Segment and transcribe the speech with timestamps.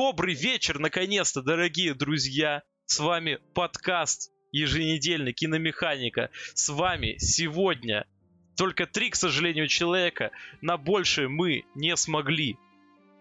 [0.00, 2.62] Добрый вечер, наконец-то, дорогие друзья.
[2.86, 6.30] С вами подкаст еженедельный «Киномеханика».
[6.54, 8.06] С вами сегодня
[8.56, 10.30] только три, к сожалению, человека.
[10.60, 12.56] На больше мы не смогли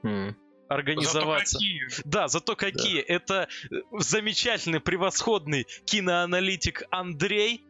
[0.03, 0.37] М.
[0.69, 1.57] организоваться.
[1.57, 1.87] Зато какие?
[2.05, 2.99] Да, зато какие.
[2.99, 7.65] Это э, замечательный, превосходный киноаналитик Андрей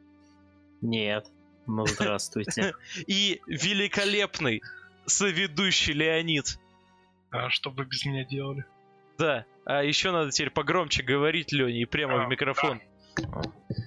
[0.82, 1.26] Нет.
[1.66, 2.74] Ну, здравствуйте.
[3.08, 4.62] и великолепный
[5.06, 6.60] соведущий Леонид.
[7.32, 8.66] А что бы вы без меня делали?
[9.18, 9.46] Да.
[9.66, 12.82] А еще надо теперь погромче говорить, Леня, и прямо А, в микрофон.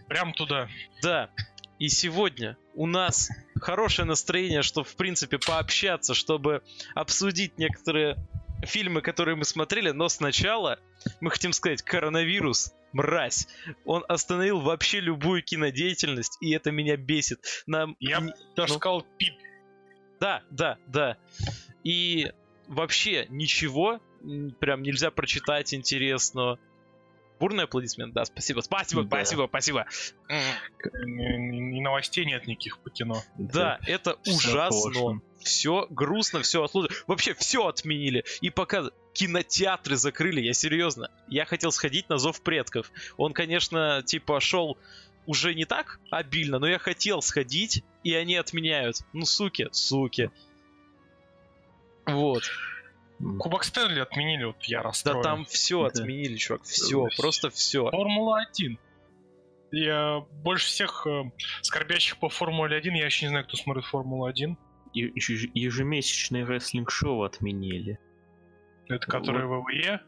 [0.09, 0.69] Прям туда.
[1.03, 1.31] Да.
[1.79, 6.63] И сегодня у нас хорошее настроение, чтобы, в принципе, пообщаться, чтобы
[6.95, 8.17] обсудить некоторые
[8.65, 10.79] фильмы, которые мы смотрели, но сначала
[11.21, 13.49] мы хотим сказать, коронавирус, мразь,
[13.87, 17.41] он остановил вообще любую кинодеятельность, и это меня бесит.
[17.67, 17.97] Нам...
[18.01, 19.35] Я н- даже ну, сказал пип.
[20.21, 21.17] Да, да, да.
[21.83, 22.31] И
[22.67, 24.01] вообще ничего
[24.59, 26.59] прям нельзя прочитать интересного.
[27.39, 29.09] Бурный аплодисмент, да, спасибо, спасибо, Да.
[29.09, 29.87] спасибо, спасибо.
[30.29, 33.23] И новостей нет никаких по кино.
[33.39, 35.21] Да, это всё ужасно.
[35.39, 36.95] Все грустно, все отложено.
[37.07, 38.25] Вообще все отменили.
[38.43, 41.11] И пока кинотеатры закрыли, я серьезно.
[41.29, 42.93] Я хотел сходить на Зов предков.
[43.17, 44.77] Он, конечно, типа шел
[45.27, 48.99] уже не так обильно, но я хотел сходить, и они отменяют.
[49.15, 50.31] Ну, суки, суки.
[52.05, 52.43] Вот.
[53.39, 55.23] Кубок Стэнли отменили, вот я Да расстроен.
[55.23, 55.89] там все Да.
[55.89, 56.63] отменили, чувак.
[56.65, 57.09] Все, Да.
[57.19, 57.91] просто все.
[57.91, 58.79] Формула-1.
[59.73, 61.31] Я больше всех э,
[61.63, 64.57] скорбящих по Формуле-1, я еще не знаю, кто смотрит Формулу-1.
[64.95, 67.99] И- еж- Ежемесячное рестлинг-шоу отменили.
[68.89, 70.01] Это который ВВЕ.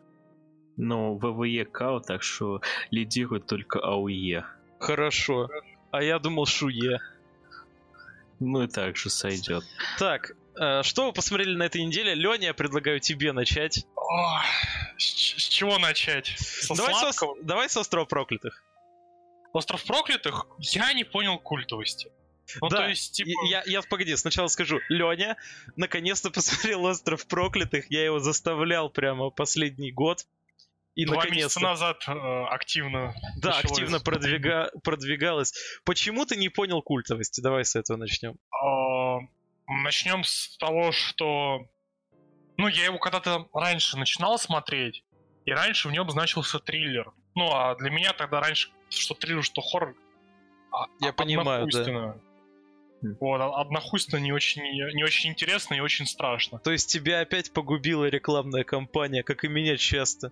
[0.77, 4.44] Но ВВЕ КАО, так что лидирует только АУЕ.
[4.80, 5.48] Хорошо.
[5.92, 6.98] А я думал Шуе.
[8.40, 9.62] Ну и так же сойдет.
[9.98, 10.33] Так,
[10.83, 12.14] что вы посмотрели на этой неделе?
[12.14, 13.86] Леня, я предлагаю тебе начать.
[13.97, 14.41] О,
[14.98, 16.34] с, с чего начать?
[16.39, 18.62] Со давай, со, давай с острова проклятых.
[19.53, 20.47] Остров проклятых?
[20.58, 22.11] Я не понял культовости.
[22.61, 23.30] Ну, Да, то есть, типа...
[23.48, 24.80] Я, я, погоди, сначала скажу.
[24.89, 25.36] Леня
[25.77, 27.90] наконец-то посмотрел остров проклятых.
[27.90, 30.27] Я его заставлял прямо последний год.
[30.95, 31.45] И Два наконец-то.
[31.45, 32.13] месяца назад э,
[32.51, 34.70] активно Да, активно продвига...
[34.84, 35.55] продвигалось.
[35.84, 37.40] Почему ты не понял культовости?
[37.40, 38.36] Давай с этого начнем.
[39.67, 41.67] Начнем с того, что...
[42.56, 45.05] Ну, я его когда-то раньше начинал смотреть,
[45.46, 47.12] и раньше в нем значился триллер.
[47.34, 49.96] Ну, а для меня тогда раньше, что триллер, что хоррор...
[50.70, 52.17] а- Я а- понимаю, да.
[53.02, 53.17] Хм.
[53.20, 56.58] Вот, а- однохуйственно не очень, не очень интересно и очень страшно.
[56.58, 60.30] То есть тебя опять погубила рекламная кампания, как и меня часто.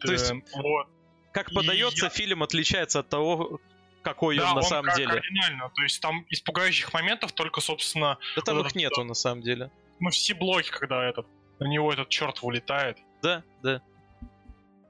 [0.00, 0.86] То есть Э, вот.
[1.32, 3.60] Как подается я- фильм отличается от того,
[4.04, 5.12] какой Да, он на он самом как деле.
[5.12, 5.70] оригинально.
[5.74, 9.14] То есть там из пугающих моментов только, собственно, Да там вот их это- нету на
[9.14, 9.70] самом деле.
[10.00, 11.26] ну, все блоки, когда этот,
[11.58, 12.98] на него этот черт вылетает.
[13.22, 13.80] Да, да.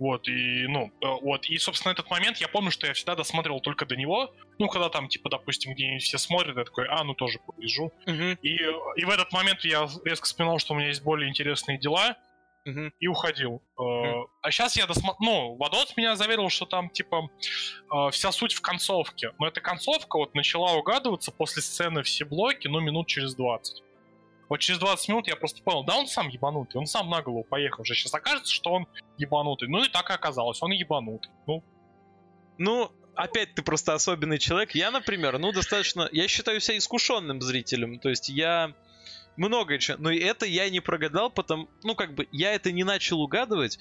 [0.01, 3.61] Вот, и, ну, э, вот, и, собственно, этот момент, я помню, что я всегда досматривал
[3.61, 4.35] только до него.
[4.59, 7.93] Ну, когда там, типа, допустим, где-нибудь все смотрят, я такой, а, ну, тоже побежу.
[8.05, 11.31] Мгм, И, э, и в этот момент я резко вспоминал, что у меня есть более
[11.31, 12.17] интересные дела,
[12.65, 12.93] мгм.
[12.99, 13.63] и уходил.
[13.77, 14.27] Мгм.
[14.43, 15.17] А сейчас я досмотрел...
[15.21, 17.29] Ну, Вадот меня заверил, что там, типа,
[17.93, 19.33] э, вся суть в концовке.
[19.39, 23.83] Но эта концовка вот начала угадываться после сцены все блоки, ну, минут через 20.
[24.49, 27.45] Вот через 20 минут я просто понял, да он сам ебанутый, он сам на голову
[27.45, 27.83] поехал.
[27.83, 28.87] Уже сейчас окажется, что он
[29.17, 29.69] ебанутый.
[29.69, 31.31] Ну и так и оказалось, он ебанутый.
[31.47, 31.63] Ну,
[32.59, 34.75] Ну, опять ты просто особенный человек.
[34.75, 36.09] Я, например, ну, достаточно...
[36.13, 37.99] Я считаю себя искушенным зрителем.
[37.99, 38.75] То есть я
[39.37, 39.99] многое чего...
[39.99, 41.69] Но это я не прогадал, потому...
[41.83, 43.79] Ну, как бы, я это не начал угадывать,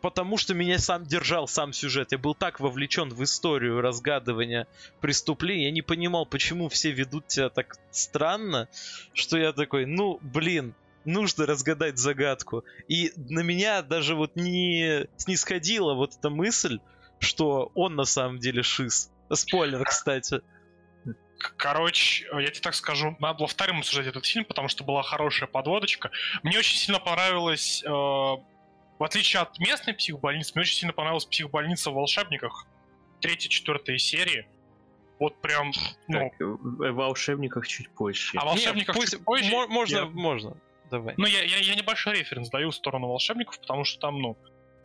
[0.00, 2.12] потому что меня сам держал сам сюжет.
[2.12, 4.66] Я был так вовлечен в историю разгадывания
[5.00, 5.64] преступлений.
[5.64, 8.68] Я не понимал, почему все ведут себя так странно,
[9.12, 10.74] что я такой, ну, блин,
[11.04, 12.64] нужно разгадать загадку.
[12.88, 16.80] И на меня даже вот не снисходила вот эта мысль,
[17.18, 19.10] что он на самом деле шиз.
[19.32, 20.40] Спойлер, кстати.
[21.38, 25.02] Короче, э, я тебе так скажу, надо было вторым обсуждать этот фильм, потому что была
[25.02, 26.10] хорошая подводочка.
[26.42, 31.90] Мне очень сильно понравилось, э, в отличие от местной психбольницы, мне очень сильно понравилась психбольница
[31.90, 32.66] в волшебниках.
[33.20, 34.48] Третья, четвертая серии.
[35.18, 35.72] Вот прям,
[36.08, 38.32] ну, Так, в в волшебниках чуть позже.
[38.36, 39.50] а в волшебниках Не, пусть- чуть позже.
[39.50, 40.56] мо- можно, я- можно.
[40.90, 41.14] Давай.
[41.16, 44.36] Ну, я, я, я небольшой референс даю в сторону волшебников, потому что там, ну,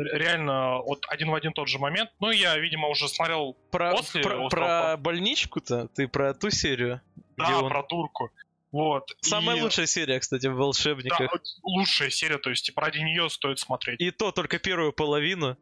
[0.04, 2.10] реально вот один в один тот же момент.
[2.20, 5.88] Ну, я, видимо, уже смотрел, Про, после про, про больничку-то?
[5.96, 7.02] Ты про ту серию?
[7.38, 8.30] да, он- про турку.
[8.72, 9.10] Вот.
[9.22, 11.32] Самая И- лучшая серия, кстати, в Да, волшебниках.
[11.32, 14.00] вот лучшая серия, то есть, типа, ради нее стоит смотреть.
[14.00, 15.58] И то только первую половину.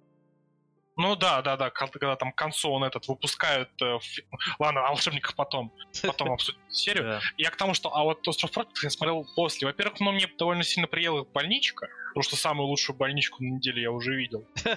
[0.95, 3.69] Ну да, да, да, когда, когда там концу он этот выпускают...
[3.81, 4.25] Э, фи-
[4.59, 5.71] Ладно, о волшебниках потом.
[6.03, 7.03] Потом обсудим серию.
[7.03, 7.21] Да.
[7.37, 7.95] Я к тому, что...
[7.95, 9.65] А вот «Остров проклятых» я смотрел после.
[9.65, 13.91] Во-первых, ну, мне довольно сильно приела больничка, потому что самую лучшую больничку на неделе я
[13.91, 14.45] уже видел.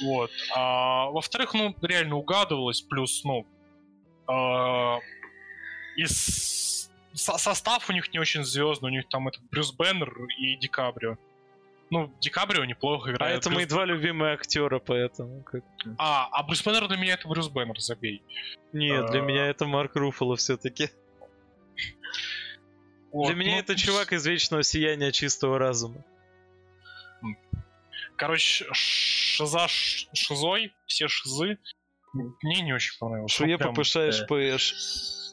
[0.00, 0.30] Вот.
[0.54, 3.44] А, во-вторых, ну, реально угадывалось, плюс, ну,
[4.28, 4.98] а,
[5.96, 10.54] из со- состав у них не очень звездный, у них там этот Брюс Беннер и
[10.54, 11.16] Ди Каприо.
[11.90, 13.38] Ну, Ди Каприо неплохо А играет.
[13.40, 15.42] это мои Брюс- два любимых актера, поэтому...
[15.42, 15.64] как-
[15.98, 18.22] А, а Брюс Беннер для меня это Брюс Беннер, забей.
[18.72, 19.24] Нет, для А.
[19.24, 20.90] меня это Марк Руффало все-таки.
[23.10, 26.04] Вот, Для меня ну, это чувак из Вечного Сияния Чистого Разума.
[28.18, 31.58] Короче, шиза шизой, все шизы.
[32.12, 33.32] Мне не очень понравилось.
[33.32, 34.12] Шуе Ну, прям, ППШ да.
[34.12, 34.74] ШПШ.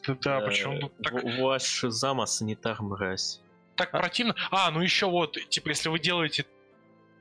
[0.06, 3.40] Да, да, Э, почему так, Ваш зама санитар мразь.
[3.74, 4.36] так противно.
[4.50, 6.46] А, ну еще вот, типа, если вы делаете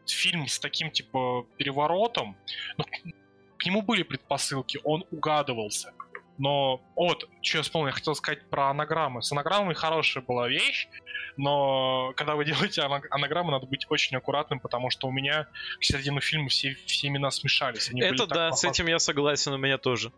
[0.06, 2.38] фильм с таким, типа, переворотом,
[2.78, 2.86] ну,
[3.58, 5.94] к нему были предпосылки, он угадывался.
[6.38, 9.22] Но, вот, что я вспомнил, я хотел сказать про анаграммы.
[9.22, 10.88] С анаграммой хорошая была вещь,
[11.38, 15.48] но когда вы делаете ана- анаграммы, надо быть очень аккуратным, потому что у меня
[15.80, 17.90] к середину фильма все, все имена смешались.
[17.90, 20.12] Они Это да, с этим я согласен, у меня тоже.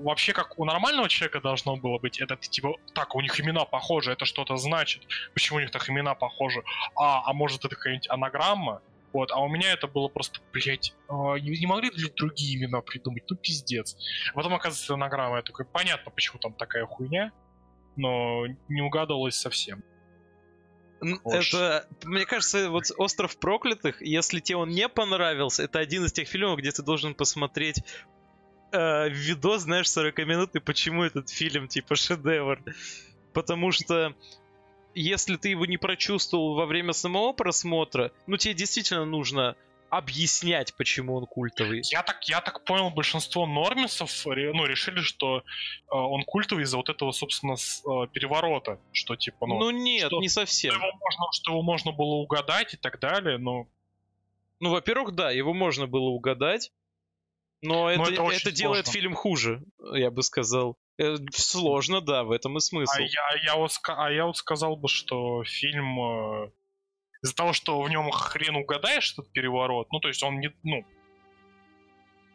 [0.00, 4.12] вообще как у нормального человека должно было быть, это типа, так, у них имена похожи,
[4.12, 5.02] это что-то значит.
[5.34, 6.62] Почему у них так имена похожи?
[6.96, 8.82] А, а может это какая-нибудь анаграмма?
[9.14, 13.22] Вот, а у меня это было просто, блять, не, не могли ли другие имена придумать?
[13.30, 13.96] Ну, пиздец.
[14.34, 15.36] Потом, оказывается, анаграмма.
[15.36, 17.30] Я такой, понятно, почему там такая хуйня,
[17.94, 19.84] но не угадывалось совсем.
[21.24, 26.26] Это, мне кажется, вот «Остров проклятых», если тебе он не понравился, это один из тех
[26.26, 27.84] фильмов, где ты должен посмотреть
[28.72, 32.60] э, видос, знаешь, 40-минутный, почему этот фильм, типа, шедевр.
[33.32, 34.16] Потому что
[34.94, 39.56] если ты его не прочувствовал во время самого просмотра, ну, тебе действительно нужно
[39.90, 41.82] объяснять, почему он культовый.
[41.84, 45.42] Я так, я так понял, большинство нормисов ну, решили, что э,
[45.88, 48.80] он культовый из-за вот этого, собственно, с- э, переворота.
[48.90, 50.74] Что типа, ну, Ну, нет, что- не что совсем.
[50.74, 53.68] его можно, что его можно было угадать и так далее, но
[54.60, 56.72] Ну, во-первых, да, его можно было угадать,
[57.62, 59.00] но это, это это, очень делает сложно.
[59.00, 59.62] фильм хуже,
[59.92, 60.76] я бы сказал.
[60.98, 62.92] Э, Сложно, да, в этом и смысл.
[62.96, 66.50] А я, я вот, а я вот сказал бы, что фильм э,
[67.22, 70.84] из-за того, что в нем хрен угадаешь этот переворот, ну то есть он не, ну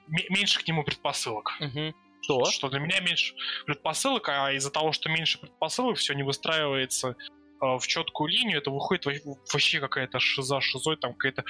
[0.08, 1.54] ме- меньше к нему предпосылок.
[1.60, 1.96] Мгм.
[2.22, 2.46] Что?
[2.46, 3.34] Что для меня меньше
[3.66, 7.16] предпосылок, а из-за того, что меньше предпосылок, все не выстраивается
[7.62, 11.46] э, в четкую линию, это выходит во- вообще какая-то шиза шизой, там какая-то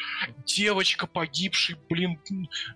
[0.46, 2.22] девочка погибшей, блин,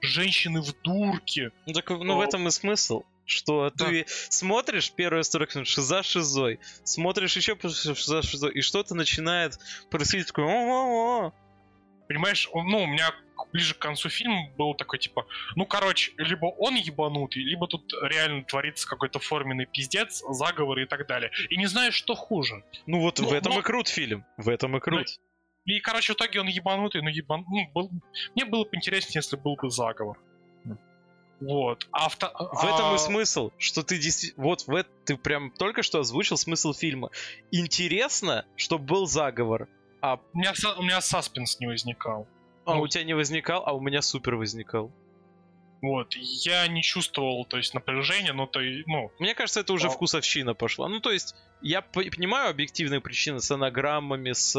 [0.02, 1.52] женщины в дурке.
[1.68, 3.04] Ну, так, ну в этом и смысл.
[3.26, 3.86] Что Да.
[3.86, 9.58] ты смотришь первую 40 минут шиза шизой, смотришь еще шиза шизой, и что-то начинает
[9.90, 11.32] происходить такое «О-о-о».
[12.08, 13.12] Понимаешь, он- ну, у меня
[13.54, 15.26] ближе к концу фильма был такой, типа,
[15.56, 21.08] ну, короче, либо он ебанутый, либо тут реально творится какой-то форменный пиздец, заговоры и так
[21.08, 21.32] далее.
[21.50, 22.64] И не знаю, что хуже.
[22.88, 24.26] Ну вот Ну, в этом но- и крут фильм.
[24.38, 25.08] В этом и крут.
[25.66, 27.46] И, короче, в итоге он ебанутый, но ебан...
[27.50, 27.90] ну, был...
[28.36, 30.18] мне было бы интереснее, если был бы заговор.
[31.46, 31.88] Вот.
[31.92, 34.44] А вто- В этом а, и смысл, что ты действительно...
[34.44, 37.10] Вот в это ты прям только что озвучил смысл фильма.
[37.52, 39.68] Интересно, чтобы был заговор,
[40.02, 42.28] а, У меня, у меня саспенс не возникал.
[42.66, 42.82] а Ну.
[42.82, 44.92] у тебя не возникал, а у меня супер возникал.
[45.82, 46.14] Вот.
[46.16, 49.90] Я не чувствовал, то есть, напряжения, ну, то и, ну, Мне кажется, это уже А-
[49.90, 50.88] вкусовщина пошла.
[50.88, 54.56] Ну, то есть, я понимаю объективные причины с анаграммами, с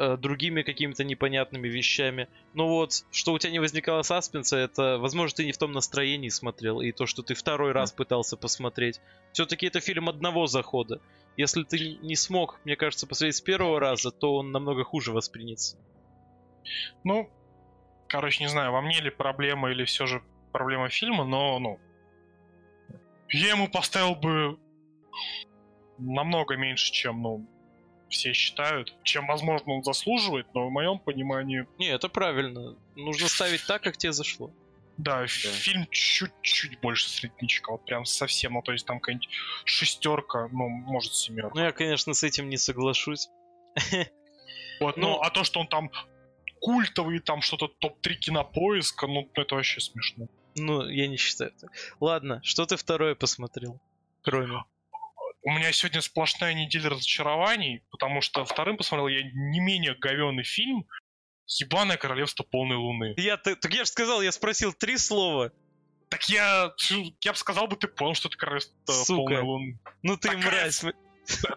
[0.00, 2.28] э, другими какими-то непонятными вещами.
[2.54, 6.30] Но вот, что у тебя не возникало саспенса, это, возможно, ты не в том настроении
[6.30, 9.00] смотрел, и то, что ты второй раз пытался посмотреть.
[9.32, 11.00] Все-таки это фильм одного захода.
[11.36, 15.76] Если ты не смог, мне кажется, посмотреть с первого раза, то он намного хуже воспринятся.
[17.04, 17.30] Ну,
[18.08, 21.78] короче, не знаю, во мне ли проблема или все же проблема фильма, но, ну,
[23.28, 24.58] я ему поставил бы
[25.98, 27.46] намного меньше, чем, ну,
[28.10, 32.76] все считают, чем, возможно, он заслуживает, но в моем понимании, Не, это правильно.
[32.96, 34.50] Нужно ставить так, как тебе зашло.
[34.98, 39.28] да, фильм чуть-чуть больше среднячка, вот прям совсем, ну, то есть там какая-нибудь
[39.64, 41.52] шестерка, ну, может, семерка.
[41.54, 43.28] Ну, я, конечно, с этим не соглашусь.
[44.80, 45.90] Вот, ну, ну- а то, что он там
[46.58, 50.26] культовый, там что-то топ-3 кинопоиска, ну, это вообще смешно.
[50.56, 51.70] Ну, я не считаю так.
[52.00, 53.78] Ладно, что ты второе посмотрел?
[54.22, 54.64] Кроме.
[55.42, 60.86] У меня сегодня сплошная неделя разочарований, потому что вторым посмотрел я не менее говенный фильм
[61.46, 63.14] «Ебаное королевство полной луны».
[63.16, 65.52] Я, ты, так я же сказал, я спросил три слова.
[66.10, 66.72] Так я,
[67.22, 69.16] я бы сказал бы, ты понял, что это королевство Сука.
[69.16, 69.80] полной луны.
[70.02, 70.84] Ну ты Такая мразь.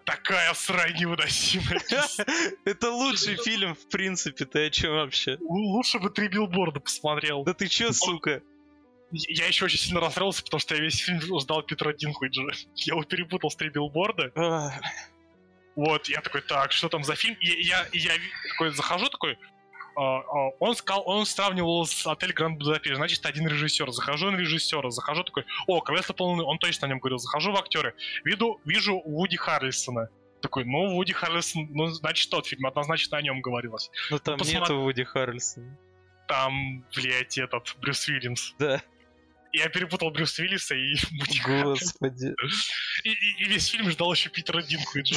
[0.06, 1.82] Такая срань невыносимая.
[2.66, 5.38] Это лучший фильм, в принципе, ты о чем вообще?
[5.42, 7.44] Лучше бы три билборда посмотрел.
[7.44, 8.44] Да ты чё, сука?
[9.14, 12.42] Я еще очень сильно расстроился, потому что я весь фильм ждал Питера Динклэджа.
[12.76, 14.32] Я его перепутал с три билборда.
[15.76, 17.36] Вот, я такой, так, что там за фильм?
[17.42, 19.40] И я, я ви- такой захожу, такой,
[19.96, 23.92] а, а, он сказал, он сравнивал с отель Гранд Будапешт, значит, один режиссер.
[23.92, 27.18] Захожу на режиссера, захожу такой, о, Квеста полный, он точно о нем говорил.
[27.18, 30.10] Захожу в актеры, виду, вижу Вуди Харрельсона.
[30.42, 33.90] Такой, ну, Вуди Харрельсон, ну, значит, тот фильм, однозначно о нем говорилось.
[34.12, 34.60] Ну там посмотри.
[34.60, 35.78] нету Вуди Харрельсона.
[36.28, 38.54] Там, блядь, этот, Брюс Уильямс.
[38.60, 38.82] Да.
[39.54, 42.34] Я перепутал Брюса Уиллиса и Вуди Господи.
[43.04, 45.16] И, и- и весь фильм ждал еще Питера Динклэджа.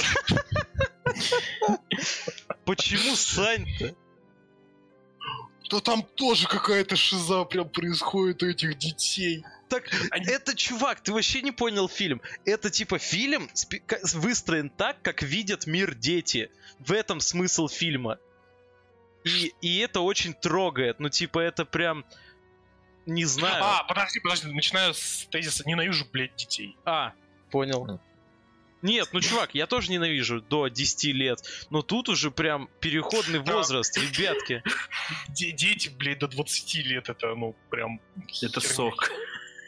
[2.64, 3.94] Почему Сань-то?
[5.70, 9.44] Да там тоже какая-то шиза прям происходит у этих детей.
[9.68, 12.20] Так, Они- это, чувак, ты вообще не понял фильм.
[12.44, 13.82] Это типа фильм спи-
[14.14, 16.50] выстроен так, как видят мир дети.
[16.78, 18.18] В этом смысл фильма.
[19.24, 21.00] И, и это очень трогает.
[21.00, 22.04] Ну, типа, это прям...
[23.06, 23.62] Не знаю.
[23.64, 26.76] А, подожди, подожди, начинаю с тезиса «ненавижу, блядь, детей».
[26.84, 27.12] А,
[27.50, 28.00] понял.
[28.82, 31.40] Нет, ну, чувак, я тоже ненавижу до 10 лет.
[31.70, 33.54] Но тут уже прям переходный Да.
[33.54, 34.62] возраст, ребятки.
[35.28, 38.00] Де- дети, блядь, до 20 лет, это, ну, прям...
[38.42, 38.74] Это херня.
[38.74, 39.10] сок.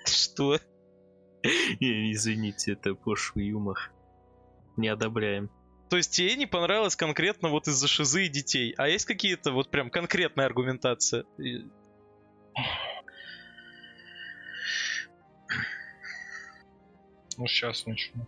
[0.04, 0.60] Что?
[1.80, 3.90] Не, Извините, это пошлый юмор.
[4.76, 5.50] Не одобряем.
[5.90, 8.74] То есть тебе не понравилось конкретно вот из-за шизы и детей.
[8.76, 11.24] А есть какие-то вот прям конкретная аргументация?
[17.38, 18.26] Ну, сейчас начну.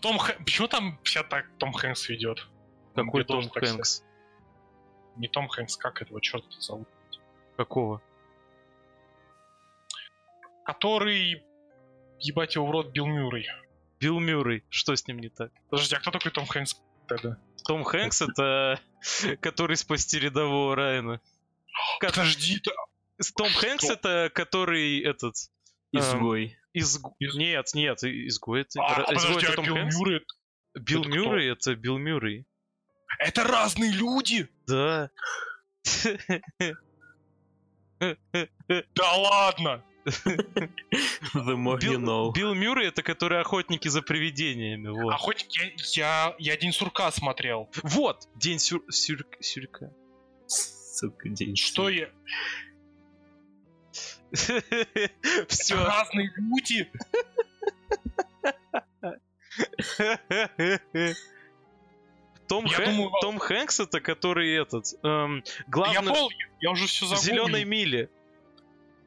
[0.00, 2.46] Том Хэ- Почему там вся так Том Хэнкс ведет?
[2.94, 4.04] Какой Том Хэнкс?
[5.16, 6.86] Не Том Хэнкс, как этого черта зовут?
[7.56, 8.02] Какого?
[10.64, 11.42] Который...
[12.18, 13.48] Ебать его в рот Билл Мюррей.
[13.98, 14.62] Билл Мюррей.
[14.68, 15.50] Что с ним не так?
[15.70, 17.38] Подожди, а кто такой Том Хэнкс тогда?
[17.66, 18.80] Том Хэнкс это
[19.40, 21.20] который спасти рядового Райана.
[22.00, 22.60] Подожди.
[23.34, 25.34] Том Хэнкс это который этот...
[25.90, 26.58] Изгой.
[26.74, 27.06] Изг...
[27.18, 28.80] Из- Нет, нет, изгой это...
[28.82, 29.96] А, изгой подожди, это а Билл Хэнкс?
[29.96, 30.20] Мюррей...
[30.74, 31.18] Билл это кто?
[31.18, 32.46] Мюррей это Билл Мюррей.
[33.18, 34.48] Это разные люди!
[34.66, 35.10] Да.
[38.94, 39.84] Да ладно!
[41.34, 42.32] The more you Билл, know.
[42.32, 44.88] Билл Мюррей это который охотники за привидениями.
[44.88, 45.12] Вот.
[45.12, 47.70] Охотник, я, я, я День сурка смотрел.
[47.82, 48.28] Вот!
[48.34, 48.82] День сюр...
[48.90, 49.92] сюр- сюрка.
[50.46, 51.54] Сука, день.
[51.54, 52.10] Что я...
[55.48, 55.76] Все.
[55.76, 56.90] Разные люди!
[62.48, 66.28] Том, Я Хэ- думаю, Том Хэнкс это который этот эм, Я главный понял,
[66.60, 67.46] я уже все загуглил.
[67.46, 68.10] зеленой миле.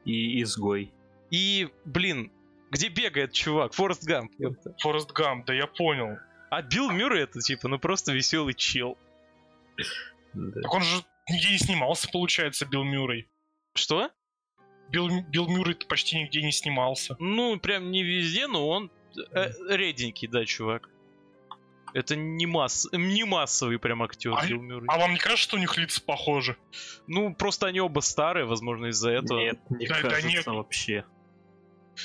[0.04, 0.92] И изгой.
[1.30, 2.32] И, блин,
[2.70, 3.72] где бегает чувак?
[3.74, 4.32] Форест Гамп.
[4.80, 6.18] Форест Гамп, да я понял.
[6.50, 8.96] А Билл Мюррей это типа, ну просто веселый чел.
[9.76, 13.28] Так он же нигде не снимался, получается, Билл Мюррей.
[13.74, 14.10] Что?
[14.90, 17.16] Билл, Билл Мюррей почти нигде не снимался.
[17.18, 18.90] Ну, прям не везде, но он
[19.32, 20.88] э, реденький, да, чувак.
[21.94, 22.86] Это не, масс...
[22.92, 24.86] не массовый прям актер А- Билл Мюррей.
[24.88, 26.56] А вам не кажется, что у них лица похожи?
[27.06, 29.38] Ну, просто они оба старые, возможно, из-за этого.
[29.38, 30.46] Нет, не Да- да кажется нет.
[30.46, 31.04] вообще.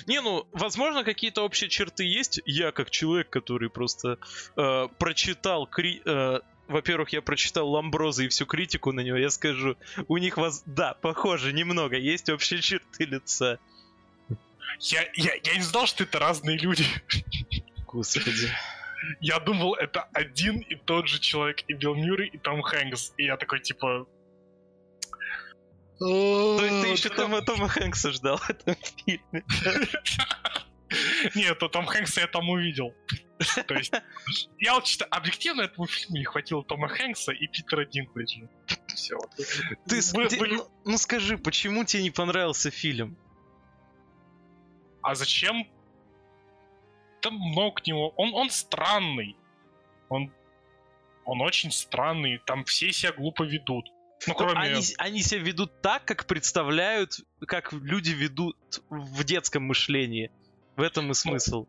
[0.08, 2.42] Не, ну, возможно, какие-то общие черты есть.
[2.46, 4.18] Я, как человек, который просто
[4.56, 5.68] э, прочитал...
[5.68, 6.02] Кри...
[6.06, 6.40] э,
[6.72, 10.64] во-первых, я прочитал Ламброза и всю критику на него, я скажу, у них вас...
[10.66, 13.60] Да, похоже, немного, есть общие черты лица.
[14.80, 16.86] Я, я, я не знал, что это разные люди.
[17.86, 18.50] Господи.
[19.20, 23.14] Я думал, это один и тот же человек, и Билл Мюррей, и Том Хэнкс.
[23.18, 24.08] И я такой, типа...
[26.00, 29.44] То есть ты еще Тома, Тома Хэнкса ждал в этом фильме.
[31.36, 32.96] Нет, то Том Хэнкса я там увидел.
[33.68, 33.94] То есть,
[34.60, 38.48] я вот чисто объективно этому фильму не хватило Тома Хэнкса и Питера Динклэджа.
[38.88, 39.18] Все.
[39.88, 43.18] Ты, с- Вы- ты- были- ну, ну скажи, почему тебе не понравился фильм?
[45.02, 45.68] А зачем?
[47.22, 48.14] Там много к нему.
[48.18, 49.36] Он, он странный.
[50.10, 50.32] Он,
[51.26, 52.40] он очень странный.
[52.46, 53.86] Там все себя глупо ведут.
[54.28, 54.60] Ну, Ну, кроме...
[54.60, 58.58] Они, они себя ведут так, как представляют, как люди ведут
[58.90, 60.32] в детском мышлении.
[60.76, 61.66] В этом и смысл.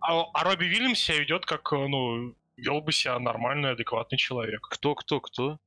[0.00, 4.60] А, а Робби Вильямс себя ведет как, э, ну, вел бы себя нормальный, адекватный человек.
[4.68, 5.58] Кто, кто, кто?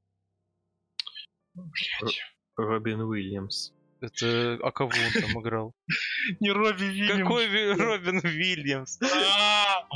[1.53, 2.21] Блять.
[2.55, 3.71] Робин Уильямс.
[4.01, 5.73] Это, а кого он там играл?
[6.39, 7.21] Не Робби Вильямс.
[7.21, 8.99] Какой Робин Вильямс?
[9.13, 9.87] А,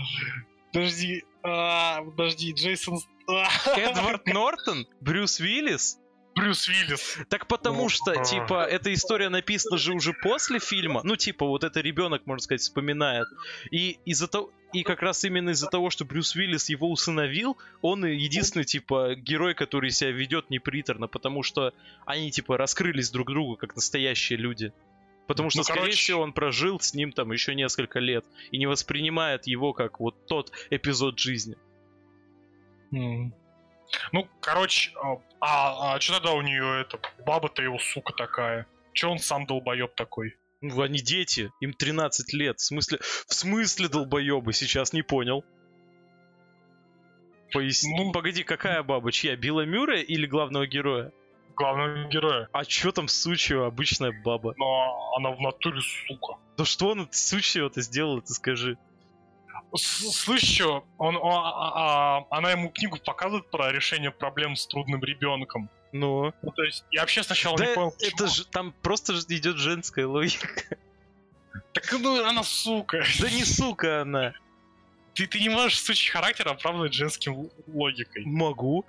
[0.75, 2.99] Подожди, а, подожди, Джейсон...
[3.77, 4.85] Эдвард Нортон?
[4.99, 5.97] Брюс Уиллис?
[6.35, 7.17] Брюс Уиллис.
[7.29, 11.01] Так потому что, типа, эта история написана же уже после фильма.
[11.03, 13.27] Ну, типа, вот это ребенок, можно сказать, вспоминает.
[13.71, 14.51] И из-за того.
[14.73, 19.53] И как раз именно из-за того, что Брюс Уиллис его усыновил, он единственный, типа, герой,
[19.53, 21.73] который себя ведет неприторно, потому что
[22.05, 24.73] они, типа, раскрылись друг другу как настоящие люди.
[25.27, 28.57] Потому что, Ну, скорее короче- всего, он прожил с ним там еще несколько лет и
[28.57, 31.55] не воспринимает его как вот тот эпизод жизни.
[32.91, 33.33] М.
[34.11, 34.91] Ну, короче,
[35.39, 36.99] а, а, что тогда у нее это?
[37.25, 38.67] Баба-то его сука такая.
[38.93, 40.35] Че он сам долбоеб такой?
[40.61, 42.59] Ну, они дети, им 13 лет.
[42.59, 44.53] В смысле, в смысле долбоебы?
[44.53, 45.43] Сейчас не понял.
[47.51, 47.93] Поясни.
[47.95, 49.11] Ну- Погоди, какая баба?
[49.11, 49.35] Чья?
[49.35, 51.11] Билла Мюррея или главного героя?
[51.55, 52.49] Главного героя.
[52.51, 53.67] А чё там сучьего?
[53.67, 54.53] Обычная баба.
[54.57, 56.33] Но она в натуре сука.
[56.57, 58.77] Да что она сучьего-то сделала, ты скажи?
[59.73, 65.03] Слышь, чё, он, о- а- а- она ему книгу показывает про решение проблем с трудным
[65.03, 65.69] ребенком.
[65.91, 66.33] Ну.
[66.41, 68.27] Ну, то есть, я вообще сначала Да не понял, это почему.
[68.29, 70.77] же там просто идет женская логика.
[71.73, 73.03] Так, ну, она сука.
[73.19, 74.33] Да не сука она.
[75.13, 78.23] Ты, ты не можешь сучий характер оправдывать женским логикой.
[78.25, 78.85] Могу.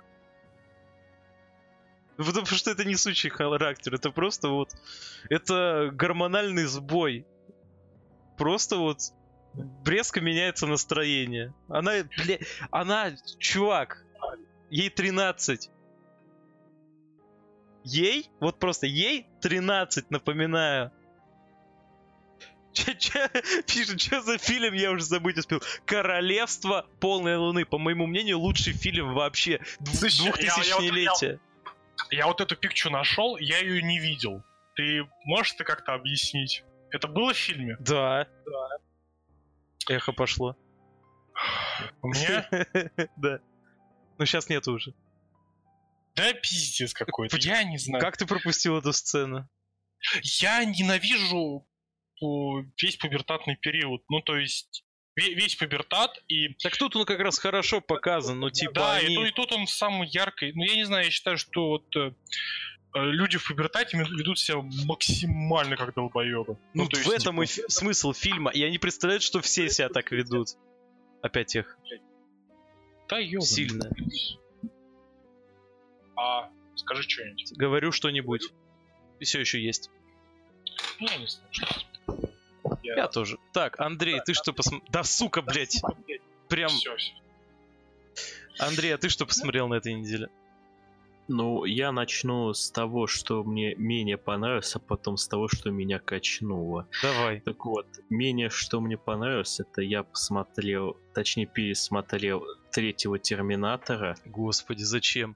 [2.17, 4.71] Ну, Потому что это не сучий характер, это просто вот...
[5.29, 7.25] Это гормональный сбой.
[8.37, 8.99] Просто вот
[9.85, 11.53] резко меняется настроение.
[11.69, 12.37] Она, бля,
[12.71, 14.03] она, чувак,
[14.69, 15.69] ей 13.
[17.83, 18.29] Ей?
[18.39, 20.91] Вот просто ей 13, напоминаю.
[22.73, 23.29] Че, че,
[23.65, 25.61] пишет, что за фильм, я уже забыть успел.
[25.85, 27.65] Королевство полной луны.
[27.65, 29.59] По моему мнению, лучший фильм вообще.
[29.79, 31.39] Дв- Слушай, я- я вот-.
[32.11, 34.43] Я вот эту пикчу нашел, я ее не видел.
[34.75, 36.63] Ты можешь это как-то объяснить?
[36.91, 37.75] Это было в фильме?
[37.79, 38.27] Да.
[39.89, 40.55] Эхо пошло.
[42.01, 42.47] У меня?
[43.17, 43.39] Да.
[44.17, 44.93] Ну сейчас нет уже.
[46.15, 48.03] Да пиздец какой-то, я не знаю.
[48.03, 49.47] Как ты пропустил эту сцену?
[50.39, 51.67] Я ненавижу
[52.21, 54.01] о, весь пубертатный период.
[54.09, 54.83] Ну, то есть,
[55.19, 56.49] ве- весь пубертат и...
[56.55, 59.13] Так тут он как раз хорошо показан, ну типа да, они...
[59.13, 60.51] и, тут, и тут он самый яркий.
[60.53, 62.13] Ну, я не знаю, я считаю, что вот э, э,
[63.05, 66.57] люди в пубертате ведут себя максимально как долбоебы.
[66.73, 68.51] Ну, то в есть, этом и типа, фи- смысл фильма.
[68.51, 70.49] И они представляют, что все себя так ведут.
[71.21, 71.77] Опять их.
[73.09, 73.41] Да, ёбаный.
[73.41, 73.89] сильно.
[76.15, 77.53] А, скажи что-нибудь.
[77.57, 78.51] Говорю что-нибудь.
[79.19, 79.89] И все еще есть.
[80.99, 82.31] Ну, я не знаю, что
[82.83, 83.37] Я тоже.
[83.53, 84.89] Так, Андрей, ты что посмотрел?
[84.91, 85.81] Да сука, блять.
[86.49, 86.69] Прям.
[86.69, 86.95] Все,
[88.59, 90.29] Андрей, а ты что посмотрел на этой неделе?
[91.27, 95.99] Ну, я начну с того, что мне менее понравилось, а потом с того, что меня
[95.99, 96.87] качнуло.
[97.01, 97.41] Давай.
[97.41, 104.15] Так вот, менее что мне понравилось, это я посмотрел, точнее пересмотрел третьего Терминатора.
[104.25, 105.35] Господи, зачем?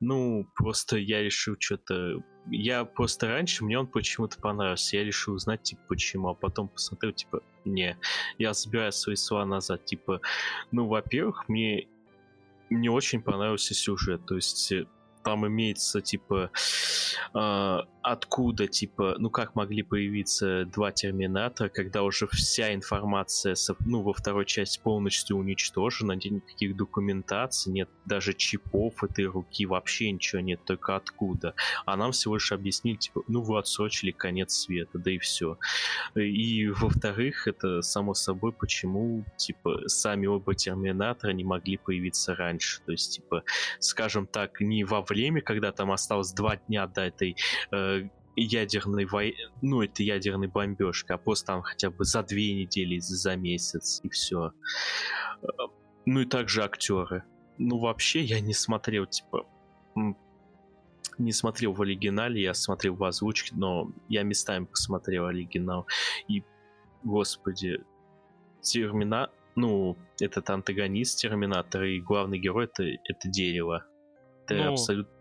[0.00, 2.22] Ну, просто я решил что-то...
[2.48, 4.96] Я просто раньше, мне он почему-то понравился.
[4.96, 6.28] Я решил узнать, типа, почему.
[6.28, 7.98] А потом посмотрел, типа, не.
[8.38, 9.84] Я забираю свои слова назад.
[9.84, 10.20] Типа,
[10.70, 11.88] ну, во-первых, мне
[12.70, 14.26] мне очень понравился сюжет.
[14.26, 14.86] То есть э,
[15.22, 16.50] там имеется, типа,
[17.34, 24.12] э, откуда, типа, ну как могли появиться два Терминатора, когда уже вся информация, ну, во
[24.12, 30.60] второй части полностью уничтожена, нет никаких документаций, нет даже чипов этой руки, вообще ничего нет,
[30.64, 31.54] только откуда.
[31.84, 35.58] А нам всего лишь объяснили, типа, ну вы отсрочили конец света, да и все.
[36.14, 42.80] И во-вторых, это само собой, почему, типа, сами оба Терминатора не могли появиться раньше.
[42.86, 43.42] То есть, типа,
[43.80, 47.36] скажем так, не во время, когда там осталось два дня до этой
[47.72, 47.95] э,
[48.36, 53.36] ядерной войны, ну, это ядерной бомбежка, а просто там хотя бы за две недели, за
[53.36, 54.52] месяц, и все.
[56.04, 57.24] Ну и также актеры.
[57.58, 59.46] Ну, вообще, я не смотрел, типа,
[61.18, 65.86] не смотрел в оригинале, я смотрел в озвучке, но я местами посмотрел оригинал.
[66.28, 66.44] И,
[67.02, 67.80] господи,
[68.60, 69.30] Термина...
[69.58, 73.86] Ну, этот антагонист Терминатора и главный герой это, это дерево.
[74.44, 75.15] Это Ну, абсолютно...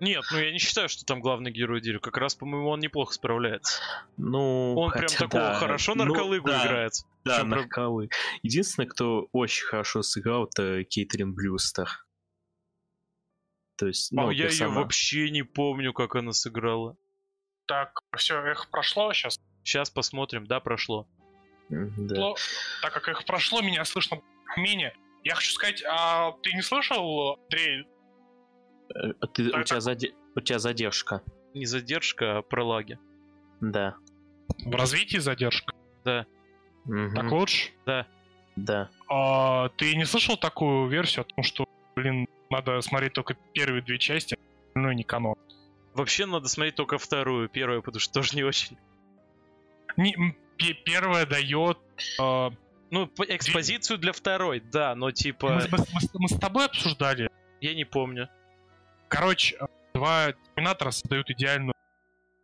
[0.00, 2.00] Нет, ну я не считаю, что там главный герой дерева.
[2.00, 3.80] Как раз, по-моему, он неплохо справляется.
[4.16, 6.92] Ну, Он прям хотя такого да, хорошо ну, нарколыгу да, играет.
[7.24, 8.10] Да, Причем прям- нарколы.
[8.42, 11.88] Единственное, кто очень хорошо сыграл, это Кейтрин Блюстер.
[13.76, 14.76] То есть, ну, а я ее персонаж.
[14.76, 16.96] вообще не помню, как она сыграла.
[17.66, 19.38] Так, все, эхо прошло сейчас.
[19.62, 20.46] Сейчас посмотрим.
[20.46, 21.06] Да, прошло.
[21.68, 22.14] Да.
[22.16, 22.36] Но,
[22.82, 24.20] так как их прошло, меня слышно
[24.56, 24.94] менее.
[25.22, 27.86] Я хочу сказать, а ты не слышал, Андрей,
[28.94, 31.22] А ты- у, тебя заде- у тебя задержка.
[31.54, 32.98] Не задержка, а пролаги.
[33.60, 33.96] Да.
[34.64, 35.72] в развитии задержка?
[36.84, 37.14] Мгм.
[37.14, 37.70] Так лучше?
[38.56, 38.88] Да.
[39.08, 43.98] А, ты не слышал такую версию о том, что, блин, надо смотреть только первые две
[43.98, 44.36] части,
[44.74, 45.36] ну не канон.
[45.94, 48.76] Вообще надо смотреть только вторую, первую, потому что тоже не очень.
[49.96, 51.78] Не, м, пе- первое дает...
[52.20, 52.50] э,
[52.90, 57.28] Ну, по- экспозицию для второй, да, но типа, мы, мы с- мы с тобой обсуждали.
[57.60, 58.28] я не помню.
[59.08, 61.74] Короче, э, два Терминатора создают идеальную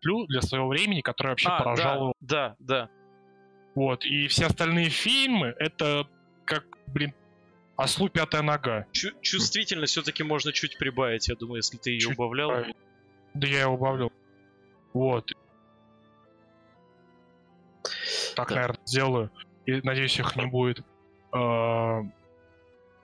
[0.00, 2.12] петлю для своего времени, которая вообще А, поражала.
[2.20, 2.88] да, да, да.
[3.74, 4.05] Вот.
[4.05, 6.07] И все остальные фильмы, это
[6.44, 7.12] как, блин,
[7.77, 8.87] ослу пятая нога.
[8.92, 12.50] Чу- чувствительность все-таки можно чуть прибавить, я думаю, если ты ее Чуть убавлял.
[12.50, 12.77] прибавить.
[13.35, 14.12] Да я его убавлю.
[14.92, 15.33] Вот.
[18.37, 18.55] Так, Да.
[18.55, 19.31] наверное, сделаю.
[19.66, 20.81] И надеюсь, их не будет.
[21.33, 22.03] А,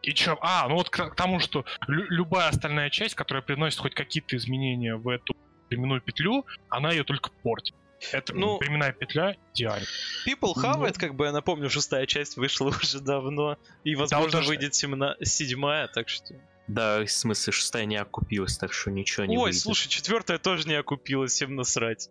[0.02, 0.38] И чё?
[0.40, 4.36] А, ну вот к, к тому, что лю- любая остальная часть, которая приносит хоть какие-то
[4.36, 5.36] изменения в эту
[5.68, 7.74] временную петлю, она ее только портит.
[8.12, 9.84] Это Ну, ну, временная петля идеальна.
[10.26, 10.62] People Ну.
[10.62, 13.58] Have It, как бы я напомню, шестая часть вышла уже давно.
[13.84, 16.34] И, возможно, уже выйдет семна- седьмая, так что...
[16.66, 19.60] Да, в смысле, шестая не окупилась, так что ничего не Ой, выйдет.
[19.60, 22.08] слушай, четвертая тоже не окупилась, всем насрать.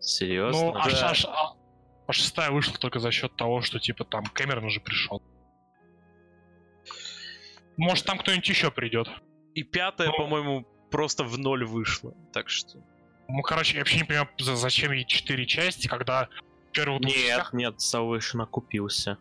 [0.00, 0.60] Серьезно?
[0.62, 0.90] Ну, а, да.
[0.90, 1.52] ш- а ш- а-
[2.06, 5.22] а шестая вышла только за счет того, что типа там Кэмерон уже пришел.
[7.76, 9.08] Может, там кто-нибудь еще придет.
[9.54, 10.16] И пятая, Ну.
[10.16, 12.14] по-моему, просто в ноль вышла.
[12.32, 12.78] Так что...
[13.28, 16.28] Ну, короче, я вообще не понимаю, за- зачем ей четыре части, когда
[16.72, 19.18] первых двух Нет, частях нет, Salvation окупился.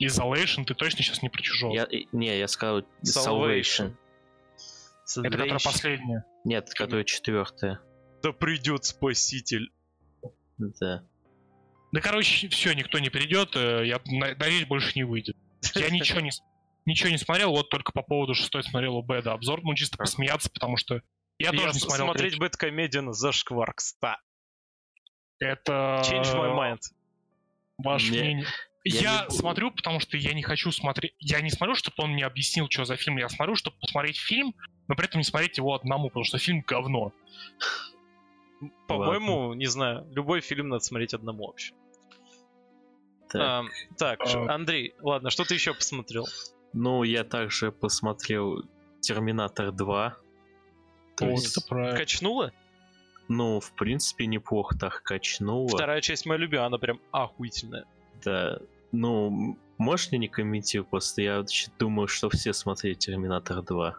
[0.00, 1.72] Isolation ты точно сейчас не про чужого.
[1.72, 3.94] Я, не, я сказал Salvation.
[5.06, 5.24] Salvation.
[5.24, 6.24] Это которая последняя.
[6.44, 7.80] Нет, которая четвертая.
[8.22, 9.72] Да придет спаситель.
[10.58, 11.04] Да.
[11.92, 13.54] Да, короче, все, никто не придет.
[13.56, 15.36] э, Я на- надеюсь, больше не выйдет.
[15.74, 16.30] Я ничего не,
[16.84, 20.50] ничего не смотрел, вот только по поводу шестой смотрел у Бэда обзор, ну, чисто посмеяться,
[20.50, 21.02] потому что
[21.38, 22.06] я, тоже не смотрел.
[22.06, 22.40] смотреть третий.
[22.40, 24.18] Бэткомедиан за шквар, кста.
[25.38, 26.02] Это...
[26.04, 26.80] Change my mind.
[27.78, 28.46] Ваше Не, мнение.
[28.84, 31.14] я Я, не смотрю, потому что я не хочу смотреть.
[31.18, 33.18] Я не смотрю, чтобы он мне объяснил, что за фильм.
[33.18, 34.54] Я смотрю, чтобы посмотреть фильм,
[34.88, 37.12] но при этом не смотреть его одному, потому что фильм говно.
[38.88, 41.74] По-моему, не знаю, любой фильм надо смотреть одному вообще.
[43.38, 43.48] Так.
[43.48, 44.54] Ам, так, А.
[44.54, 46.26] Андрей, ладно, что ты еще посмотрел?
[46.72, 48.64] Ну, я также посмотрел
[49.00, 50.16] Терминатор 2.
[51.16, 51.96] То Вот есть, это правильно.
[51.98, 52.52] Качнула?
[53.28, 55.68] ну, в принципе, неплохо так качнуло.
[55.68, 57.84] Вторая часть моя любимая, она прям охуительная.
[58.24, 58.60] Да.
[58.92, 61.44] Ну, можешь мне не комментировать, просто я
[61.78, 63.90] думаю, что все смотрели Терминатор 2.
[63.92, 63.98] То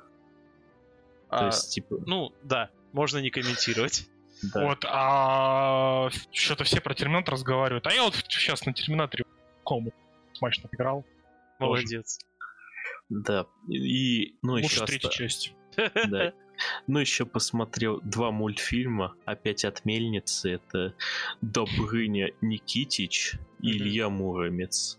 [1.29, 4.07] А, есть, типа, Ну, да, можно не комментировать.
[4.53, 4.65] Да.
[4.65, 7.87] Вот, а что-то все про Терминатор разговаривают.
[7.87, 9.25] А я вот сейчас на Терминаторе
[9.65, 9.91] кому
[10.33, 11.05] смачно играл.
[11.59, 12.19] Молодец.
[13.09, 13.47] Да.
[13.69, 15.53] И, ну, Лучше еще третья часть.
[16.09, 16.33] Да.
[16.87, 20.53] Ну, еще посмотрел два мультфильма, опять от Мельницы.
[20.53, 20.95] Это
[21.39, 23.77] Добрыня Никитич и.
[23.77, 24.97] Илья Муромец.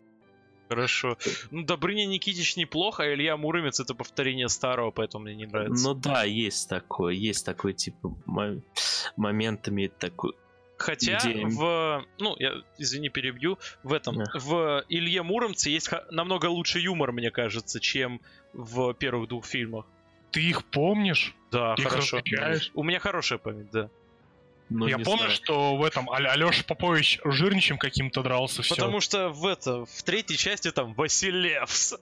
[0.69, 1.17] Хорошо.
[1.51, 5.89] Ну, Добрыня Никитич неплохо, а Илья Муромец это повторение старого, поэтому мне не нравится.
[5.89, 8.61] Ну да, есть такое, есть такой, типа, мо-
[9.17, 10.35] моментами такой...
[10.77, 12.05] Хотя Где- в...
[12.19, 13.59] Ну, я, извини, перебью.
[13.83, 14.19] В этом...
[14.19, 14.25] Да.
[14.35, 18.21] В Илье Муромце есть намного лучше юмор, мне кажется, чем
[18.53, 19.87] в первых двух фильмах.
[20.31, 21.35] Ты их помнишь?
[21.51, 22.21] Да, Ты хорошо.
[22.75, 23.91] У меня хорошая память, да.
[24.71, 25.31] Ну, я помню, знаю.
[25.31, 28.75] что в этом Ал- Алеша Попович жирничем каким-то дрался, все.
[28.75, 31.95] Потому что в это, в третьей части там Василевс.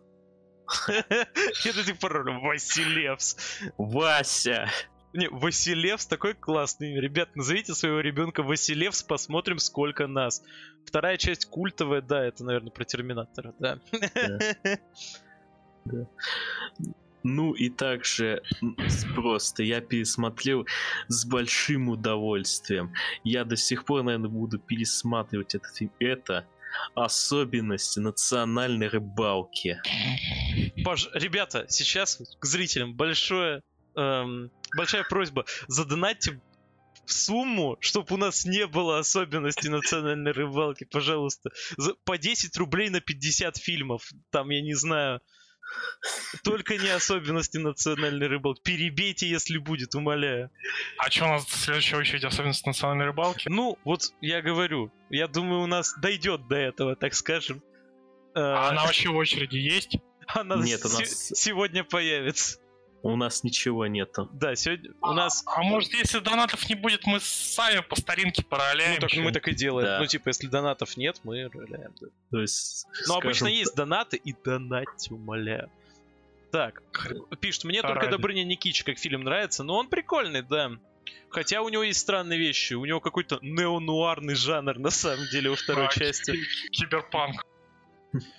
[0.89, 3.37] Это типа пароль Василевс.
[3.79, 4.69] Вася!
[5.13, 7.01] Не, Василевс такой классный.
[7.01, 10.43] Ребят, назовите своего ребенка Василевс, посмотрим, сколько нас.
[10.85, 13.79] Вторая часть культовая, да, это, наверное, про Терминатора, да.
[17.29, 18.41] Ну и также
[19.17, 20.65] просто я пересмотрел
[21.09, 22.93] с большим удовольствием.
[23.25, 25.91] Я до сих пор, наверное, буду пересматривать этот фильм.
[25.99, 26.47] Это
[26.95, 29.81] особенности национальной рыбалки.
[30.85, 33.63] Пож- Ребята, сейчас к зрителям большое,
[33.97, 35.45] эм, большая просьба.
[35.69, 36.41] Задонатьте
[37.07, 41.51] сумму, чтобы у нас не было особенностей национальной рыбалки, пожалуйста.
[41.77, 44.11] За- по 10 рублей на 50 фильмов.
[44.31, 45.21] Там, я не знаю.
[46.45, 48.61] Только не особенности национальной рыбалки.
[48.63, 50.51] Перебейте, если будет, умоляю.
[50.99, 53.49] А что у нас в следующей очередь особенность национальной рыбалки?
[53.49, 57.63] Ну, вот я говорю, я думаю, у нас дойдет до этого, так скажем.
[58.35, 59.99] Э, А она вообще в очереди есть?
[60.29, 62.59] она Нет, у нас- сегодня появится.
[63.13, 64.29] У нас ничего нету.
[64.33, 69.01] Да, сегодня у нас А может, если донатов не будет, мы сами по старинке паралляем?
[69.01, 69.87] Ну, так мы так и делаем.
[69.89, 69.99] Да.
[70.01, 71.93] Ну, типа, если донатов нет, мы роляем.
[72.01, 72.09] да.
[72.31, 75.71] То есть, Но скажем обычно так, есть донаты и донатьте, умоляю.
[76.53, 76.83] Так,
[77.41, 78.11] пишет, мне только Ради.
[78.13, 80.73] Добрыня Никич как фильм нравится, но он прикольный, да.
[81.29, 82.75] Хотя у него есть странные вещи.
[82.75, 86.33] У него какой-то неонуарный жанр, на самом деле, во второй Да, части.
[86.33, 87.45] ки- Киберпанк.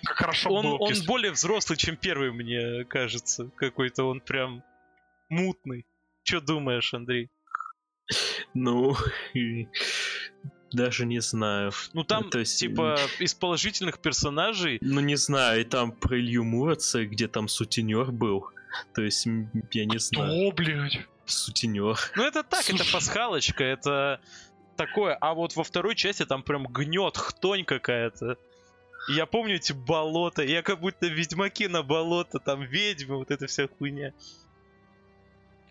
[0.03, 0.77] Как хорошо Он, было.
[0.77, 3.49] он пис- более взрослый, чем первый, мне кажется.
[3.57, 4.63] Какой-то он прям...
[5.29, 5.85] мутный.
[6.23, 7.29] Что думаешь, Андрей?
[8.53, 8.95] Ну,
[10.71, 11.71] даже не знаю.
[11.93, 14.77] Ну там, То есть, типа, из положительных персонажей...
[14.81, 18.49] Ну, не знаю, и там про Илью Муроца, где там сутенер был.
[18.93, 19.25] То есть,
[19.71, 20.99] я не знаю, Что, блядь?
[21.25, 21.97] сутенер.
[22.15, 22.93] Ну это так, это Слушай.
[22.93, 24.21] пасхалочка, это
[24.75, 25.15] такое.
[25.15, 28.37] А вот во второй части там прям гнет, хтонь какая-то.
[29.09, 33.47] И Я помню эти болота, я как будто ведьмаки на болото, там ведьмы, вот эта
[33.47, 34.13] вся хуйня.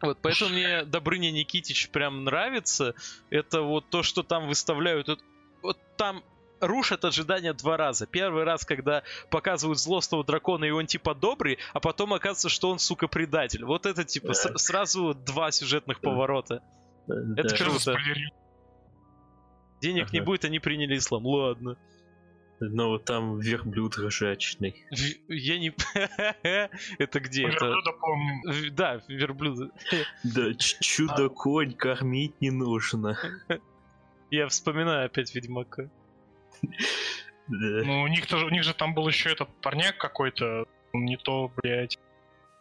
[0.03, 2.95] Вот, поэтому мне Добрыня Никитич прям нравится.
[3.31, 5.09] Это вот то, что там выставляют.
[5.09, 5.21] Вот,
[5.63, 6.23] вот там
[6.61, 8.07] рушат ожидания два раза.
[8.07, 12.79] Первый раз, когда показывают злостного дракона, и он типа добрый, а потом оказывается, что он,
[12.79, 13.65] сука, предатель.
[13.65, 16.63] Вот это типа с- сразу два сюжетных поворота.
[17.07, 17.15] Да.
[17.41, 17.97] Это круто.
[19.81, 20.27] Денег не Ага.
[20.27, 21.25] будет, они приняли ислам.
[21.27, 21.77] Ладно.
[22.61, 24.85] Ну, там верблюд ржачный.
[24.91, 25.73] В- Я не...
[26.99, 27.67] Это где это?
[27.67, 28.43] Верблюда помним.
[28.43, 29.73] В- Да, верблюд.
[30.25, 33.19] Да, чудо-конь кормить не нужно.
[34.31, 35.91] Я вспоминаю опять Ведьмака.
[37.49, 41.53] Ну, у них, тоже, у них же там был еще этот парняк какой-то, не то,
[41.57, 41.99] блядь,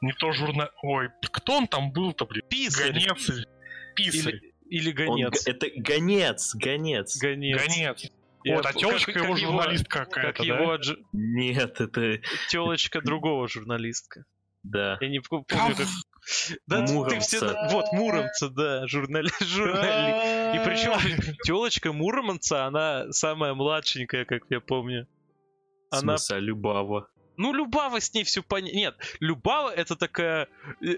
[0.02, 0.70] не то журнал...
[0.84, 2.48] Ой, кто он там был-то, блядь?
[2.50, 2.92] Писарь.
[2.92, 3.48] Гонец или...
[3.96, 4.36] Писарь.
[4.70, 5.48] Или, или Он гонец.
[5.48, 7.18] это гонец, гонец.
[7.18, 7.62] Гонец.
[7.66, 8.12] Гонец.
[8.46, 10.46] Вот, а телочка как- его как журналистка Как какая-то, да?
[10.46, 12.20] его дж- Нет, это...
[12.50, 14.26] телочка другого журналистка.
[14.64, 14.98] Да.
[15.02, 15.76] Я не помню, как...
[16.68, 17.20] Да ты Муромца.
[17.38, 17.68] все...
[17.72, 19.30] Вот, Муромца, да, журнали...
[19.42, 20.56] журналист.
[20.56, 25.08] И причем телочка Муромца, она самая младшенькая, как я помню.
[25.92, 27.08] В Она смысле, а Любава.
[27.38, 28.76] Ну, Любава с ней все понятно.
[28.76, 30.48] Нет, Любава это такая
[30.82, 30.98] э,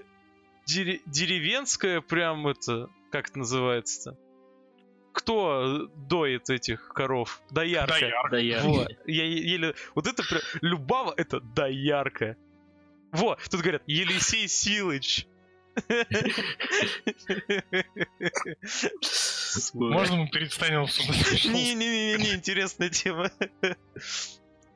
[0.66, 4.18] дере- деревенская, прям это, как это называется-то?
[5.18, 7.42] Кто доит этих коров?
[7.50, 8.00] Доярка.
[8.00, 8.30] Доярка.
[8.30, 8.62] Да я...
[8.62, 9.74] Вот, я еле...
[9.96, 10.42] Вот это прям...
[10.62, 12.38] Любава это доярка.
[13.12, 15.26] Во, тут говорят, Елисей Силыч.
[19.74, 21.46] Можно мы перестанем обсуждать?
[21.46, 23.32] Не-не-не, интересная тема.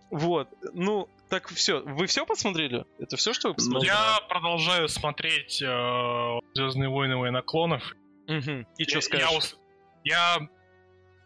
[0.10, 1.82] Вот, ну, так все.
[1.82, 2.84] Вы все посмотрели?
[2.98, 3.92] Это все, что вы посмотрели?
[3.92, 7.96] Я продолжаю смотреть Звездные войны война клонов.
[8.28, 8.66] Мгм.
[8.78, 9.56] И что скажешь?
[10.04, 10.40] Я,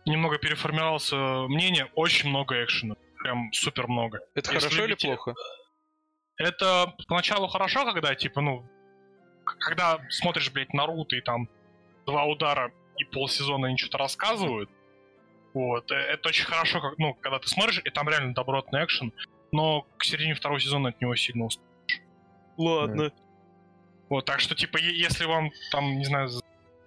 [0.06, 1.92] немного переформировал свое мнение.
[1.96, 2.96] Очень много экшена.
[3.20, 4.20] Прям супер много.
[4.36, 5.34] Это если хорошо или любите- плохо?
[6.38, 8.66] Это поначалу хорошо, когда, типа, ну,
[9.46, 11.50] когда смотришь, блядь, Наруто и там
[12.06, 14.70] два удара и полсезона они что-то рассказывают.
[15.54, 19.14] Вот, э, это очень хорошо, как, ну, когда ты смотришь, и там реально добротный экшен,
[19.54, 21.66] но к середине второго сезона от него сильно устал.
[22.58, 23.12] Ладно.
[24.10, 26.30] Вот, так что, типа, если вам там, не знаю,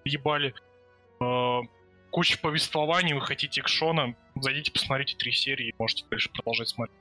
[0.05, 0.55] ебали
[2.11, 6.97] куча повествований, вы хотите экшона, зайдите, посмотрите три серии, можете дальше продолжать смотреть.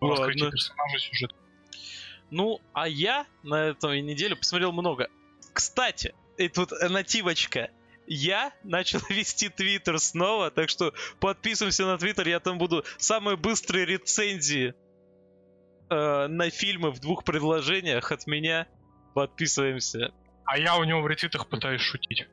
[0.00, 0.26] Ладно.
[0.26, 1.34] Раскрытие персонажей, сюжет.
[2.30, 5.08] Ну, а я на этой неделе посмотрел много.
[5.52, 7.70] Кстати, и тут нативочка.
[8.06, 13.84] Я начал вести твиттер снова, так что подписываемся на твиттер, я там буду самые быстрые
[13.84, 14.74] рецензии
[15.90, 18.66] э, на фильмы в двух предложениях от меня.
[19.14, 20.12] Подписываемся.
[20.44, 22.26] А я у него в ретвитах пытаюсь шутить.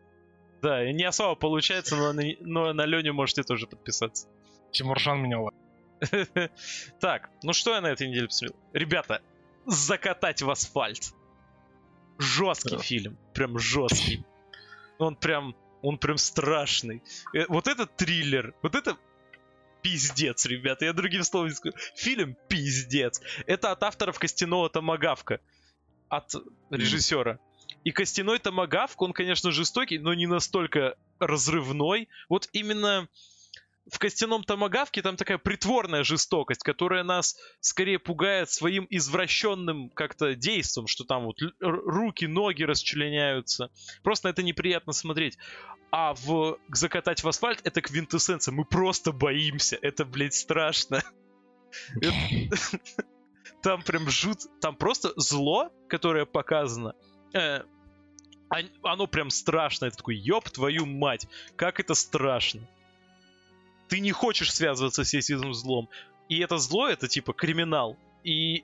[0.61, 4.27] Да, и не особо получается, но на, но на Леню можете тоже подписаться.
[4.71, 5.55] Тимуржан меня лайк.
[6.99, 8.59] Так, ну что я на этой неделе посмотрел?
[8.73, 9.21] Ребята,
[9.65, 11.13] закатать в асфальт.
[12.19, 14.25] Жесткий фильм, прям жесткий.
[14.97, 17.03] Он прям, он прям страшный.
[17.35, 18.97] Э, Вот этот триллер, вот это
[19.83, 20.85] пиздец, ребята.
[20.85, 21.75] Я другим словом не скажу.
[21.95, 23.21] Фильм пиздец.
[23.45, 25.39] Это от авторов Костяного Томагавка.
[26.09, 26.33] От
[26.71, 27.39] режиссера.
[27.87, 32.09] И Костяной Томагавк, он, конечно, жестокий, но не настолько разрывной.
[32.27, 33.07] Вот именно
[33.89, 40.87] в Костяном Томагавке там такая притворная жестокость, которая нас скорее пугает своим извращенным как-то действом,
[40.87, 43.71] что там вот руки, ноги расчленяются.
[44.03, 45.37] Просто на это неприятно смотреть.
[45.89, 48.51] А в закатать в асфальт это квинтэссенция.
[48.51, 49.79] Мы просто боимся.
[49.81, 51.01] Это, блядь, страшно.
[53.63, 54.39] Там прям жут...
[54.59, 56.93] Там просто зло, которое показано,
[57.33, 57.61] э,
[58.49, 59.85] оно прям страшно.
[59.85, 62.61] Это такой, ёб твою мать, как это страшно.
[63.87, 65.89] Ты не хочешь связываться с этим злом.
[66.29, 67.97] И это зло, это типа криминал.
[68.23, 68.63] И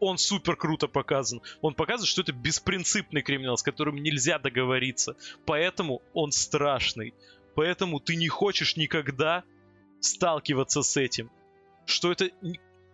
[0.00, 1.40] он супер круто показан.
[1.60, 5.16] Он показывает, что это беспринципный криминал, с которым нельзя договориться.
[5.46, 7.14] Поэтому он страшный.
[7.54, 9.42] Поэтому ты не хочешь никогда
[10.00, 11.30] сталкиваться с этим.
[11.86, 12.30] Что это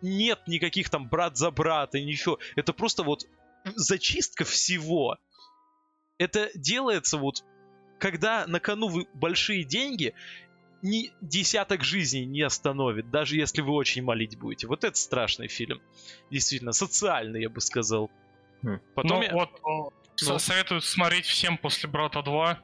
[0.01, 2.39] нет никаких там брат за брата, ничего.
[2.57, 3.27] Это просто вот
[3.75, 5.19] зачистка всего.
[6.19, 7.45] Это делается вот,
[7.99, 10.15] когда на кону вы большие деньги,
[10.83, 14.67] ни десяток жизней не остановит, даже если вы очень молить будете.
[14.67, 15.81] Вот это страшный фильм.
[16.31, 18.11] Действительно, социальный, я бы сказал.
[18.63, 18.81] Хм.
[18.95, 20.39] Потом ну, я- вот, Ну.
[20.39, 22.61] Советуют смотреть всем после Брата 2,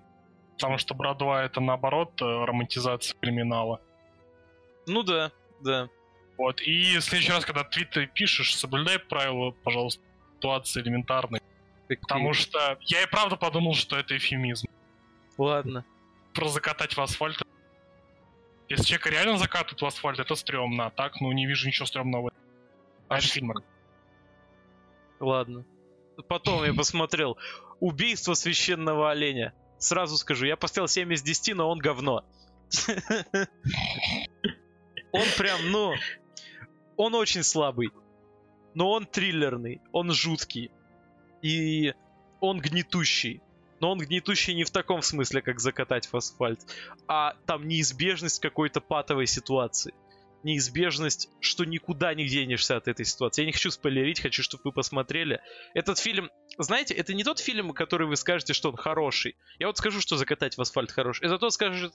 [0.53, 3.81] потому что Брат 2 это наоборот э, романтизация криминала.
[4.87, 5.89] Ну да, да.
[6.39, 6.61] Вот.
[6.61, 10.03] И в следующий раз, когда твиты пишешь, соблюдай правила, пожалуйста,
[10.37, 10.83] ситуации
[11.94, 12.33] элементарной.
[12.33, 14.68] Потому что я и правда подумал, что это эфемизм.
[15.38, 15.85] Ладно.
[16.35, 17.42] Про закатать в асфальт.
[18.68, 20.87] Если человека реально закатывают в асфальт, это стрёмно.
[20.87, 22.31] А так, ну, не вижу ничего стрёмного.
[23.09, 23.62] А в фильмах.
[25.18, 25.64] Ладно.
[26.29, 27.38] Потом я посмотрел
[27.81, 29.55] «Убийство священного оленя».
[29.79, 32.24] Сразу скажу, я поставил 7 из 10, но он говно.
[35.12, 35.94] Он прям, ну...
[36.96, 37.90] Он очень слабый.
[38.74, 40.70] Но он триллерный, он жуткий.
[41.42, 41.94] И
[42.40, 43.42] он гнетущий.
[43.81, 46.61] Но он гнетущий не в таком смысле, как закатать в асфальт,
[47.09, 49.94] а там неизбежность какой-то патовой ситуации
[50.42, 53.42] неизбежность, что никуда не денешься от этой ситуации.
[53.42, 55.40] Я не хочу спойлерить, хочу, чтобы вы посмотрели.
[55.74, 59.37] Этот фильм, знаете, это не тот фильм, который вы скажете, что он хороший.
[59.59, 61.26] Я вот скажу, что «Закатать в асфальт» хороший.
[61.26, 61.92] Это тот скажет,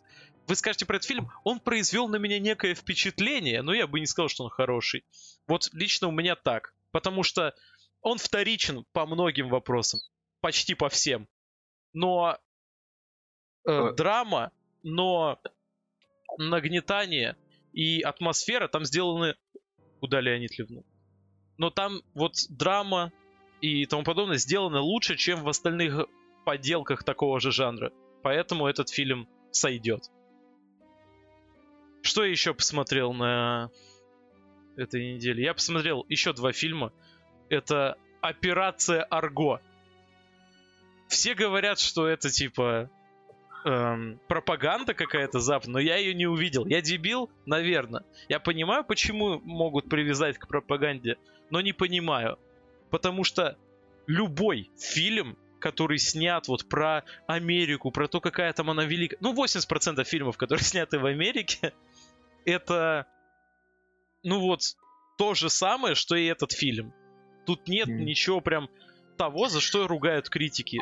[0.48, 4.06] вы скажете про этот фильм, он произвел на меня некое впечатление, но я бы не
[4.06, 5.06] сказал, что он хороший.
[5.48, 6.74] Вот лично у меня так.
[6.92, 7.54] Потому что
[8.06, 10.00] он вторичен по многим вопросам.
[10.40, 11.28] Почти по всем.
[11.92, 12.38] Но
[13.68, 13.94] э, Э.
[13.94, 14.52] драма,
[14.84, 15.40] но
[16.38, 17.36] нагнетание
[17.74, 19.36] и атмосфера там сделаны...
[20.02, 20.86] Куда Леонид ливнул?
[21.58, 23.12] Но там вот драма
[23.60, 26.06] и тому подобное сделано лучше, чем в остальных
[26.46, 27.92] поделках такого же жанра.
[28.22, 30.12] Поэтому этот фильм сойдет.
[32.04, 33.72] Что я еще посмотрел на
[34.78, 35.44] этой неделе?
[35.44, 36.94] Я посмотрел еще два фильма.
[37.50, 39.62] Это «Операция Арго».
[41.08, 42.90] Все говорят, что это типа
[43.66, 46.66] эм, пропаганда какая-то западная, но я ее не увидел.
[46.66, 48.04] Я дебил, наверное.
[48.30, 51.18] Я понимаю, почему могут привязать к пропаганде,
[51.50, 52.40] но не понимаю.
[52.90, 53.58] Потому что
[54.08, 59.18] любой фильм, который снят вот про Америку, про то, какая там она великая...
[59.20, 61.74] Ну, 80% фильмов, которые сняты в Америке,
[62.46, 63.08] это,
[64.24, 64.62] ну вот,
[65.18, 66.94] то же самое, что и этот фильм.
[67.46, 68.06] Тут нет Мгм.
[68.06, 68.70] ничего прям
[69.18, 70.80] того, за что ругают критики.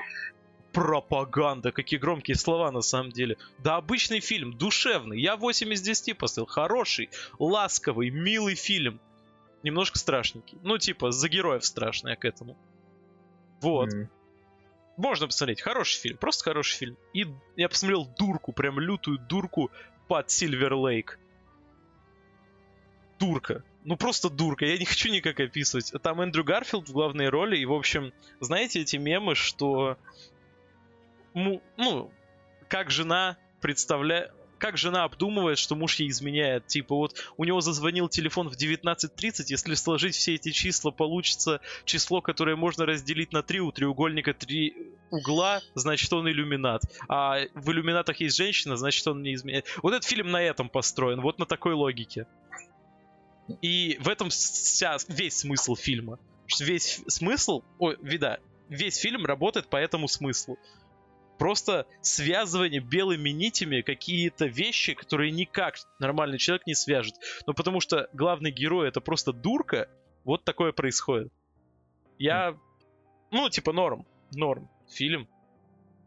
[0.72, 3.38] Пропаганда, какие громкие слова на самом деле.
[3.60, 5.22] Да обычный фильм, душевный.
[5.22, 6.48] Я 8 из 10 поставил.
[6.48, 9.00] Хороший, ласковый, милый фильм.
[9.62, 10.58] Немножко страшненький.
[10.64, 12.58] Ну, типа, за героев страшный я к этому.
[13.62, 13.94] Вот.
[13.94, 14.10] М.
[14.98, 15.62] Можно посмотреть.
[15.62, 16.18] Хороший фильм.
[16.18, 16.98] Просто хороший фильм.
[17.14, 19.72] И я посмотрел дурку, прям лютую дурку
[20.08, 21.20] под Сильвер Лейк.
[23.20, 23.64] Дурка.
[23.86, 24.66] Ну просто дурка.
[24.66, 25.92] Я не хочу никак описывать.
[26.02, 27.58] Там Эндрю Гарфилд в главной роли.
[27.58, 29.98] И, в общем, знаете эти мемы, что...
[31.34, 32.12] Ну,
[32.68, 34.32] как жена представляет...
[34.60, 36.68] Как жена обдумывает, что муж ей изменяет.
[36.68, 42.22] Типа вот у него зазвонил телефон в 19.30, если сложить все эти числа, получится число,
[42.22, 44.74] которое можно разделить на 3, у треугольника 3
[45.12, 46.84] угла, значит он иллюминат.
[47.10, 49.66] А в иллюминатах есть женщина, значит он не изменяет.
[49.84, 52.26] Вот этот фильм на этом построен, вот на такой логике.
[53.62, 56.20] И в этом вся, весь смысл фильма.
[56.60, 58.40] Весь смысл, ой, вида,
[58.70, 60.58] весь фильм работает по этому смыслу.
[61.38, 67.16] Просто связывание белыми нитями какие-то вещи, которые никак нормальный человек не свяжет.
[67.48, 69.90] Но потому что главный герой это просто дурка,
[70.24, 71.34] вот такое происходит.
[72.20, 72.58] Я,
[73.32, 75.28] ну, типа норм, норм фильм.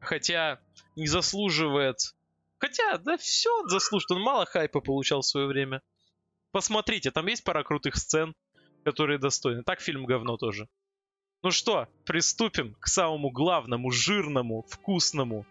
[0.00, 0.60] Хотя
[0.94, 1.96] не заслуживает...
[2.58, 5.82] Хотя, да все он заслужит, он мало хайпа получал в свое время.
[6.56, 8.32] Посмотрите, там есть пара крутых сцен,
[8.82, 9.62] которые достойны.
[9.62, 10.68] Так фильм говно тоже.
[11.42, 15.44] Ну что, приступим к самому главному, жирному, вкусному.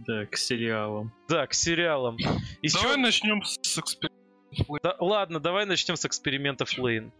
[0.00, 1.12] Да, к сериалам.
[1.28, 2.16] Да, к сериалам.
[2.62, 4.80] Из Давай чего- начнем с эксперимента.
[4.82, 7.12] Да, ладно, давай начнем с экспериментов Лейн.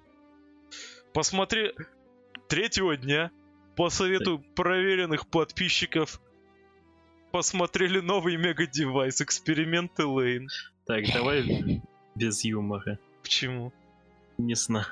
[1.12, 1.72] Посмотри
[2.48, 3.30] третьего дня
[3.76, 6.20] по совету проверенных подписчиков
[7.30, 10.48] посмотрели новый мега-девайс эксперименты Лейн.
[10.84, 11.80] Так, давай
[12.16, 12.98] без юмора.
[13.22, 13.72] Почему?
[14.38, 14.86] Не знаю.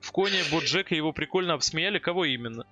[0.00, 1.98] В Коне Боджека его прикольно обсмеяли.
[1.98, 2.66] Кого именно?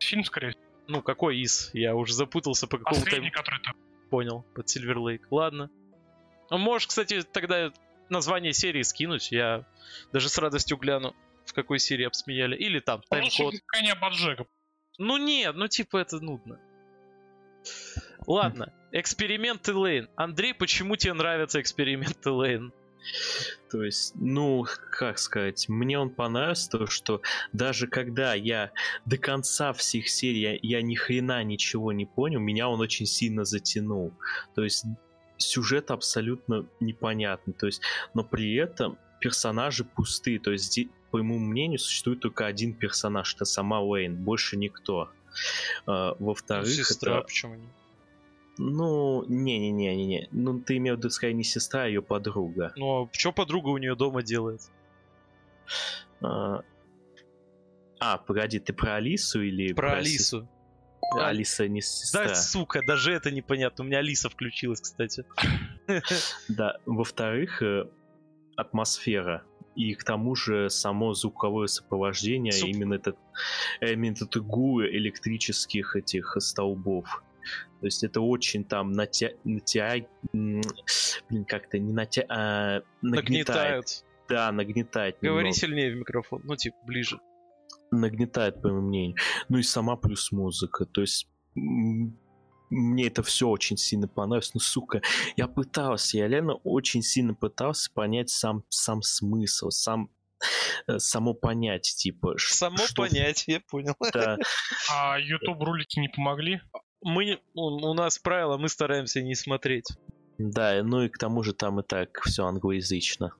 [0.00, 0.62] Фильм, скорее всего.
[0.86, 1.70] Ну, какой из?
[1.72, 3.04] Я уже запутался по какому-то...
[3.04, 3.70] Последний, который ты...
[4.10, 5.26] Понял, под Сильвер Лейк.
[5.30, 5.70] Ладно.
[6.50, 7.72] Ну, можешь, кстати, тогда
[8.08, 9.32] название серии скинуть.
[9.32, 9.64] Я
[10.12, 11.16] даже с радостью гляну,
[11.46, 12.56] в какой серии обсмеяли.
[12.56, 13.54] Или там Лучше тайм-код.
[13.66, 14.46] коня Боджека.
[14.98, 16.60] Ну нет, ну типа это нудно.
[18.26, 20.08] Ладно, эксперименты Лейн.
[20.16, 22.72] Андрей, почему тебе нравятся эксперименты Лейн?
[23.70, 28.70] То есть, ну, как сказать, мне он понравился, то, что даже когда я
[29.04, 33.44] до конца всех серий, я, я ни хрена ничего не понял, меня он очень сильно
[33.44, 34.12] затянул.
[34.54, 34.84] То есть,
[35.36, 37.54] сюжет абсолютно непонятный.
[37.54, 37.82] То есть,
[38.14, 40.38] но при этом персонажи пустые.
[40.38, 40.78] То есть,
[41.10, 45.10] по моему мнению, существует только один персонаж, это сама Уэйн, больше никто.
[45.86, 47.26] А, Во-вторых, Сестра, это...
[47.26, 47.68] почему не?
[48.58, 50.28] Ну, не-не-не-не-не.
[50.30, 52.72] Ну, ты имел в виду, скорее, не сестра, а ее подруга.
[52.76, 54.60] Ну, а что подруга у нее дома делает?
[56.20, 56.62] А,
[58.00, 60.48] а, погоди, ты про Алису или Про сес- Алису.
[61.16, 62.28] Алиса не сестра.
[62.28, 63.84] Да, сука, даже это непонятно.
[63.84, 65.24] У меня Алиса включилась, кстати.
[66.48, 67.86] Да, во-вторых, э,
[68.56, 69.42] атмосфера.
[69.76, 73.16] И к тому же само звуковое сопровождение, Суп- именно этот,
[73.80, 77.22] э, именно этот гул электрических этих столбов.
[77.84, 79.34] То есть это очень там натя...
[79.44, 80.06] натя...
[80.32, 82.24] Блин, как-то не натя...
[82.30, 83.46] а, нагнетает.
[83.46, 84.04] Нагнетают.
[84.26, 85.54] Да, нагнетает Говори немного.
[85.54, 86.40] сильнее в микрофон.
[86.44, 87.20] Ну, типа, ближе.
[87.90, 89.16] Нагнетает, по моему мнению.
[89.50, 90.86] Ну и сама плюс музыка.
[90.86, 94.54] То есть мне это все очень сильно понравилось.
[94.54, 95.02] Ну, сука,
[95.36, 100.08] я пытался, я реально очень сильно пытался понять сам, сам смысл, сам
[100.86, 103.94] э, само понять, типа, Само что- понять, я понял.
[104.10, 104.38] Да,
[104.90, 106.62] А YouTube ролики не помогли?
[107.04, 109.86] Мы, у, нас правило, мы стараемся не смотреть.
[110.38, 113.34] да, ну и к тому же там и так все англоязычно.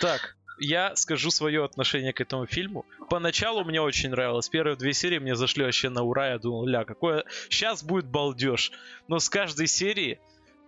[0.00, 2.86] Так, я скажу свое отношение к этому фильму.
[3.10, 4.48] Поначалу мне очень нравилось.
[4.48, 6.28] Первые две серии мне зашли вообще на ура.
[6.30, 7.24] Я думал, ля, какое...
[7.50, 8.70] Сейчас будет балдеж.
[9.08, 10.20] Но с каждой серии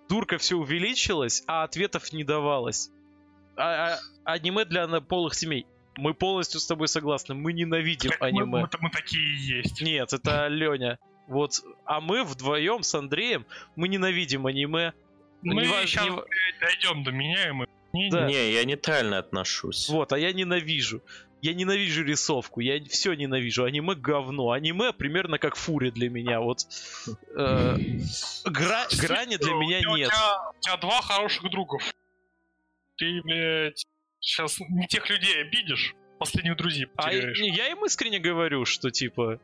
[0.08, 2.90] дурка все увеличилась, а ответов не давалось.
[3.56, 5.66] А, а- аниме для однополых семей.
[5.96, 7.34] Мы полностью с тобой согласны.
[7.34, 8.46] Мы ненавидим Так мы, аниме.
[8.62, 9.80] мы- мы такие и есть.
[9.80, 10.98] Нет, это Леня.
[11.30, 14.92] Вот, а мы вдвоем с Андреем, мы ненавидим аниме.
[15.42, 17.66] Мы Не сейчас не дойдем до меня, и мы...
[17.92, 18.26] Не, Да.
[18.26, 19.88] Не, я нейтрально отношусь.
[19.88, 21.02] Вот, а я ненавижу.
[21.40, 23.64] Я ненавижу рисовку, я все ненавижу.
[23.64, 24.50] Аниме говно.
[24.50, 26.40] Аниме примерно как фури для меня.
[26.40, 26.66] Вот
[27.36, 27.76] э,
[28.44, 30.08] гра- грани для меня у тебя, нет.
[30.08, 31.82] У тебя, у тебя два хороших другов.
[32.96, 33.86] Ты, блядь,
[34.18, 37.38] сейчас не тех людей обидишь, последних друзей А потеряешь.
[37.38, 39.40] я, я им искренне говорю, что типа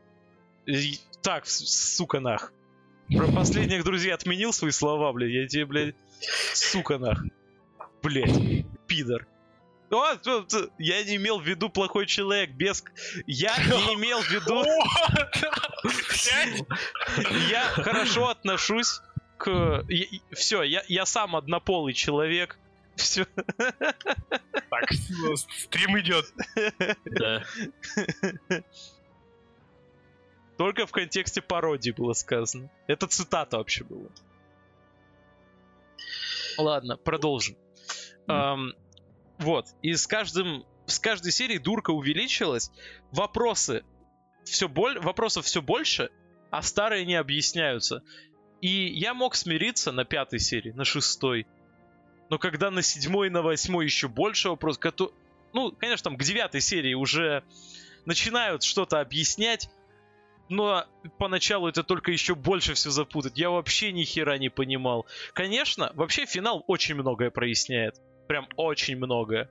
[1.21, 2.53] так, сука нах.
[3.15, 5.31] Про последних друзей отменил свои слова, блядь.
[5.31, 5.95] Я тебе, блядь,
[6.53, 7.23] сука нах.
[8.01, 9.27] Блядь, пидор.
[9.89, 10.17] О,
[10.77, 12.83] я не имел в виду плохой человек, без...
[13.25, 14.63] Я не имел в виду...
[17.49, 19.01] Я хорошо отношусь
[19.37, 19.85] к...
[20.33, 22.57] Все, я, я сам однополый человек.
[22.95, 23.27] Все.
[23.55, 24.91] Так,
[25.35, 26.25] стрим идет.
[27.05, 27.43] Да.
[30.57, 32.69] Только в контексте пародии было сказано.
[32.87, 34.09] Это цитата вообще была.
[36.57, 37.55] Ладно, продолжим.
[38.27, 38.73] Ам,
[39.37, 39.67] вот.
[39.81, 40.65] И с каждым...
[40.87, 42.71] С каждой серии дурка увеличилась.
[43.11, 43.83] Вопросы
[44.45, 44.99] все боль...
[44.99, 46.09] Вопросов все больше,
[46.49, 48.03] а старые не объясняются.
[48.61, 51.45] И я мог смириться на пятой серии, на шестой.
[52.29, 55.11] Но когда на седьмой и на восьмой еще больше вопросов,
[55.53, 57.43] ну, конечно, там к девятой серии уже
[58.05, 59.69] начинают что-то объяснять,
[60.49, 60.85] но
[61.17, 63.37] поначалу это только еще больше все запутать.
[63.37, 65.05] Я вообще ни хера не понимал.
[65.33, 67.95] Конечно, вообще финал очень многое проясняет.
[68.27, 69.49] Прям очень многое.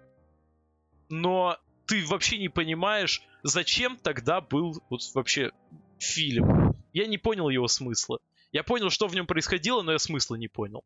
[1.09, 5.53] Но ты вообще не понимаешь, зачем тогда был вот вообще
[5.99, 6.75] фильм.
[6.93, 8.19] Я не понял его смысла.
[8.53, 10.85] Я понял, что в нем происходило, но я смысла не понял.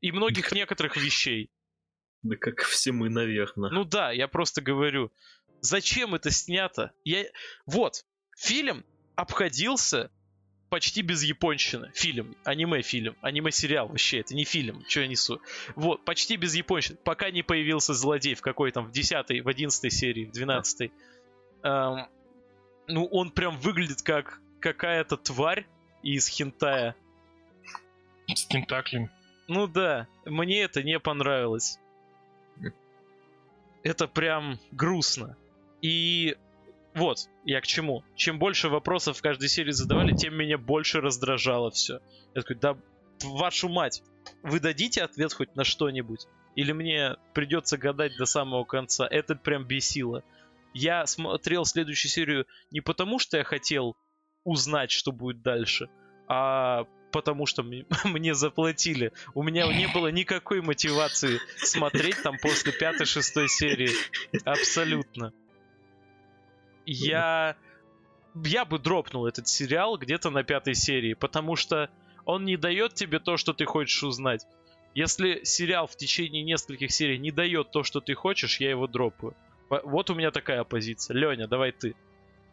[0.00, 1.50] И многих некоторых вещей.
[2.22, 3.70] Да как все мы, наверное.
[3.70, 5.12] Ну да, я просто говорю,
[5.60, 6.92] зачем это снято?
[7.04, 7.26] Я...
[7.66, 8.04] Вот,
[8.38, 8.84] фильм
[9.16, 10.10] обходился
[10.70, 11.90] почти без японщины.
[11.94, 15.40] Фильм, аниме-фильм, аниме-сериал вообще, это не фильм, что я несу.
[15.76, 19.92] Вот, почти без японщины, пока не появился злодей в какой там, в 10 в 11
[19.92, 20.90] серии, в 12
[21.62, 22.06] Эм,
[22.86, 25.66] ну, он прям выглядит как какая-то тварь
[26.02, 26.94] из хентая.
[28.32, 29.10] С тентаклями.
[29.48, 31.78] Ну да, мне это не понравилось.
[33.82, 35.36] Это прям грустно.
[35.80, 36.36] И
[36.98, 38.04] вот, я к чему.
[38.16, 42.00] Чем больше вопросов в каждой серии задавали, тем меня больше раздражало все.
[42.34, 42.76] Я такой, да
[43.22, 44.02] вашу мать,
[44.42, 46.26] вы дадите ответ хоть на что-нибудь?
[46.56, 49.06] Или мне придется гадать до самого конца?
[49.08, 50.24] Это прям бесило.
[50.74, 53.96] Я смотрел следующую серию не потому, что я хотел
[54.44, 55.88] узнать, что будет дальше,
[56.26, 57.62] а потому что
[58.04, 59.12] мне, заплатили.
[59.34, 63.90] У меня не было никакой мотивации смотреть там после пятой-шестой серии.
[64.44, 65.32] Абсолютно.
[66.92, 67.56] Я...
[68.44, 71.90] Я бы дропнул этот сериал где-то на пятой серии, потому что
[72.24, 74.46] он не дает тебе то, что ты хочешь узнать.
[74.94, 79.34] Если сериал в течение нескольких серий не дает то, что ты хочешь, я его дропаю.
[79.70, 81.16] Во- Вот у меня такая позиция.
[81.16, 81.94] Леня, давай ты.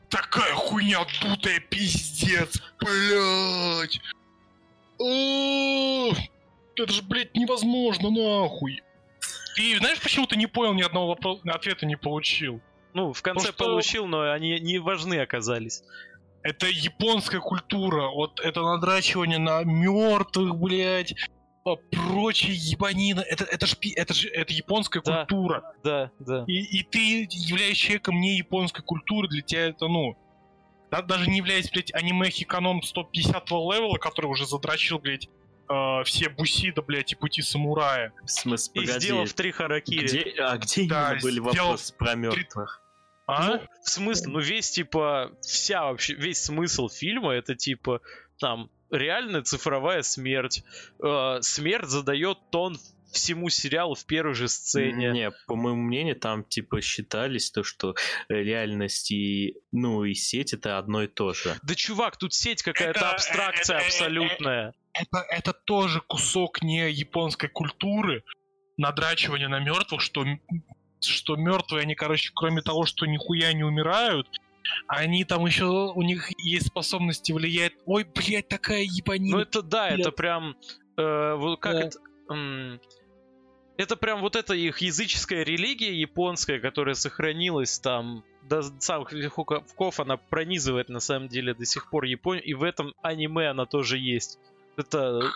[0.09, 3.99] Такая хуйня дутая, пиздец, блядь.
[6.77, 8.81] Это же, блядь, невозможно, нахуй.
[9.55, 12.59] Ты знаешь, почему ты не понял ни одного вопроса, ответа не получил?
[12.95, 15.83] Ну, в конце что- получил, но они не важны оказались.
[16.41, 18.07] Это японская культура.
[18.07, 21.13] Вот это надрачивание на мертвых, блядь.
[21.91, 23.21] Прочие ебанина.
[23.21, 25.17] Это, это ж, это же это японская Да.
[25.25, 25.73] культура.
[25.83, 26.43] Да, да.
[26.47, 30.15] И, и ты являешься человеком не японской культуры, для тебя это, ну...
[30.91, 35.27] да- даже не являясь, блядь, аниме Хиканом 150 левела, который уже задрочил, блядь,
[35.67, 38.13] э, все Бусида, блядь, и пути самурая.
[38.23, 39.05] В смысле, И погоди.
[39.07, 40.05] сделав три харакири.
[40.05, 42.81] Где, а где Да, именно были вопросы про мертвых?
[43.27, 43.47] А?
[43.47, 48.01] Ну, в смысле, ну весь типа, вся вообще, весь смысл фильма это типа,
[48.39, 50.63] там, реальная цифровая смерть.
[51.03, 52.77] Э, смерть задает тон
[53.11, 55.11] всему сериалу в первой же сцене.
[55.11, 57.95] Не, по моему мнению, там типа считались то, что
[58.29, 61.55] реальность и, ну, и сеть это одно и то же.
[61.63, 64.73] Да чувак, тут сеть какая-то Это- абстракция это- абсолютная.
[64.93, 68.23] это, это тоже кусок не японской культуры,
[68.77, 70.25] надрачивание на мертвых, что,
[71.05, 74.27] что мертвые, они, короче, кроме того, что нихуя не умирают,
[74.87, 77.73] они там еще, у них есть способности влиять.
[77.85, 79.37] Ой, блядь, такая ебанина.
[79.37, 80.15] Ну это да, это блядь.
[80.15, 80.55] прям,
[80.97, 81.81] э, вот как Да.
[81.81, 81.99] это...
[82.29, 82.79] м,
[83.77, 90.17] это прям вот эта их языческая религия японская, которая сохранилась там до самых веков, она
[90.17, 94.39] пронизывает на самом деле до сих пор Японию, и в этом аниме она тоже есть.
[94.77, 95.31] Это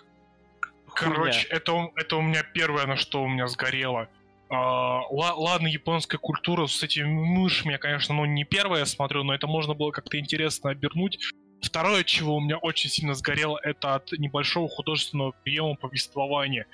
[0.87, 1.13] хуйня.
[1.15, 4.09] Короче, это, это у меня первое, на что у меня сгорело.
[4.49, 9.23] А, ла- ладно, японская культура с этими мышами, я, конечно, ну не первое я смотрю,
[9.23, 11.19] но это можно было как-то интересно обернуть.
[11.61, 16.65] Второе, чего у меня очень сильно сгорело, это от небольшого художественного приема повествования.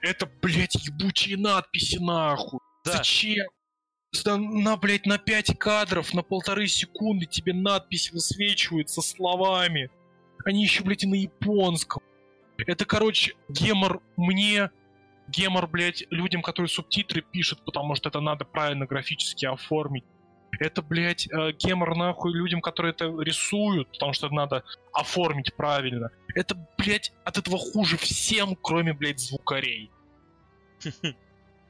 [0.00, 2.60] Это, блядь, ебучие надписи нахуй.
[2.84, 2.92] Да.
[2.92, 3.46] Зачем?
[4.24, 9.90] Да На, блядь, на 5 кадров, на полторы секунды тебе надпись высвечивает со словами.
[10.44, 12.02] Они еще, блядь, и на японском.
[12.56, 14.70] Это, короче, гемор мне,
[15.28, 20.04] гемор, блядь, людям, которые субтитры пишут, потому что это надо правильно графически оформить.
[20.58, 26.10] Это, блядь, э, гемор нахуй людям, которые это рисуют, потому что это надо оформить правильно.
[26.34, 29.90] Это, блядь, от этого хуже всем, кроме, блядь, звукарей.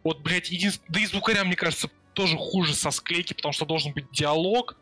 [0.04, 0.90] Вот, блядь, единственное...
[0.90, 4.76] Да и звукарям, мне кажется, тоже хуже со склейки, потому что должен быть диалог.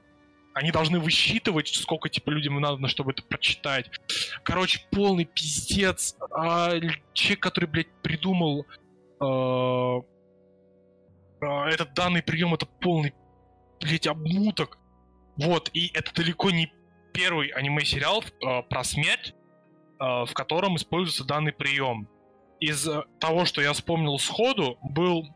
[0.57, 3.91] Они должны высчитывать, сколько, типа, людям надо, чтобы это прочитать.
[4.43, 6.17] Короче, полный пиздец.
[6.31, 6.71] А,
[7.13, 8.65] человек, который, блядь, придумал
[9.21, 10.01] э,
[11.43, 13.13] э, этот данный прием, это полный,
[13.83, 14.79] блядь, обмуток.
[15.37, 16.73] Вот, и это далеко не
[17.13, 19.35] первый аниме-сериал э, про смерть,
[20.01, 22.09] э, в котором используется данный прием.
[22.61, 22.89] Из
[23.21, 25.29] того, что я вспомнил сходу, был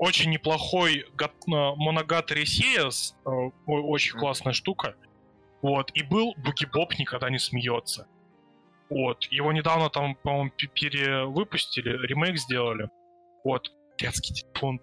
[0.00, 1.04] очень неплохой э,
[1.48, 4.94] Monogatari Series, э, очень классная штука.
[5.62, 8.06] Вот, и был Бугибоб никогда не смеется.
[8.90, 12.88] Вот, его недавно там, по-моему, пе- перевыпустили, ремейк сделали.
[13.44, 14.80] Вот, блядский телефон.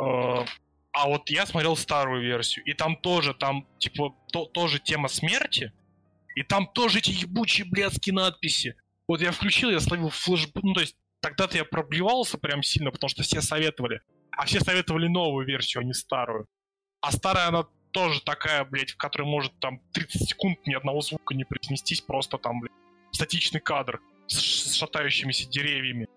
[0.00, 0.44] Э,
[0.92, 5.72] А вот я смотрел старую версию, и там тоже, там, типа, то- тоже тема смерти,
[6.34, 8.74] и там тоже эти ебучие блядские надписи.
[9.06, 13.08] Вот я включил, я словил флешбэк, ну, то есть, тогда-то я проблевался прям сильно, потому
[13.08, 14.00] что все советовали.
[14.32, 16.46] А все советовали новую версию, а не старую.
[17.00, 21.34] А старая, она тоже такая, блядь, в которой может там 30 секунд ни одного звука
[21.34, 22.72] не произнестись, просто там, блядь,
[23.12, 26.08] статичный кадр с, шатающимися деревьями.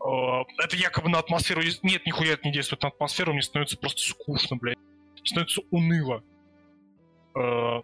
[0.00, 1.62] Э, Это якобы на атмосферу...
[1.82, 4.78] Нет, нихуя это не действует на атмосферу, мне становится просто скучно, блядь.
[5.24, 6.22] Становится уныло.
[7.34, 7.82] Э,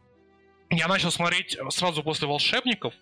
[0.71, 2.95] Я начал смотреть сразу после «Волшебников»,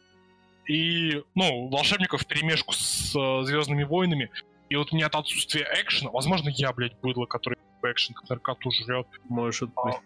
[0.67, 4.31] и, ну, «Волшебников» в перемешку с э, «Звездными войнами»,
[4.69, 8.71] и вот у меня от отсутствия экшена, возможно, я, блядь, быдло, который экшен как наркоту
[8.71, 9.97] жрет, Может А, быть.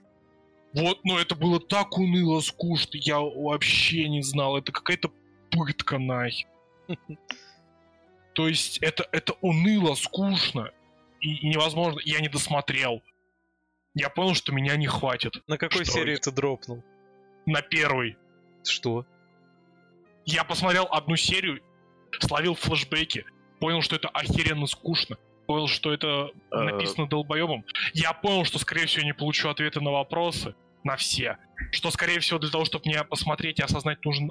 [0.72, 5.10] вот, ну это было так уныло, скучно, я вообще не знал, это какая-то
[5.50, 6.48] пытка нахер.
[8.34, 10.70] То есть это, это уныло, скучно
[11.20, 13.02] и, и невозможно, я не досмотрел.
[13.94, 16.30] Я понял, что меня не хватит На какой Что серии это?
[16.30, 16.82] ты дропнул?
[17.46, 18.16] на первый.
[18.64, 19.06] Что?
[20.26, 21.60] Я посмотрел одну серию,
[22.20, 23.24] словил флешбеки,
[23.60, 25.16] понял, что это охеренно скучно,
[25.46, 26.62] понял, что это Э.
[26.62, 27.64] написано долбоебом.
[27.94, 30.54] Я понял, что, скорее всего, не получу ответы на вопросы,
[30.84, 31.38] на все.
[31.72, 34.30] Что, скорее всего, для того, чтобы мне посмотреть и осознать, нужен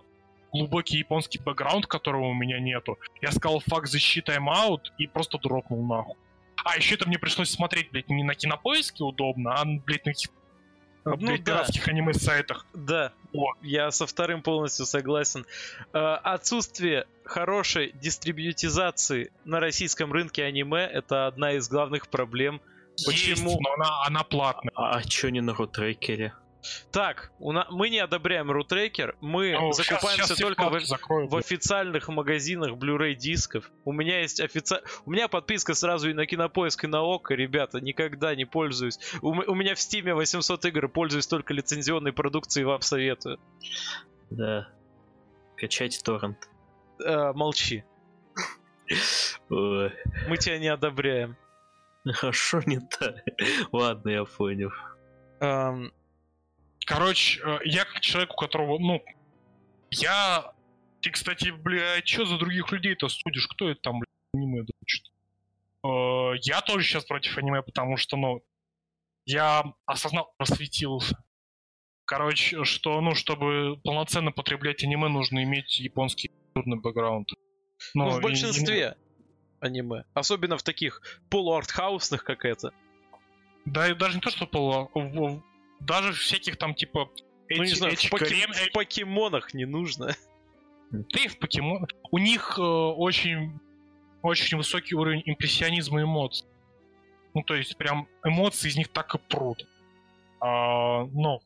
[0.52, 2.98] глубокий японский бэкграунд, которого у меня нету.
[3.22, 6.16] Я сказал факт защиты тайм-аут и просто дропнул нахуй.
[6.64, 10.32] А еще это мне пришлось смотреть, блядь, не на кинопоиске удобно, а, блядь, на каких-
[11.06, 11.38] Ну да.
[11.38, 12.66] пиратских аниме-сайтах.
[12.74, 13.54] Да, О.
[13.62, 15.46] я со вторым полностью согласен.
[15.94, 22.60] Э, Отсутствие хорошей дистрибьютизации на российском рынке аниме это одна из главных проблем.
[23.06, 23.50] Почему?
[23.52, 24.72] Есть, но она, она платная.
[24.76, 26.34] А, а чё не на рутрекере?
[26.92, 27.68] Так, у на...
[27.70, 32.72] мы не одобряем рутрекер, мы Ну, закупаемся щас все только в, закрою, в официальных магазинах
[32.72, 33.72] Blu-ray дисков.
[33.84, 34.78] У меня есть офици...
[35.06, 39.00] У меня подписка сразу и на Кинопоиск, и на ОКО, ребята, никогда не пользуюсь.
[39.22, 43.40] У, у меня в Стиме 800 игр, пользуюсь только лицензионной продукцией, вам советую.
[44.30, 44.68] Да.
[45.58, 46.50] Качайте торрент.
[47.04, 47.84] Э, молчи,
[49.60, 51.36] мы тебя не одобряем.
[52.22, 53.16] а шо не так?
[53.72, 54.72] Ладно, я понял.
[56.86, 59.04] Короче, э, я как человек, у которого, ну,
[59.92, 60.54] я...
[61.02, 63.48] Ты, кстати, блядь, что за других людей-то судишь?
[63.48, 65.06] Кто это там, блядь, аниме дрочит?
[65.84, 68.42] Э, Я тоже сейчас против аниме, потому что, ну,
[69.26, 71.16] я осознал, просветился.
[72.06, 77.30] Короче, что, ну, чтобы полноценно потреблять аниме, нужно иметь японский культурный бэкграунд.
[77.94, 78.96] ну, и- в и- большинстве
[79.60, 80.06] аниме.
[80.14, 82.72] Особенно в таких полуартхаусных, как это.
[83.66, 84.92] Да, и даже не то, что полу...
[85.80, 87.10] в- в- Даже всяких там, типа...
[87.50, 90.16] Ну, не эти- знаю, в, эти поке- крем- в покемонах не нужно.
[90.92, 91.88] Да и в покемон.
[92.12, 93.60] У них э, очень,
[94.22, 96.48] очень высокий уровень импрессионизма и эмоций.
[97.34, 99.68] Ну, то есть, прям эмоции из них так и прут.
[100.40, 101.42] А, но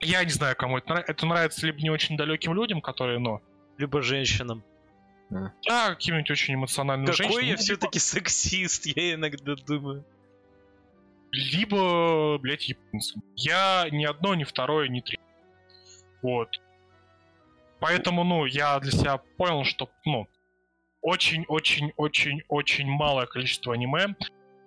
[0.00, 1.12] я не знаю, кому это нравится.
[1.12, 3.40] Это нравится либо не очень далеким людям, которые, ну,
[3.76, 4.64] Либо женщинам.
[5.30, 7.44] да, каким-нибудь очень эмоциональным Какой женщинам.
[7.46, 10.04] я ну, все-таки сексист, я иногда думаю.
[11.32, 13.22] Либо, блядь, японцам.
[13.36, 15.22] Я ни одно, ни второе, ни третье.
[16.22, 16.60] Вот.
[17.80, 20.26] Поэтому, ну, я для себя понял, что, ну,
[21.00, 24.16] очень-очень-очень-очень малое количество аниме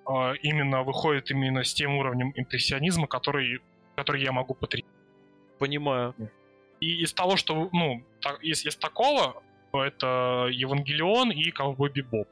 [0.07, 3.59] э, именно выходит именно с тем уровнем импрессионизма, который,
[3.95, 4.85] который я могу потребить.
[5.59, 6.15] Понимаю.
[6.79, 12.27] И из того, что, ну, так- из, из такого, то это Евангелион и Ковбой Бибоп.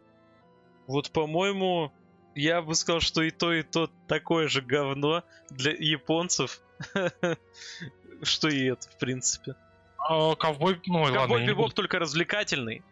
[0.88, 1.92] Вот, по-моему,
[2.40, 6.62] я бы сказал, что и то, и то такое же говно для японцев,
[8.24, 9.56] что и это, в принципе.
[9.98, 12.84] А, Ковбой, ну, ладно, Ковбой Бибоп буду- только развлекательный,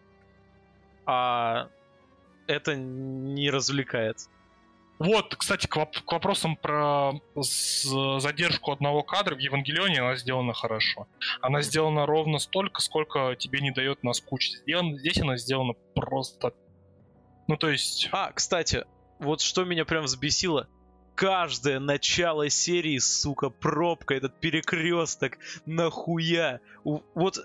[1.06, 1.70] а
[2.48, 4.18] это не развлекает.
[5.00, 11.08] Вот, кстати, к, воп- к вопросам про задержку одного кадра в Евангелионе она сделана хорошо.
[11.40, 14.64] Она сделана ровно столько, сколько тебе не дает наскучить.
[14.66, 16.54] Сделан- Здесь она сделана просто...
[17.48, 18.10] Ну, то есть...
[18.12, 18.86] А, кстати,
[19.20, 20.68] вот что меня прям взбесило.
[21.16, 26.60] Каждое начало серии, сука, пробка, этот перекресток, нахуя.
[26.84, 27.40] Вот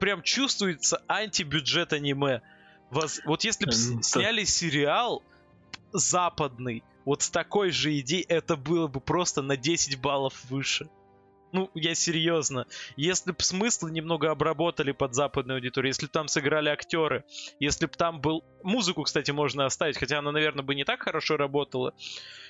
[0.00, 2.42] прям чувствуется антибюджет аниме.
[2.90, 3.70] Воз- Вот если бы
[4.02, 5.22] сняли сериал
[5.92, 10.88] западный, вот с такой же идеей, это было бы просто на 10 баллов выше.
[11.52, 12.66] Ну, я серьезно.
[12.96, 17.24] Если бы смыслы немного обработали под западную аудиторию, если бы там сыграли актеры,
[17.60, 18.42] если бы там был...
[18.62, 21.94] Музыку, кстати, можно оставить, хотя она, наверное, бы не так хорошо работала.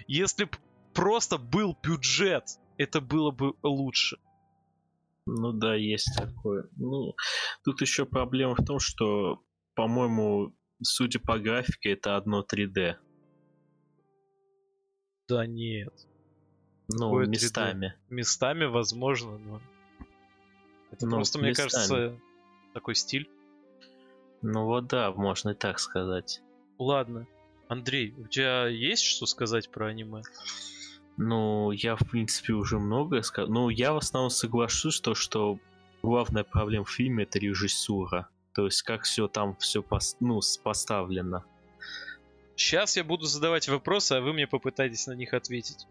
[0.07, 0.53] Если бы
[0.95, 2.45] просто был бюджет,
[2.77, 4.19] это было бы лучше.
[5.27, 6.69] Ну да, есть такое.
[6.77, 7.15] Ну,
[7.65, 9.43] тут еще проблема в том, что,
[9.75, 12.97] по-моему, судя по графике, это одно 3D.
[15.29, 15.93] Да нет.
[16.93, 17.29] Ну, Какое 3D?
[17.31, 17.95] местами.
[18.11, 19.61] Местами, возможно, но...
[20.91, 21.69] Это Ну, просто, мне местами.
[21.71, 22.17] кажется,
[22.75, 23.29] такой стиль.
[24.43, 26.43] Ну вот да, можно и так сказать.
[26.79, 27.27] Ладно.
[27.69, 30.23] Андрей, у тебя есть что сказать про аниме?
[31.17, 33.51] Ну, я, в принципе, уже многое сказал.
[33.51, 35.59] Ну, я в основном соглашусь, то, что
[36.03, 38.29] главная проблема в фильме это режиссура.
[38.55, 39.85] То есть, как все там все
[40.21, 41.45] ну, с- поставлено.
[42.57, 45.87] Сейчас я буду задавать вопросы, а вы мне попытаетесь на них ответить.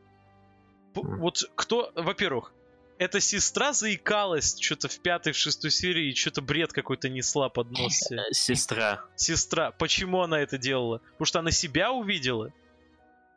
[0.94, 2.54] Вот кто, во-первых,
[2.98, 7.72] эта сестра заикалась что-то в пятой, в шестой серии и что-то бред какой-то несла под
[7.72, 8.12] нос.
[8.12, 9.04] Э, Сестра.
[9.16, 11.00] Сестра, почему она это делала?
[11.14, 12.54] Потому что она себя увидела?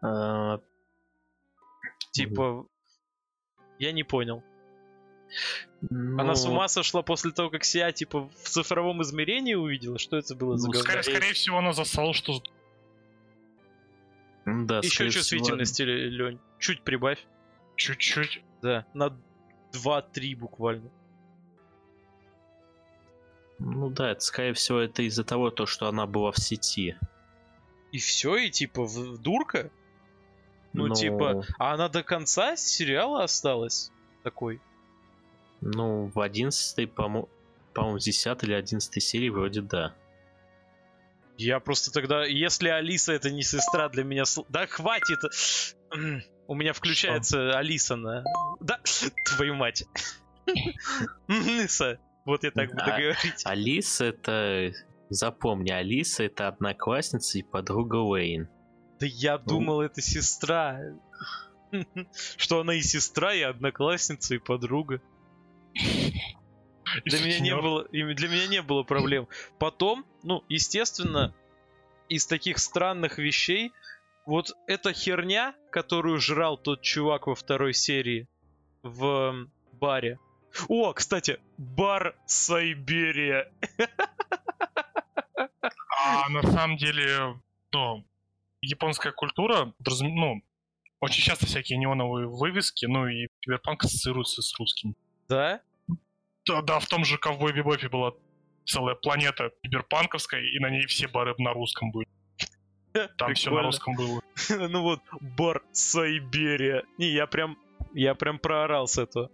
[0.02, 0.58] э,
[2.10, 2.66] Типа,
[3.78, 4.42] я не понял.
[5.90, 9.98] Она ну, с ума сошла после того, как себя, типа, в цифровом измерении увидела?
[9.98, 10.74] Что это было за Ну?
[10.74, 12.42] Скорее, скорее всего, она засала, что...
[14.44, 16.38] Да, Еще скорее всего, чувствительности, Лень.
[16.58, 17.18] Чуть прибавь.
[17.76, 18.42] Чуть-чуть.
[18.62, 19.16] Да, на
[19.72, 20.90] 2-3 буквально.
[23.58, 26.96] Ну да, это скорее всего это из-за того, то, что она была в сети.
[27.92, 29.70] И все, и типа в- дурка?
[30.72, 33.92] Ну, Но- типа, а она до конца сериала осталась
[34.24, 34.60] такой?
[35.60, 37.28] Ну, в 11 по-моему,
[37.72, 39.94] по-моему, 10 или 11 серии вроде да.
[41.36, 45.20] Я просто тогда, если Алиса это не сестра для меня, да хватит.
[46.46, 48.24] У меня включается Алиса на,
[48.60, 48.78] да,
[49.36, 49.84] твою мать.
[51.28, 53.42] Алиса, вот я так буду А- говорить.
[53.44, 54.72] Алиса это...
[55.10, 58.48] Запомни, Алиса это одноклассница и подруга Уэйн.
[58.98, 60.80] Да я думал, это сестра.
[62.36, 65.02] Что она и сестра, и одноклассница, и подруга.
[67.04, 69.28] Для меня не было, для меня не было проблем.
[69.58, 71.34] Потом, ну, естественно,
[72.08, 73.72] из таких странных вещей,
[74.26, 78.28] вот эта херня, которую жрал тот чувак во второй серии
[78.82, 80.18] в баре.
[80.68, 83.50] О, кстати, бар Сайберия.
[86.06, 87.40] А на самом деле,
[87.72, 88.04] ну,
[88.60, 90.42] японская культура, ну,
[91.00, 94.94] очень часто всякие неоновые вывески, ну и киберпанк ассоциируется с русским.
[95.28, 95.60] Да?
[96.46, 98.12] Да, да, в том же Ковбой Бибопе была
[98.66, 102.08] целая планета киберпанковская, и на ней все бары на русском были.
[103.18, 104.22] Там все на русском было.
[104.68, 106.84] ну вот, бар Сайберия.
[106.98, 107.58] Не, я прям,
[107.92, 109.30] я прям проорал с этого.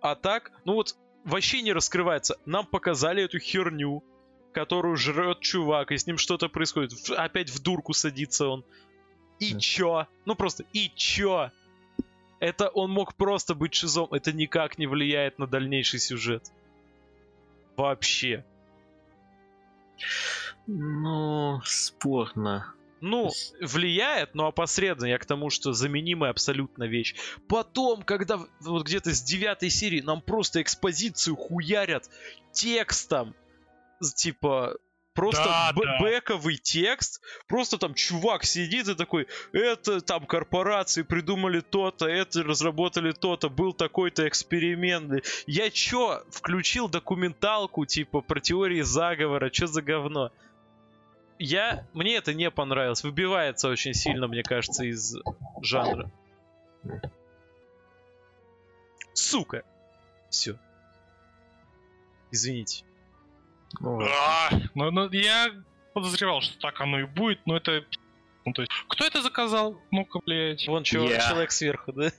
[0.00, 2.38] А так, ну вот, вообще не раскрывается.
[2.46, 4.02] Нам показали эту херню,
[4.52, 6.92] которую жрет чувак, и с ним что-то происходит.
[7.10, 8.64] Опять в дурку садится он.
[9.38, 9.60] И Да.
[9.60, 10.06] чё?
[10.24, 11.50] Ну просто, и чё?
[12.40, 14.08] Это он мог просто быть шизом.
[14.12, 16.50] Это никак не влияет на дальнейший сюжет.
[17.76, 18.44] Вообще.
[20.66, 22.72] Ну, спорно.
[23.00, 23.30] Ну,
[23.60, 25.10] влияет, но опосредованно.
[25.10, 27.14] Я к тому, что заменимая абсолютно вещь.
[27.48, 32.08] Потом, когда вот где-то с девятой серии нам просто экспозицию хуярят
[32.52, 33.34] текстом.
[34.16, 34.76] Типа,
[35.14, 35.98] просто Да, б- да.
[36.00, 37.20] бэковый текст.
[37.48, 43.72] Просто там чувак сидит и такой, это там корпорации придумали то-то, это разработали то-то, был
[43.72, 45.24] такой-то эксперимент.
[45.46, 50.32] Я чё, включил документалку, типа, про теории заговора, чё за говно?
[51.38, 51.86] Я...
[51.92, 53.02] Мне это не понравилось.
[53.04, 55.16] Выбивается очень сильно, мне кажется, из
[55.62, 56.10] жанра.
[59.14, 59.62] Сука!
[60.30, 60.58] Все.
[62.30, 62.84] Извините.
[63.80, 64.00] Ну.
[64.02, 65.50] А, Ну, ну, я
[65.94, 67.84] подозревал, что так оно и будет, но это...
[68.44, 69.80] Ну, то есть, кто это заказал?
[69.90, 70.66] Ну-ка, блядь.
[70.68, 71.20] Вон чё- Я.
[71.28, 72.12] человек сверху, да?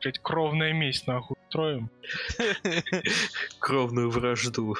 [0.00, 1.90] Блядь, кровная месть, нахуй, устроим.
[3.60, 4.76] Кровную вражду.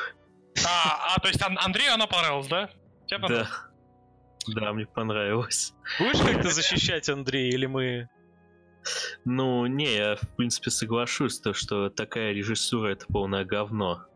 [0.66, 2.70] А, а, то есть Ан- Андрею она понравилась, да?
[3.08, 3.48] Тебе понравилось?
[4.46, 4.60] Да.
[4.60, 5.74] Да, мне понравилось.
[5.98, 8.08] Будешь как-то защищать Андрея, или мы...
[9.24, 14.06] Ну, не, я в принципе соглашусь, то, что такая режиссура это полное говно.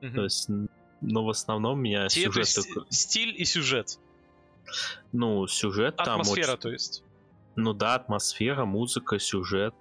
[0.00, 0.14] Мгм.
[0.14, 0.48] То есть,
[1.00, 3.98] но в основном меня Те- сюжет есть только- стиль и сюжет.
[5.12, 7.04] Ну, сюжет там Атмосфера, очень- то есть.
[7.56, 9.74] Ну да, атмосфера, музыка, сюжет.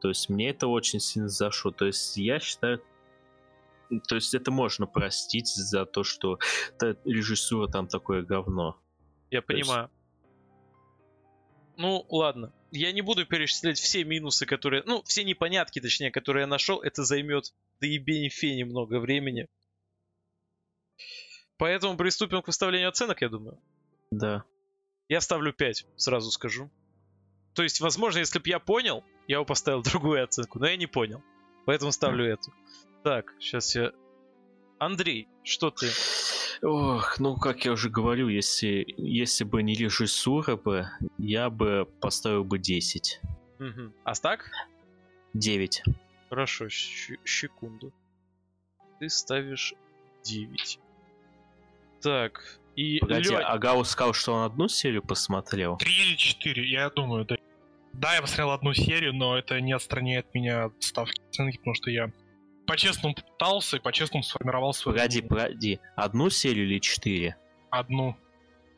[0.00, 1.70] То есть мне это очень сильно зашло.
[1.70, 2.80] То есть я считаю...
[4.08, 6.38] То есть это можно простить за то, что
[6.78, 8.80] та режиссура там такое говно.
[9.30, 9.90] Я То есть- понимаю.
[11.76, 12.52] Ну, ладно.
[12.72, 14.82] Я не буду перечислять все минусы, которые...
[14.84, 16.80] Ну, все непонятки, точнее, которые я нашел.
[16.82, 19.46] Это займет до ебени фени много времени.
[21.56, 23.60] Поэтому приступим к выставлению оценок, я думаю.
[24.10, 24.44] Да.
[25.08, 26.70] Я ставлю 5, сразу скажу.
[27.54, 30.86] То есть, возможно, если бы я понял, я бы поставил другую оценку, но я не
[30.86, 31.22] понял.
[31.66, 32.52] Поэтому ставлю эту.
[33.08, 33.92] Так, сейчас я...
[34.78, 35.88] Андрей, что ты?
[36.60, 42.44] Ох, ну как я уже говорил, если, если бы не режиссура бы, я бы поставил
[42.44, 43.22] бы 10.
[43.60, 43.94] Мгм.
[44.04, 44.50] А так?
[45.32, 45.84] 9.
[46.28, 47.94] Хорошо, секунду.
[49.00, 49.72] Ты ставишь
[50.24, 50.78] 9.
[52.02, 55.78] Так, и Погоди, Лё- а Гаус сказал, что он одну серию посмотрел?
[55.78, 57.38] Три или четыре, я думаю, да.
[57.94, 61.90] Да, я посмотрел одну серию, но это не отстраняет меня от ставки оценки, потому что
[61.90, 62.12] я
[62.68, 65.80] по-честному пытался и по-честному сформировал свою Погоди, погоди.
[65.96, 67.36] Одну серию или четыре?
[67.70, 68.16] одну.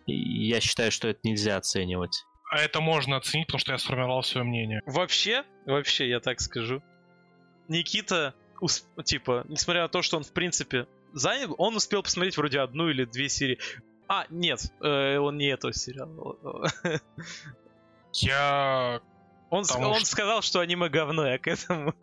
[0.06, 2.24] Я считаю, что это нельзя оценивать.
[2.50, 4.82] А это можно оценить, потому что я сформировал свое мнение.
[4.86, 6.82] Вообще, вообще, я так скажу.
[7.68, 12.58] Никита, ус- типа, несмотря на то, что он, в принципе, занят, он успел посмотреть вроде
[12.60, 13.58] одну или две серии.
[14.08, 16.36] А, нет, э, он не этого сериала.
[18.14, 19.00] Я...
[19.50, 21.94] Он, с- Потому он что- сказал, что аниме говно, я к этому.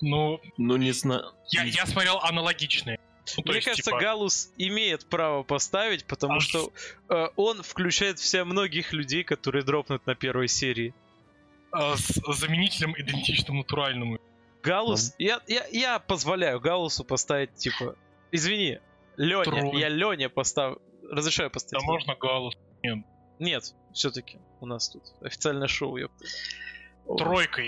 [0.00, 1.32] Ну, Ну, не знаю.
[1.50, 2.98] я, я смотрел аналогичные.
[3.36, 6.72] Ну, Мне есть, кажется, типа, Галус имеет право поставить, потому А что
[7.10, 10.94] э, он включает в себя многих людей, которые дропнут на первой серии.
[11.76, 14.18] э, с заменителем идентичным натуральному.
[14.62, 17.96] Галус, я, я, я позволяю Галусу поставить, типа,
[18.32, 18.78] извини,
[19.16, 19.76] Леня, Тролль.
[19.78, 20.80] я Леня поставлю,
[21.10, 21.84] разрешаю Да поставить.
[21.84, 22.56] можно галус.
[23.38, 26.24] Нет, все-таки у нас тут официальное шоу, ёпта.
[27.16, 27.62] Тройка.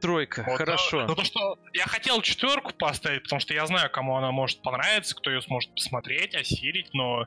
[0.00, 1.00] Тройка, вот, хорошо.
[1.00, 1.06] да.
[1.08, 5.16] Ну то, что я хотел четверку поставить, потому что я знаю, кому она может понравиться,
[5.16, 7.26] кто ее сможет посмотреть, осилить, но...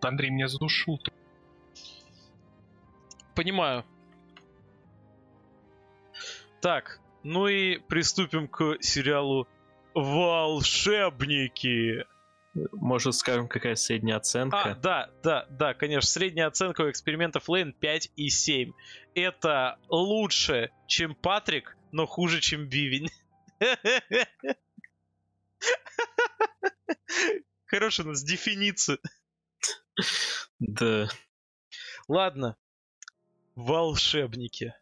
[0.00, 1.00] Андрей меня задушил.
[3.34, 3.84] Понимаю.
[6.60, 9.46] Так, ну и приступим к сериалу
[9.94, 11.26] «Волшебники».
[12.72, 14.78] Может, скажем, какая средняя А, оценка?
[14.82, 16.08] да, да, да, конечно.
[16.08, 18.72] Средняя оценка у экспериментов Лейн 5 и 7.
[19.14, 23.10] Это лучше, чем Патрик, но хуже, чем Бивень.
[27.66, 28.98] Хорошая у нас дефиниция.
[30.58, 31.08] Да.
[32.06, 32.56] Ладно.
[33.54, 34.74] Волшебники.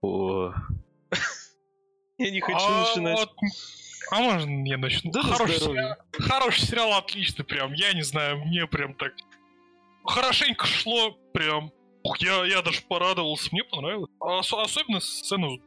[0.00, 0.54] О,
[2.18, 3.28] Я не хочу А начинать.
[4.10, 5.10] А можно я начну?
[5.12, 7.72] Да хороший, сериал, хороший сериал, отлично, прям.
[7.74, 9.12] Я не знаю, мне прям так
[10.04, 11.72] хорошенько шло, прям.
[12.02, 14.10] Ух, я, я даже порадовался, мне понравилось.
[14.20, 15.58] А ос- особенно сцену,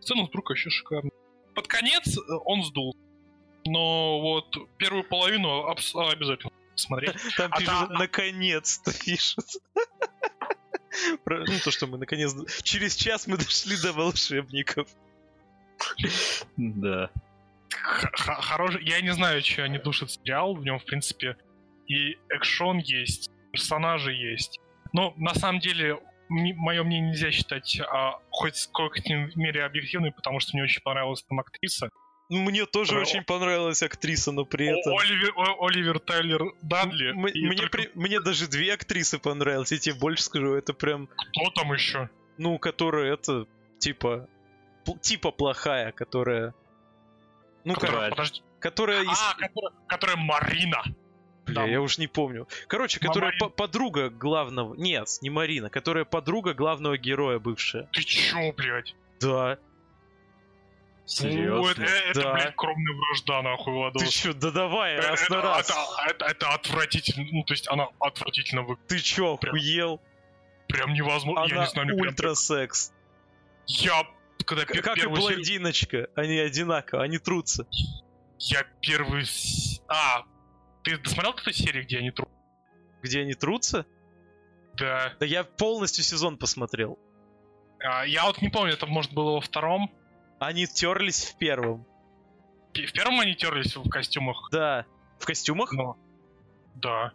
[0.00, 1.10] сцену с друг вообще шикарно.
[1.54, 2.96] Под конец э, он сдул.
[3.66, 7.16] Но вот первую половину абс- обязательно смотреть.
[7.36, 9.44] Там а пишут, наконец-то пишут.
[11.24, 12.34] Про- Ну, то, что мы наконец...
[12.62, 14.88] Через час мы дошли до волшебников.
[16.56, 17.10] да.
[17.70, 18.84] Хороший.
[18.84, 20.54] Я не знаю, что они душат сериал.
[20.54, 21.36] В нем, в принципе,
[21.86, 24.60] и экшон есть, персонажи есть.
[24.92, 25.98] Но на самом деле,
[26.28, 31.22] мое мнение нельзя считать а, хоть в какой-то мере объективной, потому что мне очень понравилась
[31.22, 31.90] там актриса.
[32.28, 34.92] Ну, Мне тоже Про- очень понравилась актриса, но при этом...
[34.94, 37.10] О- Оливер, О- Оливер Тайлер Дадли.
[37.10, 41.06] М- Мне, только при- мне даже две актрисы понравились, я тебе больше скажу, это прям,
[41.06, 42.10] Кто там еще?
[42.36, 43.46] ну, которая это,
[43.78, 44.28] типа,
[45.02, 46.52] типа плохая, которая,
[47.66, 48.42] ну, Которая- подожди.
[48.60, 50.82] которая, из- А, которая, которая Марина.
[51.44, 51.64] Бля, да.
[51.66, 52.48] я уж не помню.
[52.66, 53.46] Короче, которая Марина.
[53.46, 57.88] по- подруга главного, нет, не Марина, которая подруга главного героя бывшая.
[57.92, 58.94] Ты чё, блядь?
[59.20, 59.58] Да,
[61.08, 61.54] Серьезно?
[61.58, 62.32] Ну, это, это, Да.
[62.34, 64.02] блядь, кровная вражда, нахуй, Владос.
[64.02, 65.70] ты чё, да давай, Э, раз это, на раз.
[65.70, 65.78] это-
[66.10, 67.26] это- это отвратительно.
[67.30, 68.88] Ну, то есть она отвратительно выглядит.
[68.88, 70.00] Ты чё, прям- охуел?
[70.68, 71.44] Прям невозможно.
[71.46, 72.92] я Она не знаю, мне прям ультра секс.
[73.68, 74.02] Я
[74.44, 77.66] когда К- пе- Как и первую серию- блондиночка, они одинаково, они трутся.
[78.38, 79.24] Я первый...
[79.88, 80.24] А,
[80.82, 82.28] ты досмотрел эту серию, где они тру...
[83.02, 83.86] Где они трутся?
[84.74, 85.14] Да.
[85.18, 86.98] Да я полностью сезон посмотрел.
[87.78, 89.90] А, я вот не помню, это может было во втором.
[90.38, 91.86] Они терлись в первом.
[92.72, 94.48] Пе- В первом они терлись в костюмах.
[94.52, 94.84] Да.
[95.18, 95.72] В костюмах?
[95.72, 95.96] Но...
[96.74, 97.12] Да.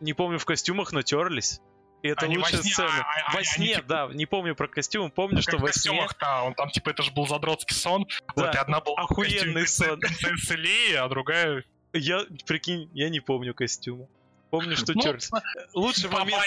[0.00, 1.60] Не помню в костюмах, но терлись.
[2.02, 2.88] И это Они во лучшая сне, сцена.
[2.88, 4.08] а- а- во они сне, типа- да.
[4.12, 6.06] Не помню про костюмы, помню, что в во сне.
[6.18, 8.06] да, он там, типа, это же был задротский сон.
[8.36, 10.00] Да, Вот, и одна была охуенный сон.
[10.00, 11.62] принцессы Леи, а другая...
[11.92, 14.08] Я, прикинь, я не помню костюмы.
[14.50, 15.30] Помню, что Ну, терлись.
[15.74, 16.42] Лучший момент.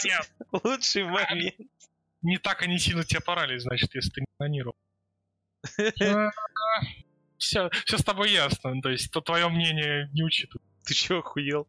[0.63, 1.55] Лучший момент.
[2.21, 4.75] Не так они сильно тебя порали, значит, если ты не планировал.
[7.37, 8.81] Все, все с тобой ясно.
[8.81, 10.63] То есть, то твое мнение не учитывают.
[10.85, 11.67] Ты чё, охуел?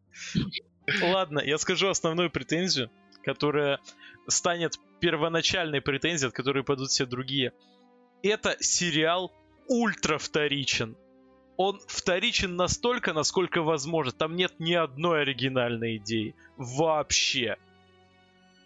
[1.01, 2.89] Ладно, я скажу основную претензию,
[3.25, 3.79] которая
[4.27, 7.51] станет первоначальной претензией, от которой пойдут все другие.
[8.23, 9.33] Это сериал
[9.67, 10.95] ультра вторичен.
[11.57, 14.11] Он вторичен настолько, насколько возможно.
[14.11, 16.35] Там нет ни одной оригинальной идеи.
[16.57, 17.57] Вообще.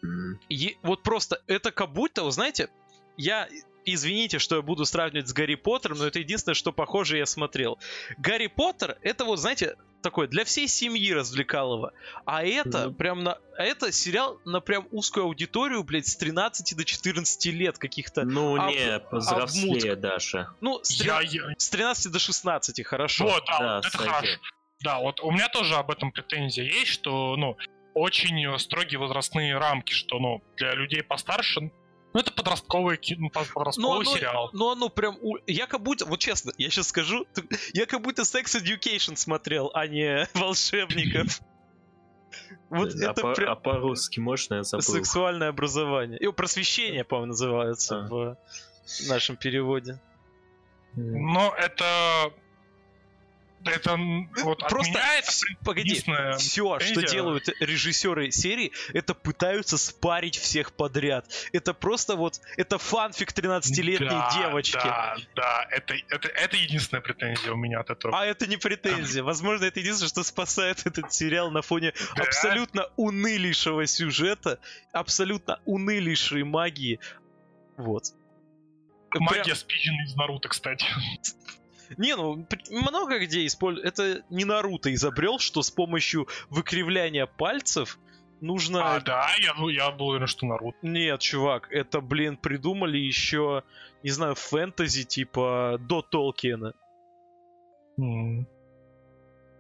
[0.04, 0.40] М.
[0.50, 2.70] Е- вот просто это как будто, вы знаете,
[3.18, 3.48] я
[3.86, 7.80] извините, что я буду сравнивать с Гарри Поттером, но это единственное, что похоже я смотрел.
[8.18, 11.94] Гарри Поттер это вот, знаете, такой для всей семьи развлекалово.
[12.26, 12.94] А это Ну.
[12.94, 13.38] прям на.
[13.58, 18.24] А это сериал на прям узкую аудиторию, блядь, с 13 до 14 лет каких-то.
[18.24, 20.48] Ну, а в- не, а повзрослее даже.
[20.62, 23.26] Ну, с, Я, 13 я- с 13 до 16, хорошо.
[23.26, 24.14] Вот, да, Да, вот это сойдет.
[24.16, 24.40] хорошо.
[24.82, 27.58] Да, вот у меня тоже об этом претензия есть, что, ну,
[27.94, 31.72] очень строгие возрастные рамки, что, ну, для людей постарше,
[32.14, 34.50] ну, это подростковый, ну, под- подростковый оно- сериал.
[34.54, 35.18] Ну, оно прям...
[35.22, 36.06] у- Я как будто...
[36.06, 37.26] Вот честно, я сейчас скажу.
[37.74, 41.42] Я как будто Sex Education смотрел, а не волшебников.
[42.70, 44.84] Вот а, это по- прям а по-русски можно я забыл?
[44.84, 46.20] сексуальное образование.
[46.20, 48.08] И просвещение, по-моему, называется А.
[48.08, 48.38] в
[49.08, 50.00] нашем переводе.
[50.96, 52.32] Но это...
[53.66, 55.32] Это м, вот от Просто меня это
[55.66, 61.30] погоди, единственное все, что делают режиссеры серии, это пытаются спарить всех подряд.
[61.52, 64.76] Это просто вот, это фанфик 13-летней Да, девочки.
[64.76, 68.18] Да, да, это, это, это единственная претензия у меня от этого.
[68.18, 69.24] А это не претензия.
[69.24, 72.24] Возможно, это единственное, что спасает этот сериал на фоне Да.
[72.24, 74.60] абсолютно унылейшего сюжета,
[74.94, 77.00] абсолютно унылейшей магии.
[77.78, 78.06] Вот.
[79.10, 80.86] Прям- Магия спизжена из Наруто, кстати.
[81.98, 83.88] Не, ну, много где используют.
[83.88, 88.00] Это не Наруто изобрел, что с помощью выкривляния пальцев
[88.42, 88.96] нужно...
[88.96, 90.78] А, да, я, ну, я был уверен, что Наруто.
[90.82, 93.64] Нет, чувак, это, блин, придумали еще,
[94.04, 96.74] не знаю, фэнтези, типа, до Толкиена.
[97.98, 98.48] М.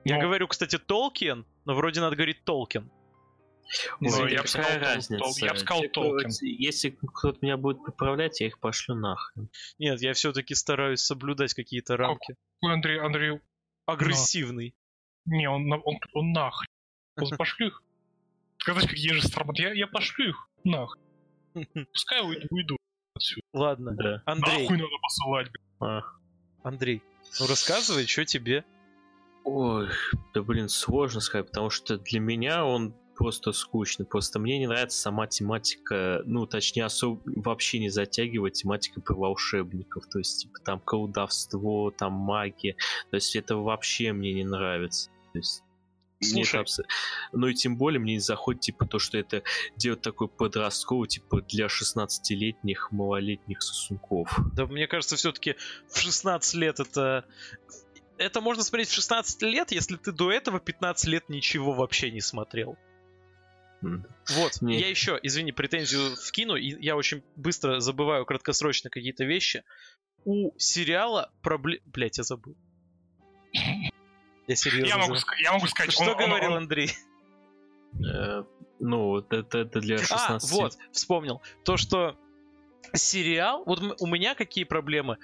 [0.05, 2.89] Я Ну, говорю, кстати, Толкиен, но вроде надо говорить Толкин.
[3.99, 5.23] Ну, я бы сказал, разница?
[5.23, 6.29] Тол- я бы сказал, Типа, Толкин.
[6.41, 9.49] Если кто-то меня будет поправлять, я их пошлю нахрен.
[9.77, 12.35] Нет, я все-таки стараюсь соблюдать какие-то рамки.
[12.61, 13.39] Андрей, Андрей,
[13.85, 14.75] Агрессивный.
[15.25, 16.67] Не, он, на- он, он нахрен.
[17.15, 17.83] Просто Пошлю их.
[18.57, 21.03] Сказать, как ежи Стармат, я, я пошлю их нахрен.
[21.93, 22.77] Пускай уйду, уйду
[23.15, 23.41] отсюда.
[23.53, 24.23] Ладно, Да.
[24.25, 25.47] Андрей, Нахуй надо посылать.
[25.79, 26.01] А.
[26.63, 27.01] Андрей,
[27.39, 28.65] ну рассказывай, что тебе.
[29.45, 29.87] Ой,
[30.33, 34.05] да блин, сложно сказать, потому что для меня он просто скучный.
[34.05, 40.07] Просто мне не нравится сама тематика, ну, точнее, особо вообще не затягивать тематика про волшебников.
[40.07, 42.77] То есть, типа, там колдовство, там магия.
[43.11, 45.09] То есть, это вообще мне не нравится.
[45.33, 45.63] То есть,
[46.21, 46.61] Слушай.
[46.61, 46.85] абсо-
[47.33, 49.43] Ну и тем более мне не заходит, типа, то, что это
[49.75, 54.33] делать такой подростковый, типа, для 16-летних, малолетних сосунков.
[54.55, 55.57] Да мне кажется, все-таки
[55.89, 57.25] в 16 лет это...
[58.17, 62.21] Это можно смотреть в 16 лет, если ты до этого 15 лет ничего вообще не
[62.21, 62.77] смотрел.
[63.81, 64.79] Вот, Не.
[64.79, 69.63] я еще, извини, претензию вкину, и я очень быстро забываю краткосрочно какие-то вещи.
[70.25, 71.79] У сериала проблем...
[71.85, 72.55] Блять, я забыл.
[74.47, 76.91] Я серьезно Я могу, я могу сказать, Что он- он- говорил он- Андрей?
[78.05, 78.43] Э,
[78.79, 81.41] Ну, вот это, это для 16 А, вот, вспомнил.
[81.65, 82.17] То, что
[82.93, 83.63] сериал...
[83.65, 85.17] Вот у меня какие проблемы?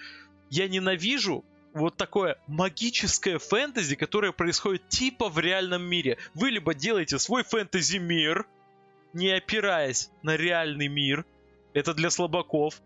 [0.49, 1.43] Я ненавижу
[1.75, 6.17] вот такое магическое фэнтези, которое происходит типа в реальном мире.
[6.33, 8.47] Вы либо делаете свой фэнтези-мир,
[9.13, 11.25] не опираясь на реальный мир,
[11.73, 12.81] это для слабаков,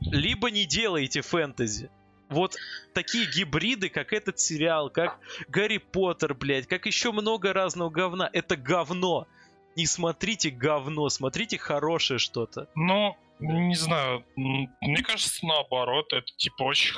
[0.00, 1.90] либо не делаете фэнтези.
[2.30, 2.56] Вот
[2.94, 8.30] такие гибриды, как этот сериал, как Гарри Поттер, блядь, как еще много разного говна.
[8.32, 9.28] Это говно.
[9.76, 12.68] Не смотрите говно, смотрите хорошее что-то.
[12.74, 16.94] Ну, не знаю, мне кажется, наоборот, это типа очень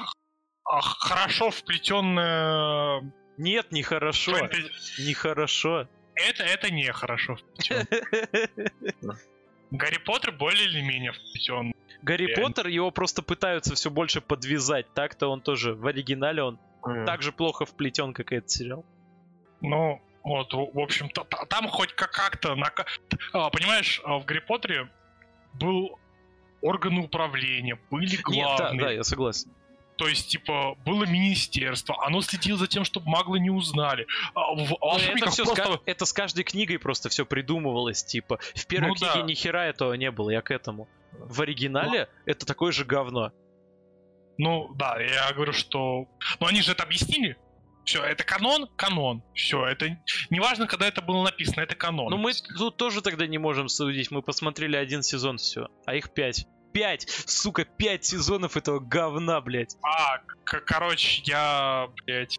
[0.67, 4.33] хорошо вплетенное Нет, нехорошо.
[4.99, 5.89] Нехорошо.
[6.15, 7.87] Это, это не хорошо вплетен.
[9.71, 11.73] Гарри Поттер более или менее вплетен.
[12.03, 12.43] Гарри Реально.
[12.43, 14.87] Поттер, его просто пытаются все больше подвязать.
[14.95, 17.05] Так-то он тоже в оригинале он М.
[17.05, 18.85] так же плохо вплетен, как и этот сериал.
[19.61, 22.55] Ну, вот, в общем-то, та- там хоть как- как-то...
[22.55, 22.71] на
[23.33, 24.89] а, Понимаешь, а, в Гарри Поттере
[25.55, 25.99] был
[26.61, 28.81] органы управления, были Нет, да, главные.
[28.81, 29.51] да, я согласен.
[29.97, 34.07] То есть, типа, было министерство, оно следило за тем, чтобы маглы не узнали.
[34.35, 35.81] А в Но это все просто...
[35.87, 38.39] это с каждой книгой просто все придумывалось, типа.
[38.55, 39.23] В первой Ну книге да.
[39.23, 40.89] ни хера этого не было, я к этому.
[41.13, 43.33] В оригинале это такое же говно.
[44.39, 46.07] Ну, да, я говорю, что...
[46.41, 47.39] Ну, они же это объяснили.
[47.87, 49.23] Все, это канон, канон.
[49.33, 49.97] Все, это...
[50.29, 52.11] Неважно, когда это было написано, это канон.
[52.11, 54.11] Ну мы тут тоже тогда не можем судить.
[54.11, 56.47] Мы посмотрели один сезон все, а их пять.
[56.77, 57.09] Пять!
[57.09, 59.77] Сука, пять сезонов этого говна, блядь.
[59.83, 62.39] А, короче, я, блядь,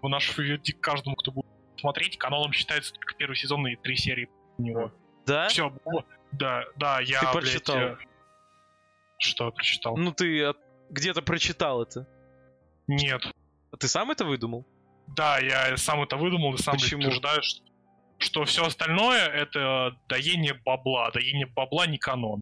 [0.00, 1.46] выношу вердикт каждому, кто будет
[1.80, 2.16] смотреть.
[2.16, 4.92] Каноном считается только первый сезон и три серии у него.
[5.26, 5.48] Да?
[5.48, 5.72] Все,
[6.30, 7.76] да, да, я, Ты блядь, прочитал?
[7.76, 7.96] э,
[9.18, 9.96] Что я прочитал?
[9.96, 10.54] Ну ты
[10.90, 12.06] где-то прочитал это.
[12.86, 13.24] Нет.
[13.72, 14.64] А Ты сам это выдумал?
[15.08, 17.00] Да, я сам это выдумал и сам блядь, Почему?
[17.00, 17.64] утверждаю, что,
[18.18, 21.10] что все остальное это доение бабла.
[21.10, 22.40] Доение бабла не канон.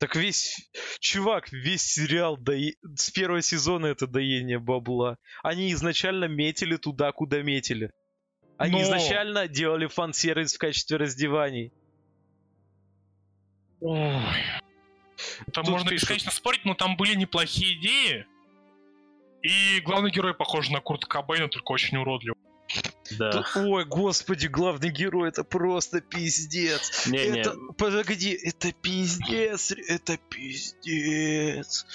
[0.00, 0.70] Так весь...
[0.98, 5.18] Чувак, весь сериал дое- с первого сезона это доение бабла.
[5.42, 7.92] Они изначально метили туда, куда метили.
[8.56, 11.70] Они Но- изначально делали фан-сервис в качестве раздеваний.
[13.80, 14.22] Ой.
[15.52, 16.04] Там Тут можно пишут.
[16.04, 18.26] бесконечно спорить, но там были неплохие идеи.
[19.42, 22.40] И главный герой похож на Курта Кобейна, только очень уродливый.
[23.18, 23.30] Да.
[23.32, 27.06] Тут- Ой, господи, главный герой, это просто пиздец.
[27.06, 31.86] Не-не, Это, подожди, это пиздец, это пиздец.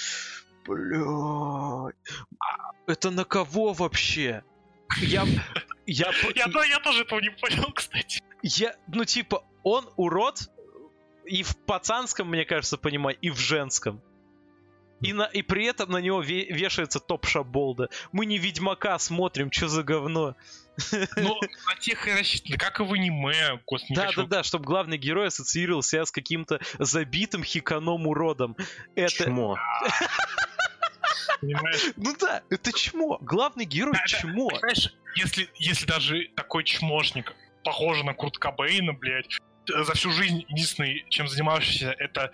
[0.68, 1.96] Блядь.
[2.40, 4.44] А, Это на кого вообще?
[5.02, 5.26] Я,
[5.86, 8.22] я, Я, да, я тоже этого не понял, кстати.
[8.42, 10.50] я, ну типа, он урод
[11.26, 14.02] и в пацанском, мне кажется, понимаю, и в женском.
[15.02, 17.90] И, на, и при этом на него ве- вешается топ Шаболда.
[18.12, 20.36] Мы не Ведьмака смотрим, что за говно.
[21.18, 23.60] Ну, на тех и рассчитано, как и в аниме.
[23.66, 28.08] Господи, не Да, хочу- да, да, чтобы главный герой ассоциировал себя с каким-то забитым хиканом
[28.08, 28.56] уродом.
[28.96, 29.26] Это.
[29.26, 29.58] чмо.
[31.42, 31.94] Понимаешь?
[31.98, 33.18] Ну да, это чмо.
[33.22, 34.50] Главный герой Да, да, чмо.
[34.50, 41.06] Понимаешь, если, если даже такой чмошник, похожий на Курт Кобейна, блядь, за всю жизнь единственный,
[41.10, 42.32] чем занимающийся, это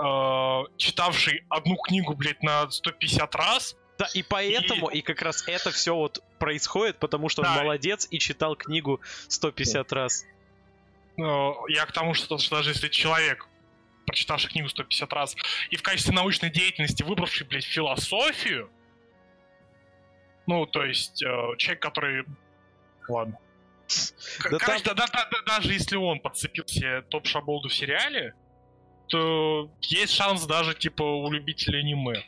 [0.00, 5.70] э, читавший одну книгу, блядь, на 150 раз, Да, и поэтому, и как раз это
[5.72, 7.62] все вот происходит, потому что он Да.
[7.62, 10.24] молодец и читал книгу 150 раз.
[11.16, 11.22] э,
[11.68, 13.48] я к тому, что, что даже если человек,
[14.06, 15.34] прочитавший книгу 150 раз,
[15.70, 18.70] и в качестве научной деятельности выбравший, блядь, философию,
[20.46, 21.26] ну, то есть, э,
[21.58, 22.24] человек, который...
[23.08, 23.38] Ладно.
[24.50, 28.34] Да Короче, да- да- да- да- даже если он подцепил себе топ-шаболду в сериале,
[29.08, 32.22] то есть шанс даже, типа, у любителей аниме.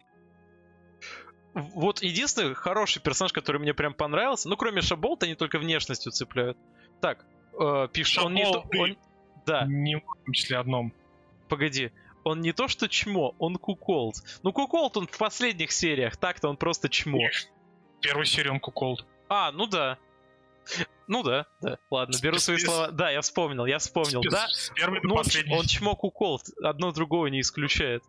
[1.55, 6.57] Вот единственный хороший персонаж, который мне прям понравился, ну, кроме Шаболта, они только внешностью цепляют.
[7.01, 7.25] Так,
[7.59, 8.65] э, пишет, он не то...
[8.79, 8.97] Он...
[9.47, 10.93] Да, Не в том числе одном.
[11.49, 11.91] погоди.
[12.23, 14.17] Он не то что чмо, он куколд.
[14.43, 17.19] Ну, куколд он в последних сериях, так-то он просто чмо.
[17.99, 19.07] В первой серии он куколд.
[19.29, 19.97] А, ну да.
[21.09, 21.79] Ну да, да.
[21.91, 22.91] Ладно, беру свои слова.
[22.91, 24.21] Да, я вспомнил, я вспомнил.
[24.31, 24.47] Да,
[25.03, 26.43] ну он, он чмо куколд.
[26.63, 28.05] Одно другого не исключает.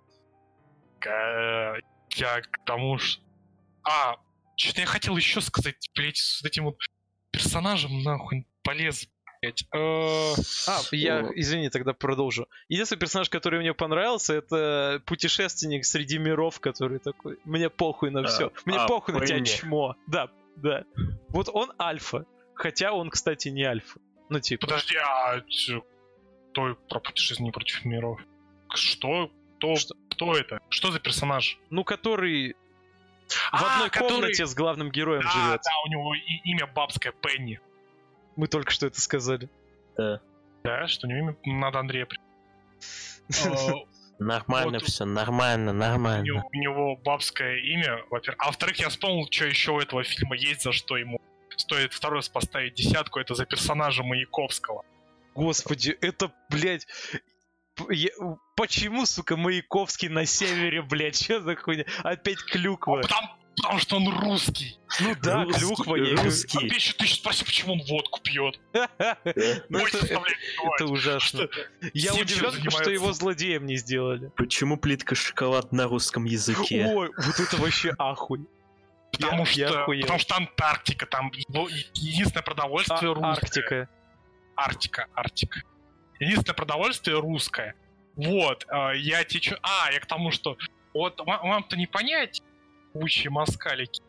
[1.03, 3.23] Я к тому, что...
[3.83, 4.15] А,
[4.55, 6.77] что-то я хотел еще сказать, блять, с этим вот
[7.31, 9.07] персонажем нахуй полез,
[9.41, 9.63] блять.
[9.73, 10.33] Э,
[10.67, 12.47] А, я, извини, тогда продолжу.
[12.69, 18.25] Единственный персонаж, который мне понравился, это путешественник среди миров, который такой, мне похуй на А,
[18.25, 19.95] все, мне а, похуй на тебя, чмо.
[20.07, 20.83] Да, да.
[21.29, 23.99] Вот он альфа, хотя он, кстати, не альфа.
[24.29, 25.41] Ну, типа, Подожди, а
[26.51, 28.21] кто про путешествие против миров?
[28.73, 29.31] Что?
[29.57, 29.95] Кто, Что?
[30.09, 30.59] кто это?
[30.69, 31.59] Что за персонаж?
[31.69, 32.55] ну, который
[33.33, 35.61] в А, одной который- комнате с главным героем Да, живет.
[35.63, 37.59] да, у него и- имя бабское Пенни.
[38.35, 39.49] Мы только что это сказали.
[39.97, 40.19] Да.
[40.63, 42.05] Да, что у него имя надо Андрея.
[42.05, 43.73] при- Э,
[44.19, 44.83] Нормально Вот.
[44.87, 46.23] все, нормально, У нормально.
[46.23, 48.35] него, у него бабское имя, во-первых.
[48.43, 51.19] А во-вторых, я вспомнил, что еще у этого фильма есть, за что ему
[51.57, 53.19] стоит второй раз поставить десятку.
[53.19, 54.83] Это за персонажа Маяковского.
[55.33, 56.85] Господи, это, блядь...
[58.55, 61.15] Почему, сука, Маяковский на севере, блядь?
[61.23, 61.85] Что за хуйня?
[62.03, 63.01] Опять А клюква.
[63.01, 64.77] потому, потому что он русский.
[64.99, 65.95] Ну да, Русский- клюква.
[65.95, 66.19] я.
[66.19, 66.69] А русский.
[66.69, 68.59] ты еще, ты еще спроси, почему он водку пьет.
[69.69, 70.37] Ну, это- составляет
[70.75, 71.47] Это ужасно.
[71.93, 74.31] Я удивлен, что его злодеем не сделали.
[74.35, 76.85] Почему плитка шоколад на русском языке?
[76.93, 78.45] Ой, вот это вообще ахуй.
[79.11, 83.31] Потому, Я- что, потому что Антарктика, там единственное А- продовольствие русское.
[83.31, 83.89] Арктика.
[84.55, 85.61] Арктика, Арктика.
[86.21, 87.73] Единственное продовольствие русское.
[88.15, 89.55] Вот, э, я течу...
[89.63, 90.55] А, я к тому, что
[90.93, 92.41] вот вам- вам-то не понять,
[92.93, 94.01] живущие москалики,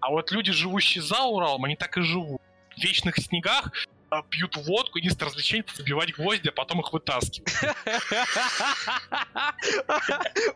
[0.00, 2.40] а вот люди, живущие за Уралом, они так и живут.
[2.76, 3.70] В вечных снегах
[4.10, 7.52] э, пьют водку, единственное развлечение это забивать гвозди, а потом их вытаскивать.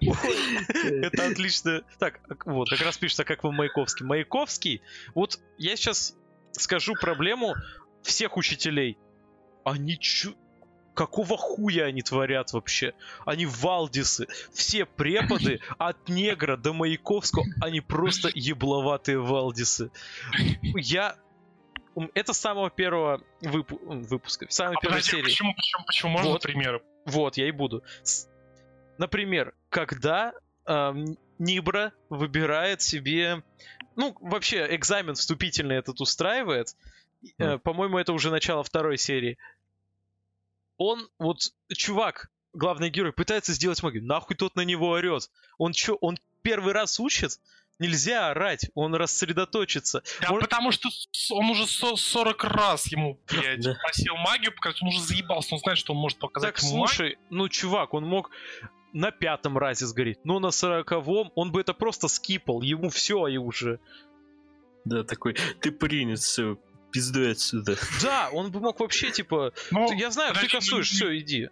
[0.00, 1.82] Это отлично.
[1.98, 4.04] Так, а- вот, как раз пишется, как вам Маяковский.
[4.04, 4.82] Маяковский,
[5.14, 6.16] вот я сейчас
[6.52, 7.54] скажу проблему
[8.02, 8.98] всех учителей.
[9.64, 10.34] Они чё...
[10.94, 12.94] Какого хуя они творят вообще?
[13.26, 14.28] Они валдисы.
[14.52, 19.90] Все преподы от негра до Маяковского, они просто ебловатые валдисы.
[20.62, 21.16] Я...
[22.14, 25.22] Это с самого первого выпу- выпуска, в самой А первой подожди, серии.
[25.22, 26.10] почему, почему, почему?
[26.12, 26.42] Можно Вот.
[26.42, 26.82] примеры?
[27.06, 27.84] Вот, я и буду.
[28.02, 28.28] С-
[28.98, 30.32] Например, когда
[30.66, 33.42] эм, Нибра выбирает себе...
[33.96, 36.68] Ну, вообще, экзамен вступительный этот устраивает.
[37.38, 37.60] Э, Мгм.
[37.60, 39.38] По-моему, это уже начало второй серии.
[40.76, 41.38] Он, вот,
[41.76, 44.04] чувак, главный герой, пытается сделать магию.
[44.04, 45.30] Нахуй тот на него орет.
[45.58, 47.38] Он чё, он первый раз учит?
[47.80, 50.02] Нельзя орать, он рассредоточится.
[50.20, 50.88] Да, Может- потому что
[51.30, 53.74] он уже со- 40 раз ему, блядь, Да.
[53.82, 56.86] просил магию показать, он уже заебался, он знает, что он может показать Так, ему магию.
[56.88, 58.30] слушай, ну, чувак, он мог
[58.92, 63.38] на пятом разе сгореть, но на сороковом он бы это просто скипал, ему все и
[63.38, 63.80] уже.
[64.84, 66.58] Да, такой, ты принят, все,
[66.94, 67.76] пиздуй отсюда.
[68.02, 70.96] Да, он бы мог вообще, типа, Ну, «Ты- я знаю, ты подожди, ну, косуешь, не-
[70.96, 71.50] все, иди.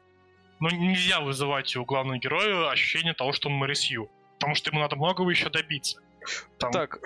[0.60, 4.08] Но нельзя вызывать у главного героя ощущение того, что он Мэрисью.
[4.38, 5.98] Потому что ему надо многого еще добиться.
[6.58, 6.98] Там- Так,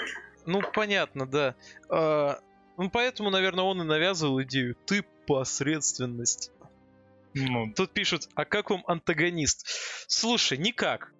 [0.45, 1.55] ну, понятно, да.
[1.89, 2.39] А,
[2.77, 4.77] ну, поэтому, наверное, он и навязывал идею.
[4.87, 6.51] Ты посредственность.
[7.35, 9.67] ну, Тут пишут, а как вам антагонист?
[10.09, 11.13] Слушай, никак.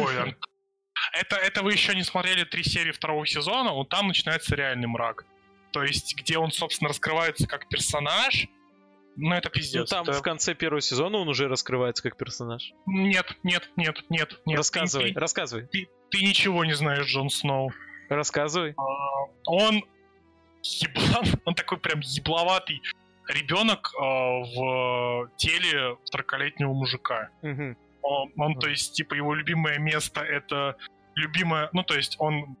[0.00, 0.14] ой,
[1.12, 5.24] это, это вы еще не смотрели три серии второго сезона, вот там начинается реальный мрак.
[5.72, 8.46] То есть, где он, собственно, раскрывается как персонаж.
[9.16, 9.90] Ну, это Ну, пиздец.
[9.90, 12.72] там это- в конце первого сезона он уже раскрывается как персонаж.
[12.86, 14.56] Нет, нет, нет, нет, нет.
[14.58, 17.72] рассказывай, Ты, рассказывай, ты- ты ничего не знаешь, Джон Сноу.
[18.08, 18.74] рассказывай.
[19.46, 19.82] он
[20.62, 22.80] еблан, он такой прям ебловатый
[23.28, 27.28] ребенок э, в теле 40-летнего мужика.
[27.42, 27.76] Мгм.
[28.02, 30.76] Он, он, то есть, типа, его любимое место это
[31.14, 32.56] любимое, ну, то есть, он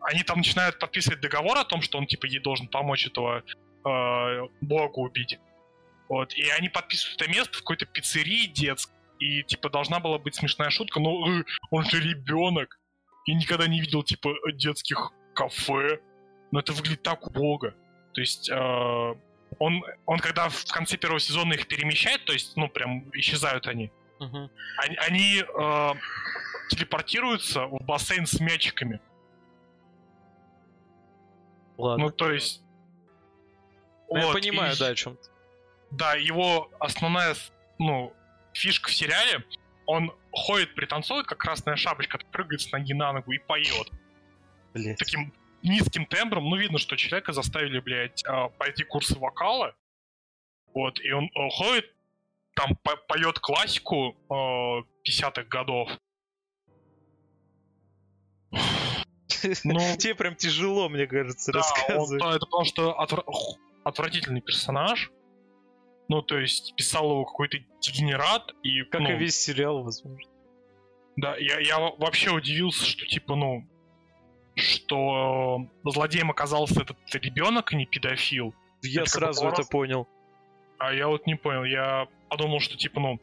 [0.00, 3.42] они там начинают подписывать договор о том, что он, типа, ей должен помочь этого
[3.84, 5.38] э, бога убить.
[6.08, 8.94] Вот, и они подписывают это место в какой-то пиццерии детской.
[9.18, 12.78] И, типа, должна была быть смешная шутка, но э, он же ребенок.
[13.26, 16.00] Я никогда не видел, типа, детских кафе.
[16.50, 17.74] Но это выглядит так убого.
[18.14, 19.14] То есть, э,
[19.58, 23.90] он, он когда в конце первого сезона их перемещает, то есть, ну, прям исчезают они,
[24.20, 24.50] Мгм.
[24.78, 25.94] они, они, э,
[26.70, 29.00] телепортируются в бассейн с мячиками.
[31.78, 32.04] Ладно.
[32.06, 32.62] Ну, то есть...
[34.10, 35.30] Ну, я вот, понимаю, и- да, о чем ты.
[35.90, 37.34] Да, его основная,
[37.78, 38.12] ну,
[38.52, 39.42] фишка в сериале,
[39.86, 43.88] он ходит, пританцовывает, как красная шапочка, прыгает с ноги на ногу и поет.
[44.74, 44.98] Блять.
[44.98, 45.32] таким
[45.62, 46.48] низким тембром.
[46.50, 49.74] Ну, видно, что человека заставили, блядь, а, пойти курсы вокала.
[50.74, 51.90] Вот, и он э, ходит,
[52.54, 54.34] там по- поет классику э,
[55.08, 55.90] 50-х годов.
[59.64, 62.20] Ну, Тебе прям тяжело, мне кажется, Да, он- рассказывать.
[62.22, 65.10] да, это потому что х- отвратительный персонаж.
[66.08, 70.30] Ну, то есть писал его какой-то дегенерат, и, Как ну, и весь сериал, возможно.
[71.16, 73.66] да, я, я во- вообще удивился, что, типа, ну,
[74.54, 78.54] что злодеем оказался этот ребенок, а не педофил.
[78.82, 79.70] Я Это сразу это поворот.
[79.70, 80.08] понял.
[80.78, 83.14] А я вот не понял, я подумал, что, типа, ну,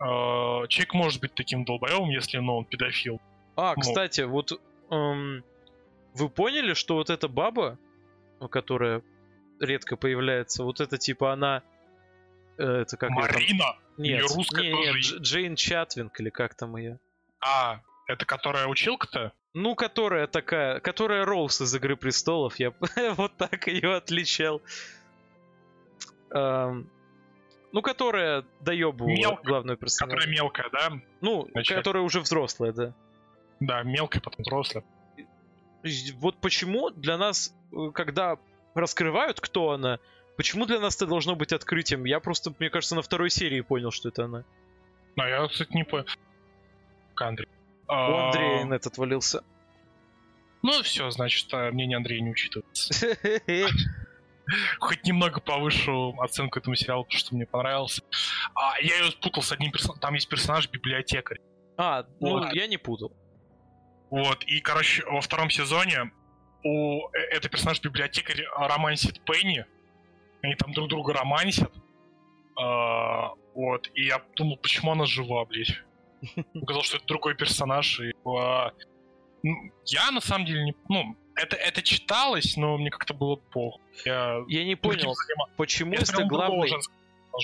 [0.00, 3.20] э, человек может быть таким долбоевым, если, ну, он педофил.
[3.56, 3.80] А, Ну.
[3.82, 4.60] кстати, вот
[4.94, 5.44] эм,
[6.14, 7.78] вы поняли, что вот эта баба,
[8.40, 9.02] ну, которая
[9.60, 11.62] редко появляется, вот это типа она...
[12.58, 13.18] э, это как там?
[13.18, 13.76] Марина!
[13.96, 16.98] Нет, её русская не, тоже нет, Джейн Чатвинг или как там ее?
[17.40, 19.32] А, это которая училка-то?
[19.54, 22.72] Ну, которая такая, которая Роуз из Игры Престолов, я
[23.16, 24.62] вот так ее отличал.
[26.30, 26.90] Эм,
[27.72, 30.16] ну, которая доебывала Мелкая, главную персонажа.
[30.16, 30.92] Которая мелкая, да?
[31.20, 31.76] Ну, Значит.
[31.76, 32.94] которая уже взрослая, да.
[33.66, 34.84] Да, мелкая, потом взрослая.
[36.14, 38.38] Вот почему для нас, э, когда
[38.74, 39.98] раскрывают, кто она,
[40.36, 42.04] почему для нас это должно быть открытием?
[42.04, 44.44] Я просто, мне кажется, на второй серии понял, что это она.
[45.16, 46.06] А я, кстати, не понял.
[47.16, 47.48] Андрей.
[47.86, 49.44] А, Андрея нет отвалился.
[50.62, 53.16] Ну, все, значит, а, мнение Андрея не учитывается.
[54.78, 58.02] Хоть немного повышу оценку этому сериалу, потому что мне понравился.
[58.54, 60.00] А, я ее спутал с одним персонажем.
[60.00, 61.40] Там есть персонаж библиотекарь.
[61.76, 62.52] А, ну, Вот.
[62.52, 63.12] я не путал.
[64.14, 66.12] Вот, и, короче, во втором сезоне
[66.62, 69.66] у э- это персонаж библиотекарь романсит Пенни.
[70.42, 71.72] Они там друг друга романсят.
[72.56, 75.80] А, вот, и я думал, почему она жива, блядь.
[76.60, 77.98] Показал, что это другой персонаж.
[78.00, 78.70] И, а,
[79.42, 79.52] ну,
[79.86, 80.74] я на самом деле не.
[80.88, 83.80] Ну, это, это читалось, но мне как-то было плохо.
[84.04, 86.70] Я Я не понял, занима- почему, я если главный...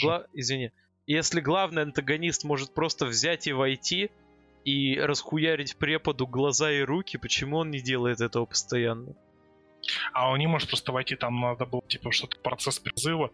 [0.02, 0.70] Гла- Извини.
[1.08, 4.10] Если главный антагонист может просто взять и войти
[4.64, 9.14] и расхуярить преподу глаза и руки, почему он не делает этого постоянно?
[10.12, 13.30] А он не может просто войти, там надо было, типа, что-то процесс призыва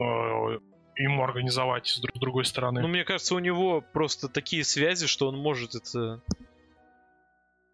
[0.00, 0.04] э,
[0.96, 2.80] ему организовать с друг- другой стороны.
[2.80, 6.22] Ну, мне кажется, у него просто такие связи, что он может это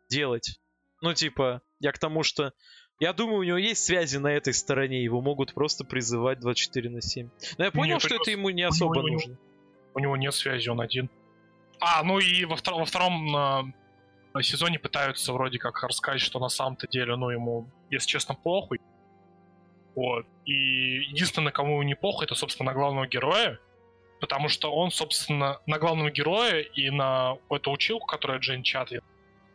[0.08, 0.58] делать.
[1.00, 2.52] Ну, типа, я к тому, что...
[3.00, 7.00] Я думаю, у него есть связи на этой стороне, его могут просто призывать 24 на
[7.00, 7.30] 7.
[7.58, 9.38] Но я понял, Нет, что это ему не особо у него- нужно.
[9.94, 11.10] У него нет связи, он один.
[11.84, 13.74] А, ну и во, втор- во втором
[14.36, 18.80] э, сезоне пытаются вроде как рассказать, что на самом-то деле, ну, ему, если честно, похуй.
[19.96, 20.24] Вот.
[20.44, 23.58] И единственное, кому не похуй, это, собственно, на главного героя.
[24.20, 29.02] Потому что он, собственно, на главного героя и на эту училку, которая Джейн Чатвин.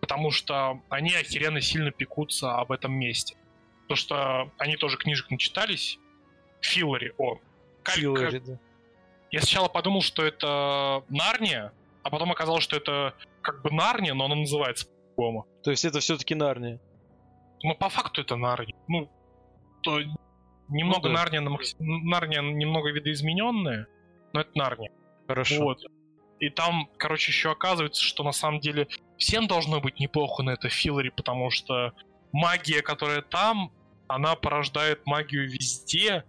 [0.01, 3.37] Потому что они охеренно сильно пекутся об этом месте.
[3.83, 5.97] Потому что они тоже книжек начитались.
[6.59, 7.39] Филлари, о.
[7.85, 8.59] Филлари, да.
[9.31, 11.71] я сначала подумал, что это Нарния,
[12.07, 15.45] а потом оказалось, что это как бы Нарния, но она называется по-другому.
[15.61, 16.79] То есть это все-таки Нарния.
[17.63, 18.77] Но по факту это Нарния.
[18.87, 19.11] Ну,
[19.83, 19.99] то
[20.69, 21.19] немного Ну да.
[21.19, 23.87] Нарния, на макс- Нарния немного видоизмененная,
[24.31, 24.91] но это Нарния.
[25.27, 25.63] Хорошо.
[25.63, 25.79] Вот.
[26.39, 30.69] И там, короче, еще оказывается, что на самом деле всем должно быть неплохо на это
[30.69, 31.91] Филлари, потому что
[32.31, 33.73] магия, которая там,
[34.07, 36.23] она порождает магию везде.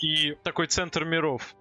[0.00, 1.56] И Такой центр миров.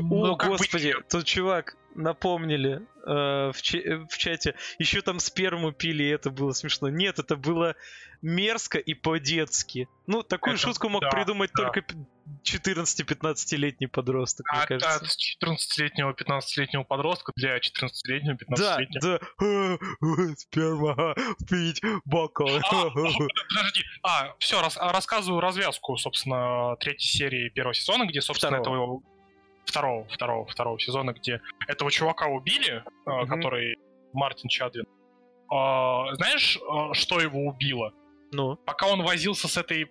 [0.00, 4.54] Ну, О, бы господи, тут чувак напомнили э, в, э, в чате.
[4.78, 6.88] Еще там сперму пили, и это было смешно.
[6.88, 7.76] Нет, это было
[8.20, 9.88] мерзко и по-детски.
[10.06, 11.64] Ну, такую Это- шутку мог да, придумать да.
[11.64, 11.94] только п-
[12.42, 14.96] 14-15-летний подросток, мне От, кажется.
[14.96, 15.02] от
[15.48, 19.00] 14-летнего, 15-летнего подростка для 14-летнего, 15-летнего.
[19.00, 19.26] Да, да.
[19.38, 21.14] А, а, Сперма, а,
[21.48, 22.48] пить, бокал.
[22.48, 28.96] А, Подожди, а, все, рассказываю развязку, собственно, третьей серии первого сезона, где, собственно, Второго.
[29.00, 29.13] этого...
[29.66, 33.26] Второго, второго, второго сезона, где этого чувака убили, Мгм.
[33.28, 33.76] который
[34.12, 34.86] Мартин Чадвин.
[35.50, 37.92] А, знаешь, э, что его убило?
[38.32, 39.90] Ну, Пока он возился с этой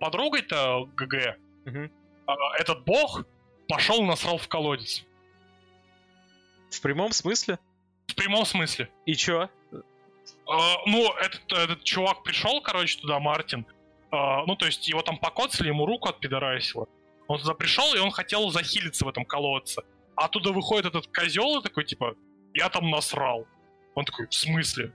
[0.00, 1.36] подругой-то ГГ,
[2.26, 3.24] а, этот бог
[3.68, 5.04] пошел и насрал в колодец.
[6.70, 7.58] в прямом смысле?
[8.06, 8.88] В прямом смысле.
[9.06, 9.48] И чё?
[10.48, 13.64] А, ну, этот, этот чувак пришел, короче, туда, Мартин.
[14.10, 16.86] А, ну, то есть его там покоцали, ему руку отпидорасило.
[17.28, 19.82] Он туда пришел, и он хотел захилиться в этом колодце.
[20.14, 22.14] А оттуда выходит этот козел и такой, типа,
[22.54, 23.46] я там насрал.
[23.94, 24.92] Он такой, в смысле?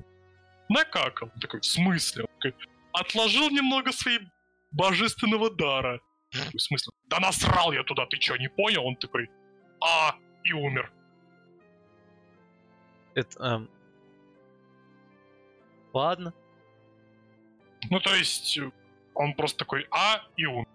[0.69, 1.29] Накакал.
[1.33, 2.23] Он такой, в смысле?
[2.23, 4.19] Он такой, отложил немного своей
[4.71, 5.99] божественного дара.
[6.31, 6.93] В смысле?
[7.07, 8.85] Да насрал я туда, ты что, не понял?
[8.85, 9.29] Он такой,
[9.83, 10.91] а, и умер.
[13.13, 13.69] Это, ам,
[15.93, 16.33] Ладно.
[17.89, 18.71] Ну, то есть, э,
[19.13, 20.65] он просто такой А и Ун.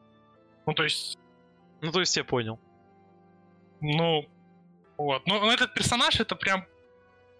[0.67, 1.19] Ну, то есть,
[1.87, 2.59] Ну, то есть я понял.
[3.81, 4.27] ну,
[4.97, 5.27] вот.
[5.27, 6.65] Ну, этот персонаж это прям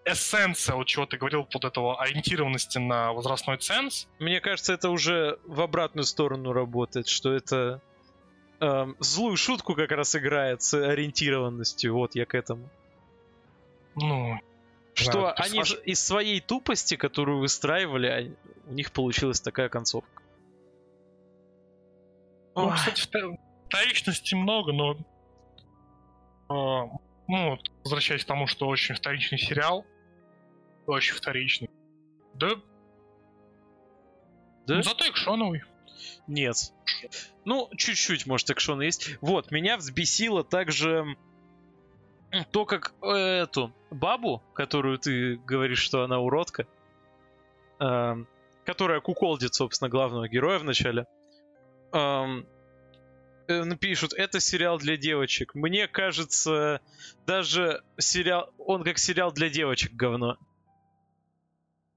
[0.05, 4.07] эссенция, вот чего ты говорил, вот этого ориентированности на возрастной ценз.
[4.19, 7.81] Мне кажется, это уже в обратную сторону работает, что это
[8.61, 11.93] эм, злую шутку как раз играет с ориентированностью.
[11.93, 12.69] Вот я к этому.
[13.95, 14.39] Ну,
[14.93, 18.35] Что Да, они персонаж- из своей тупости, которую выстраивали, они-
[18.67, 20.21] у них получилась такая концовка.
[22.55, 22.75] Ну, Ой.
[22.75, 23.01] кстати,
[23.67, 24.97] вторичности много, но...
[26.49, 26.85] а,
[27.27, 29.85] ну, вот, возвращаясь к тому, что очень вторичный сериал.
[30.85, 31.69] Очень вторичный.
[32.33, 32.51] Да,
[34.65, 34.75] Да?
[34.75, 35.63] ну, зато экшоновый.
[36.27, 36.55] Нет.
[37.45, 39.17] Ну, чуть-чуть, может, экшон есть.
[39.21, 41.17] Вот, меня взбесило также
[42.51, 43.07] то, как э,
[43.43, 46.67] эту бабу, которую ты говоришь, что она уродка,
[47.79, 48.27] эм,
[48.65, 51.05] которая куколдит, собственно, главного героя в начале,
[51.93, 52.56] эм, э,
[53.47, 55.55] напишут, это сериал для девочек.
[55.55, 56.81] Мне кажется,
[57.25, 60.37] даже сериал, он как сериал для девочек говно.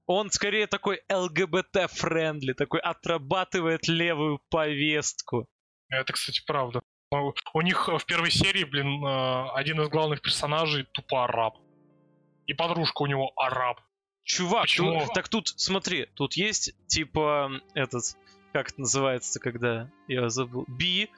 [0.05, 5.47] Он скорее такой ЛГБТ-friendly, такой отрабатывает левую повестку.
[5.89, 6.81] Это, кстати, правда.
[7.11, 11.57] Ну, У них в первой серии, блин, э, один из главных персонажей тупо араб.
[12.45, 13.81] И подружка у него араб.
[14.23, 14.99] Чувак, Почему?
[14.99, 18.03] тут- так тут, смотри, тут есть, типа, этот,
[18.53, 21.09] как это называется, когда, я забыл, би,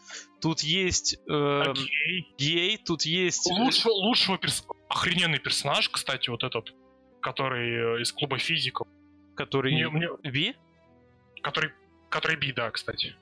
[0.41, 2.33] тут есть э, Окей.
[2.37, 3.49] гей, тут есть...
[3.49, 4.65] э, Лучше, лучшего перс...
[4.89, 6.73] охрененный персонаж, кстати, вот этот,
[7.21, 8.87] который э, из клуба физиков.
[9.35, 9.73] который...
[9.73, 10.55] Мне- мне- Би?
[11.41, 11.71] который,
[12.09, 13.15] который би, да, кстати.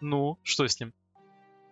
[0.00, 0.92] Ну, что с ним?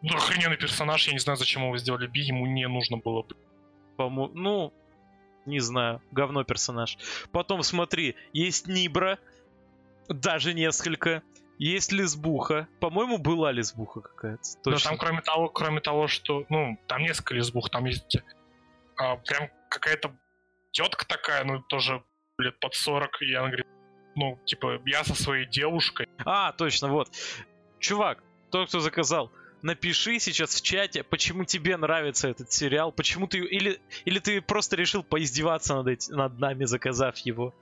[0.03, 3.37] Ну, охрененный персонаж, я не знаю, зачем его сделали би, ему не нужно было бы.
[3.97, 4.73] По-мо- ну,
[5.47, 6.99] не знаю, говно персонаж.
[7.31, 9.19] Потом смотри, есть Нибра,
[10.09, 11.23] даже несколько.
[11.59, 12.67] Есть лесбуха.
[12.81, 14.43] По-моему, была лесбуха какая-то.
[14.65, 18.17] Но там, кроме того, кроме того, что, ну, там несколько лесбух, там есть
[18.97, 20.13] а, прям какая-то
[20.73, 22.03] тетка такая, ну, тоже
[22.39, 23.67] лет под 40, и она говорит,
[24.17, 26.09] ну, типа, я со своей девушкой.
[26.25, 27.11] А, точно, вот.
[27.79, 29.31] Чувак, тот, кто заказал,
[29.63, 33.39] напиши сейчас в чате, почему тебе нравится этот сериал, почему ты...
[33.39, 37.55] Или, или ты просто решил поиздеваться над, эти- над нами, заказав его.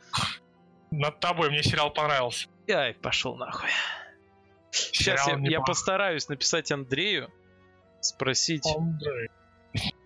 [0.90, 2.48] Над тобой мне сериал понравился.
[2.68, 3.68] Ай, пошел нахуй.
[4.70, 7.30] Сейчас Сериал я, я постараюсь написать Андрею,
[8.00, 9.28] спросить, Андрей.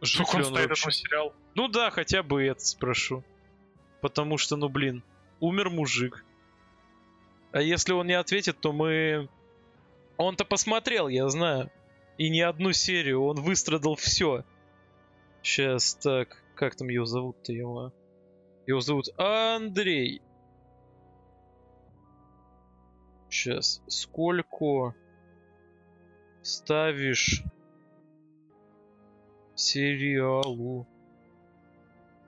[0.01, 1.35] жив он он стоит этому сериалу?
[1.55, 3.25] Ну да, хотя бы это спрошу.
[4.01, 5.03] Потому что, ну блин,
[5.41, 6.25] умер мужик.
[7.53, 9.29] А если он не ответит, то мы...
[10.17, 11.71] Он-то посмотрел, я знаю.
[12.19, 14.45] И не одну серию, он выстрадал все.
[15.43, 17.93] Сейчас, так, как там его зовут-то его?
[18.67, 20.23] Его зовут Андрей.
[23.35, 24.95] Сейчас, сколько
[26.43, 27.43] ставишь
[29.57, 30.87] сериалу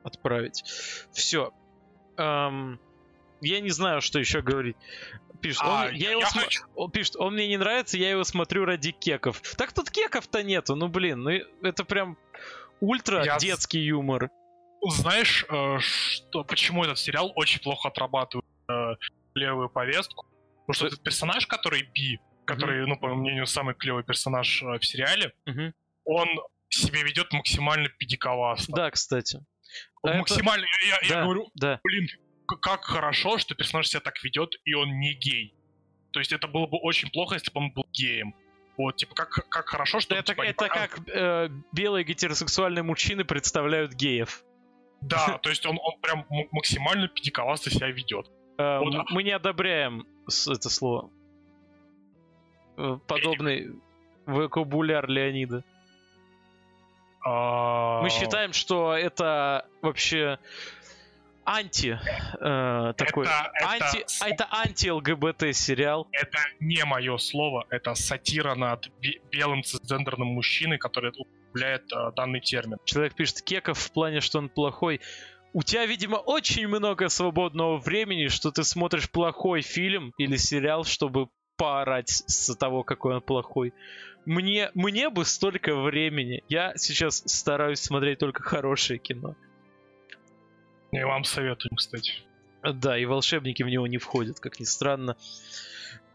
[0.02, 0.64] отправить?
[1.12, 1.52] Все.
[2.18, 4.76] я не знаю, что еще говорить.
[5.40, 7.96] Пишет, он- А, я я- его я смо- хочу- он пишет, он мне не нравится,
[7.98, 9.40] я его смотрю ради кеков.
[9.56, 11.30] Так тут кеков-то нету, ну блин, ну
[11.62, 12.18] это прям
[12.80, 14.28] ультра Я детский юмор.
[14.82, 18.94] Знаешь, э, что, почему этот сериал очень плохо отрабатывает э,
[19.34, 20.26] левую повестку?
[20.66, 24.78] Потому что этот персонаж, который Би, который, ну, по моему мнению, самый клевый персонаж э,
[24.78, 25.74] в сериале, Мгм.
[26.04, 26.28] он
[26.68, 28.72] себя ведет максимально педиковасто.
[28.72, 29.38] Да, кстати.
[30.02, 31.80] Он Это- Максимально, я, я- я да, говорю, да.
[31.82, 32.08] блин,
[32.60, 35.54] как хорошо, что персонаж себя так ведет, и он не гей.
[36.12, 38.34] То есть это было бы очень плохо, если бы он был геем.
[38.76, 40.14] Вот, типа, как, как хорошо, что...
[40.14, 44.44] Это, типа, это как э, белые гетеросексуальные мужчины представляют геев.
[45.00, 48.26] Да, то есть он, он прям максимально педиковасто себя ведет.
[48.58, 51.10] Э, а- Мы не одобряем это слово.
[52.76, 53.70] Э, Подобный
[54.26, 55.62] вокабуляр Леонида.
[57.24, 60.38] А, Мы считаем, что это вообще
[61.44, 61.98] анти
[62.40, 63.26] э, такой.
[63.26, 66.06] Это, это, Анти, а это анти-ЛГБТ сериал.
[66.12, 72.40] это не мое слово, это сатира над бе- белым цисгендерным мужчиной, который употребляет э, данный
[72.40, 72.78] термин.
[72.84, 75.00] Человек пишет Кеков в плане, что он плохой.
[75.56, 81.30] У тебя, видимо, очень много свободного времени, что ты смотришь плохой фильм или сериал, чтобы
[81.56, 83.72] поорать с того, какой он плохой.
[84.26, 86.44] Мне, мне бы столько времени.
[86.50, 89.34] Я сейчас стараюсь смотреть только хорошее кино.
[90.92, 92.12] И вам советую, кстати.
[92.62, 95.16] Да, и волшебники в него не входят, как ни странно.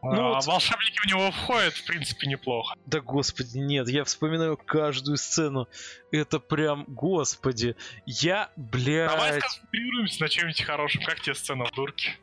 [0.04, 0.46] Ну, а вот...
[0.46, 2.76] волшебники в него входят, в принципе, неплохо.
[2.86, 5.68] Да господи, нет, я вспоминаю каждую сцену.
[6.12, 7.76] Это прям, господи,
[8.06, 9.12] я, блядь...
[9.12, 11.04] Давай сконцентрируемся на чем-нибудь хорошем.
[11.04, 12.18] Как тебе сцена в дурке?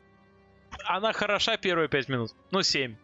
[0.85, 2.31] Она хороша первые пять минут.
[2.51, 2.97] Ну, семь.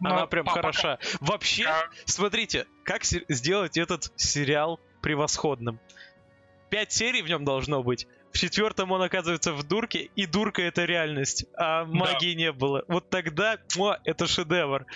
[0.00, 0.98] Но Она прям папа, хороша.
[1.20, 1.92] Вообще, как...
[2.06, 5.78] смотрите, как сделать этот сериал превосходным.
[6.70, 8.06] Пять серий в нем должно быть.
[8.32, 12.38] В четвертом он оказывается в дурке, и дурка это реальность, а магии да.
[12.38, 12.84] не было.
[12.88, 14.86] Вот тогда, о, это шедевр.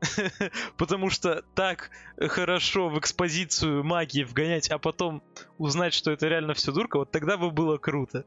[0.76, 5.22] Потому что так хорошо в экспозицию магии вгонять, а потом
[5.58, 8.24] узнать, что это реально все дурка, вот тогда бы было круто.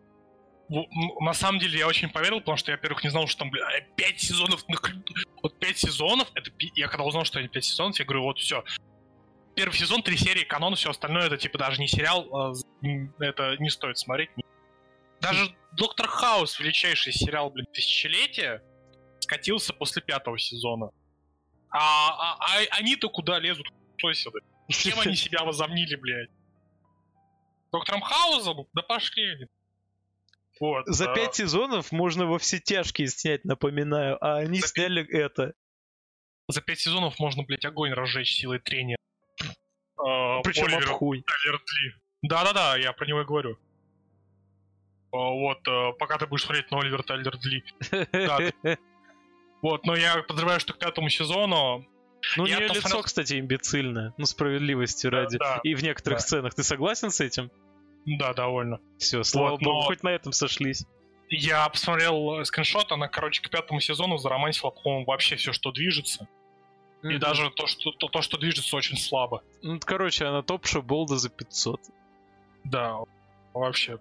[0.70, 3.66] На самом деле я очень поверил, потому что я, во-первых, не знал, что там, бля,
[3.96, 4.66] 5 сезонов.
[5.42, 8.64] Вот 5 сезонов, это я когда узнал, что это 5 сезонов, я говорю, вот все,
[9.58, 12.54] первый сезон, три серии, канон, все остальное это типа даже не сериал, а
[13.20, 14.30] это не стоит смотреть.
[15.20, 18.64] Даже Доктор Хаус, величайший сериал, блин, тысячелетия,
[19.20, 20.92] скатился после пятого сезона.
[21.70, 23.68] А, а, а они-то куда лезут?
[23.98, 24.40] Кто сюда?
[24.70, 26.30] Чем они себя возомнили, блядь?
[27.72, 28.68] Доктором Хаузом?
[28.74, 29.48] Да пошли.
[30.60, 35.54] Вот, За пять сезонов можно во все тяжкие снять, напоминаю, а они За сняли это.
[36.48, 38.98] За пять сезонов можно, блядь, огонь разжечь силой трения.
[39.98, 41.24] А, Причем Оливер, хуй.
[42.22, 43.58] Да-да-да, я про него и говорю.
[45.12, 47.64] А, вот, э, пока ты будешь смотреть на Оливер Тайлер Дли.
[49.64, 51.84] Вот, но я подозреваю, что к пятому сезону...
[52.36, 54.14] Ну, у нее лицо, кстати, имбецильное.
[54.18, 55.40] Ну, справедливости ради.
[55.64, 56.54] И в некоторых сценах.
[56.54, 57.50] Ты согласен с этим?
[58.06, 58.80] Да, довольно.
[59.00, 60.86] Все, слава богу, хоть на этом сошлись.
[61.30, 66.28] Я посмотрел скриншот, она, короче, к пятому сезону заромантила, по-моему, вообще все, что движется.
[67.08, 67.16] Mm-hmm.
[67.16, 69.44] И даже то что, то, то, что движется, очень слабо.
[69.62, 71.82] Ну, короче, она топ-шо Болда за 500.
[72.64, 72.98] Да,
[73.54, 74.00] вообще.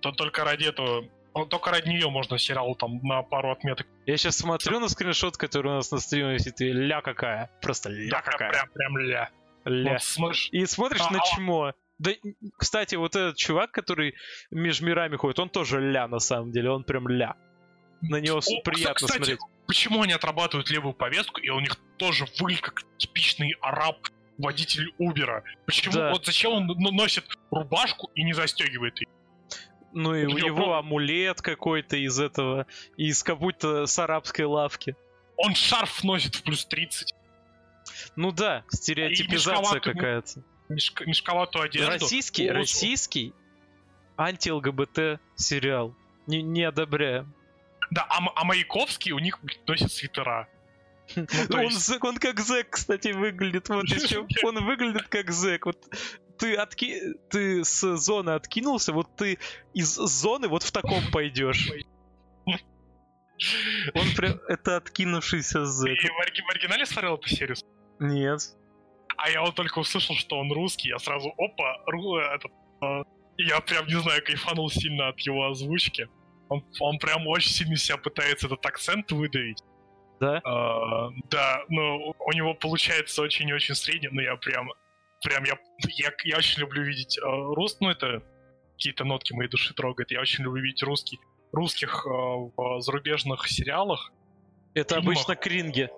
[0.00, 1.08] То только ради этого
[1.48, 3.88] только ради нее можно сериал там на пару отметок.
[4.06, 7.50] Я сейчас смотрю на скриншот, который у нас на стриме висит, и ля какая.
[7.60, 8.50] Просто ля да, какая.
[8.50, 9.30] Прям, прям ля.
[9.64, 9.92] Ля.
[9.92, 10.48] Вот, смотришь...
[10.52, 11.72] И смотришь а, на а чмо.
[11.98, 12.12] Да,
[12.56, 14.14] кстати, вот этот чувак, который
[14.50, 17.34] между мирами ходит, он тоже ля на самом деле, он прям ля.
[18.08, 22.26] На него О, приятно кстати, смотреть почему они отрабатывают левую повестку, и у них тоже
[22.38, 24.08] выглядит как типичный араб,
[24.38, 25.44] водитель Убера.
[25.66, 25.94] Почему?
[25.94, 26.10] Да.
[26.10, 29.08] Вот зачем он носит рубашку и не застегивает ее?
[29.92, 30.78] Ну и у, у него про...
[30.78, 32.66] амулет какой-то из этого,
[32.96, 34.96] из как будто с арабской лавки.
[35.36, 37.14] Он шарф носит в плюс 30.
[38.16, 40.42] Ну да, стереотипизация какая-то.
[40.68, 41.92] Мешк, мешковатую одежду.
[41.92, 43.34] Российский, О, российский
[44.16, 45.94] анти-ЛГБТ сериал.
[46.26, 47.32] Не, не одобряем.
[47.90, 50.48] Да, а, а Маяковский у них носит свитера.
[51.16, 52.02] Ну, он, есть...
[52.02, 53.68] он как Зэк, кстати, выглядит.
[53.68, 55.66] Вот еще он выглядит как Зэк.
[55.66, 55.86] Вот
[56.38, 57.00] ты, отки...
[57.30, 59.38] ты с зоны откинулся, вот ты
[59.74, 61.70] из зоны вот в таком пойдешь.
[63.94, 64.38] Он прям...
[64.48, 66.00] Это откинувшийся Зэк.
[66.00, 67.56] Ты в, в оригинале смотрел эту серию?
[67.98, 68.40] Нет.
[69.16, 72.52] А я вот только услышал, что он русский, я сразу, опа, ру, этот...
[72.82, 73.02] Э,
[73.36, 76.08] я прям, не знаю, кайфанул сильно от его озвучки.
[76.54, 79.62] Он, он прям очень сильно себя пытается этот акцент выдавить.
[80.20, 80.40] Да?
[80.44, 84.70] А, да, но у него получается очень и очень средний, но я прям,
[85.22, 85.58] прям я,
[85.88, 88.22] я, я очень люблю видеть э, рус, ну это
[88.72, 90.10] какие-то нотки моей души трогает.
[90.10, 91.18] Я очень люблю видеть русский,
[91.52, 94.12] русских э, в зарубежных сериалах.
[94.74, 95.16] Это фильмах.
[95.16, 95.90] обычно кринги.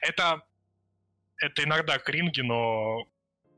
[0.00, 0.42] Это,
[1.38, 3.04] это иногда кринги, но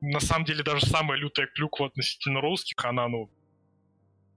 [0.01, 3.31] на самом деле даже самая лютая клюква относительно русских, она, ну,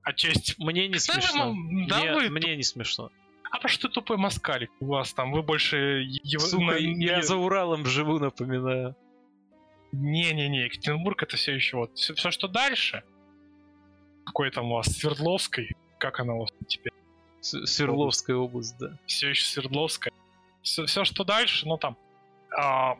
[0.09, 0.55] отчасти...
[0.57, 1.55] Мне не смешно.
[1.87, 2.29] Да, мне, вы...
[2.29, 3.11] мне не смешно.
[3.43, 6.05] А потому что ты тупой москалик у вас там, вы больше...
[6.23, 6.45] Его...
[6.45, 6.75] Сука, на...
[6.75, 8.95] я за Уралом живу, напоминаю.
[9.91, 11.95] Не-не-не, Екатеринбург это все еще вот...
[11.95, 13.03] Все, все, что дальше...
[14.25, 14.87] Какой там у вас?
[14.87, 15.75] Свердловской?
[15.97, 16.93] Как она у вас теперь?
[17.41, 18.97] С Свердловская область, да.
[19.07, 20.13] Все еще Свердловская.
[20.61, 21.97] Все, все что дальше, ну там...
[22.55, 22.97] А,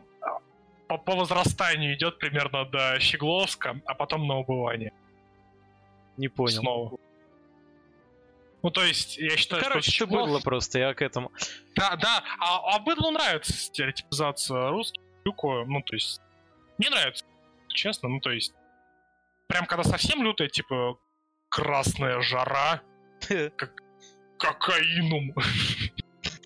[0.88, 4.92] по, по возрастанию идет примерно до Щегловска, а потом на убывание.
[6.20, 6.60] Не понял.
[6.60, 6.98] Снова.
[8.62, 10.04] Ну, то есть, я считаю, Короче, что...
[10.06, 11.32] Короче, ты быдло просто, я к этому...
[11.74, 16.20] Да, да, а, а быдлу нравится стереотипизация русских, ну, то есть...
[16.76, 17.24] Мне нравится,
[17.68, 18.52] честно, ну, то есть...
[19.46, 20.98] Прям когда совсем лютая, типа,
[21.48, 22.82] красная жара,
[23.56, 23.82] как
[24.36, 25.34] кокаинум.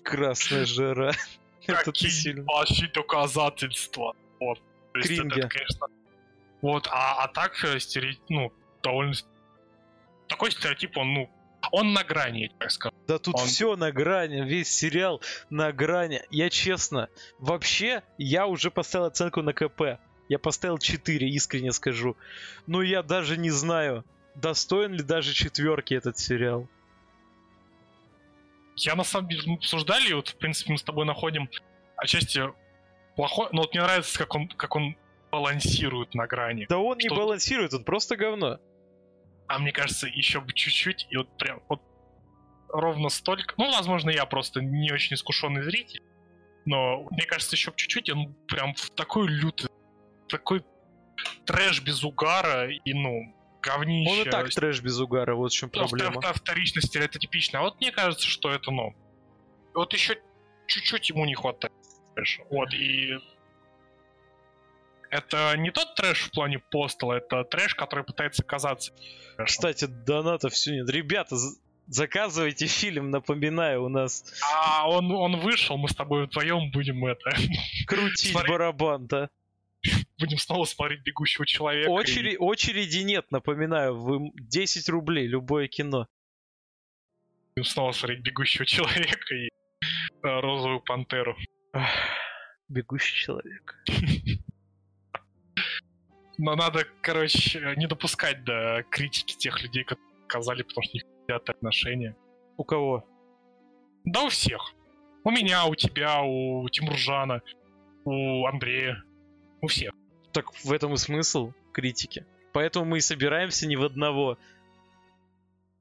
[0.01, 1.11] Красная жара.
[1.65, 4.15] Какие ваши доказательства?
[4.39, 4.61] Вот.
[4.93, 5.49] Кринги.
[6.61, 9.13] Вот, а, а так, э, стереотип, ну, довольно
[10.27, 11.29] такой стереотип, он, ну,
[11.71, 12.95] он на грани, так сказать.
[13.07, 13.45] Да тут он...
[13.45, 16.21] все на грани, весь сериал на грани.
[16.29, 19.99] Я честно, вообще, я уже поставил оценку на КП.
[20.27, 22.17] Я поставил 4, искренне скажу.
[22.65, 24.03] Но я даже не знаю.
[24.35, 26.67] достоин ли даже четверки этот сериал?
[28.75, 31.49] Я на самом деле, мы обсуждали, вот, в принципе, мы с тобой находим
[31.95, 32.41] отчасти
[33.15, 34.97] плохой, но вот мне нравится, как он, как он
[35.31, 36.65] балансирует на грани.
[36.67, 37.15] Да он не Что?
[37.15, 38.59] балансирует, он просто говно.
[39.47, 41.81] А мне кажется, еще бы чуть-чуть, и вот прям вот
[42.69, 43.53] ровно столько.
[43.57, 46.01] Ну, возможно, я просто не очень искушенный зритель.
[46.65, 49.69] Но мне кажется, еще бы чуть-чуть, и он прям в такой лютый,
[50.27, 50.63] такой
[51.45, 54.21] трэш без угара и, ну, говнище.
[54.21, 56.15] Он и так трэш без угара, вот в чем Ну, проблема.
[56.19, 57.61] втор- вторичность стереотипичная.
[57.61, 58.93] А вот мне кажется, что это, ну,
[59.75, 60.19] вот еще
[60.67, 61.71] чуть-чуть ему не хватает.
[62.49, 63.13] Вот, и
[65.15, 68.93] это не тот трэш в плане постала, это трэш, который пытается казаться.
[69.37, 70.89] Кстати, доната все нет.
[70.89, 71.35] Ребята,
[71.87, 74.23] заказывайте фильм, напоминаю, у нас
[74.53, 77.31] А он, он вышел, мы с тобой вдвоем будем это,
[77.87, 78.49] крутить Смотри.
[78.49, 79.29] барабан, да?
[80.17, 81.89] будем снова смотреть «Бегущего человека».
[81.89, 86.07] и Очереди, нет, напоминаю, вы 10 рублей, любое кино.
[87.55, 89.49] будем снова смотреть «Бегущего человека» и э,
[90.23, 91.37] «Розовую пантеру».
[92.67, 93.75] Бегущий человек.
[96.37, 101.03] Но надо, короче, не допускать до критики тех людей, которые сказали, потому что у них
[101.21, 102.15] хотят отношения.
[102.57, 103.05] У кого?
[104.03, 104.73] Да у всех.
[105.23, 107.41] У меня, у тебя, у Тимуржана,
[108.03, 109.03] у Андрея.
[109.61, 109.93] У всех.
[110.31, 112.25] Так в этом и смысл критики.
[112.53, 114.37] Поэтому мы и собираемся не в одного.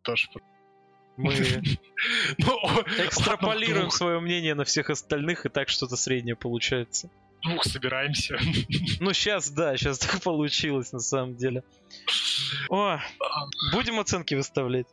[0.02, 0.28] Тоже.
[1.16, 1.32] Мы
[2.38, 2.46] Ну,
[2.98, 7.10] экстраполируем свое мнение на всех остальных, и так что-то среднее получается.
[7.44, 8.38] Двух, собираемся.
[9.00, 11.62] Ну, сейчас, да, сейчас так получилось, на самом деле.
[12.70, 12.98] О,
[13.72, 14.86] будем оценки выставлять.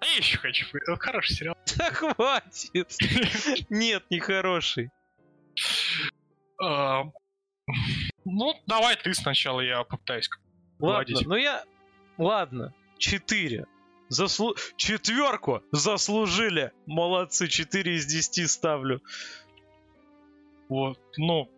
[0.00, 0.66] А я еще хочу.
[0.98, 1.56] Хороший сериал.
[1.76, 2.94] Да хватит.
[3.70, 4.90] Нет, не хороший.
[6.62, 7.04] А,
[8.24, 10.28] Ну, давай ты сначала, я попытаюсь.
[10.78, 11.64] Ладно, ну я...
[12.18, 13.66] Ладно, четыре.
[14.08, 14.54] Заслу...
[14.76, 16.72] Четверку заслужили.
[16.86, 19.02] Молодцы, 4 из 10 ставлю.
[20.68, 21.50] Вот, ну,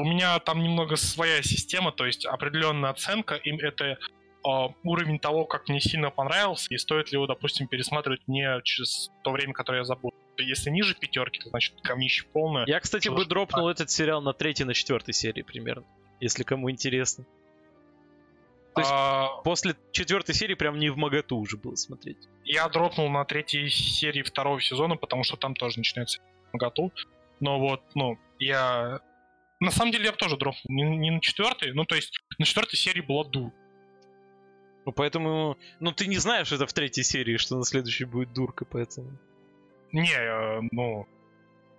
[0.00, 3.98] у меня там немного своя система, то есть определенная оценка, им это
[4.42, 9.10] а, уровень того, как мне сильно понравился, и стоит ли его, допустим, пересматривать мне через
[9.22, 10.16] то время, которое я забуду.
[10.38, 12.64] Если ниже пятерки, то значит говнище полное.
[12.66, 15.84] Я, кстати, бы Слушай, дропнул этот сериал на третьей, на четвертой серии примерно.
[16.20, 17.24] Если кому интересно.
[18.74, 22.18] то есть- А, После четвертой серии прям не в моготу уже было смотреть.
[22.44, 26.20] я дропнул на третьей серии второго сезона, потому что там тоже начинается
[26.54, 26.90] готов.
[27.40, 29.00] Но вот, ну, я...
[29.60, 30.62] На самом деле я бы тоже дропнул.
[30.68, 33.52] Не, не на четвертой, ну, то есть на четвертой серии была дур.
[34.86, 35.58] Ну, поэтому...
[35.80, 39.10] Ну, ты не знаешь это в третьей серии, что на следующей будет дурка, поэтому...
[39.92, 41.06] Не, э, ну...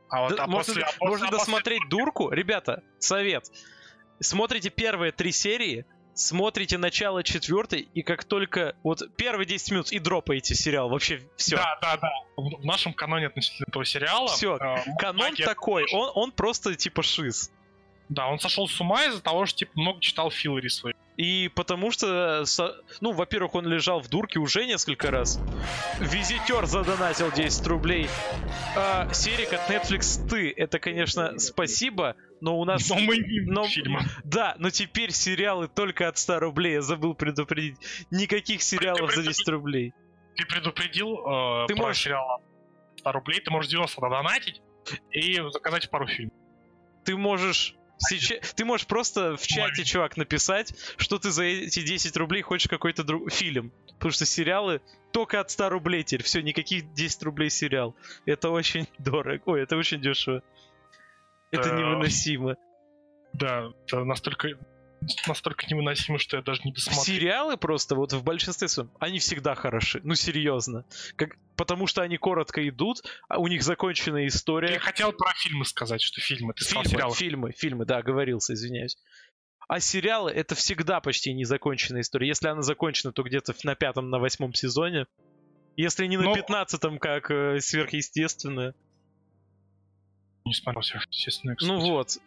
[0.10, 2.30] А вот Да, а можно после- а после- можно а после- досмотреть дурку.
[2.30, 3.50] Ребята, совет.
[4.20, 8.76] Смотрите первые три серии, смотрите начало четвертой, и как только...
[8.84, 10.90] Вот первые 10 минут и дропаете сериал.
[10.90, 11.56] Вообще все.
[11.56, 12.12] Да, да, да.
[12.38, 14.28] В нашем каноне относительно этого сериала...
[14.28, 17.52] Всё, э, Канон такой, он, он просто типа шиз.
[18.12, 20.94] Да, он сошел с ума из-за того, что типа много читал филлери свои.
[21.16, 25.40] И потому что, со- ну, во-первых, он лежал в дурке уже несколько раз.
[26.00, 28.08] Визитер задонатил 10 рублей.
[28.76, 30.52] А, серик от Netflix «Ты».
[30.56, 32.90] Это, конечно, спасибо, но у нас...
[32.90, 34.02] Но мы не но- фильма.
[34.26, 36.74] Да, но теперь сериалы только от 100 рублей.
[36.74, 37.78] Я забыл предупредить.
[38.12, 39.94] Никаких сериалов за 10 рублей.
[40.36, 42.42] Ты предупредил э, Ты про можешь- сериал
[42.98, 44.62] 100 рублей, ты можешь 90 донатить
[45.12, 46.34] и заказать пару фильмов.
[47.06, 47.76] Ты можешь...
[48.10, 52.68] Сейчас, ты можешь просто в чате, чувак, написать, что ты за эти 10 рублей хочешь
[52.70, 53.32] какой-то друг...
[53.32, 53.72] фильм.
[53.94, 56.24] Потому что сериалы только от 100 рублей теперь.
[56.24, 57.96] Все, никаких 10 рублей сериал.
[58.26, 59.42] Это очень дорого.
[59.46, 60.42] Ой, это очень дешево.
[61.52, 61.76] Это Да.
[61.78, 62.56] невыносимо.
[63.34, 64.50] Да, это настолько,
[65.28, 67.04] настолько невыносимо, что я даже не досмотрел.
[67.04, 70.00] Сериалы просто, вот в большинстве своем, они всегда хороши.
[70.04, 70.86] Ну, серьезно.
[71.16, 71.38] Как...
[71.56, 74.80] Потому что они коротко идут, а у них законченная Я история.
[74.80, 76.54] хотел про фильмы сказать, что фильмы.
[76.54, 77.16] Ты Фильмы, сериалы.
[77.16, 78.98] фильмы, фильмы, да, оговорился, извиняюсь.
[79.68, 82.28] А сериалы это всегда почти незаконченная история.
[82.28, 85.06] Если она закончена, то где-то на пятом, на восьмом сезоне.
[85.78, 88.76] Если не на Но- пятнадцатом, как э, сверхъестественное.
[90.46, 91.56] Не смотрел всех, естественно.
[91.62, 91.90] Ну кстати.
[91.90, 92.18] вот.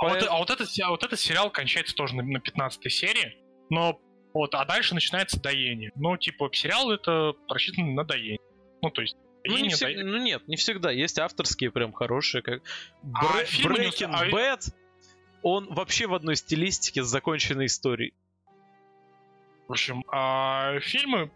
[0.00, 3.36] А, вот, а вот этот, а вот этот сериал кончается тоже на, на 15 серии,
[3.68, 4.00] но
[4.32, 5.92] вот, а дальше начинается доение.
[5.94, 8.38] Ну, типа, сериал это рассчитан на доение.
[8.82, 10.90] Ну, то есть, Ну, не доение, всег- ну нет, не всегда.
[10.90, 12.62] Есть авторские прям хорошие, как
[13.14, 14.74] А фильмы не Breaking ус- а- Bad.
[15.42, 18.14] Он вообще в одной стилистике с законченной историей.
[19.68, 21.30] В общем, а фильмы...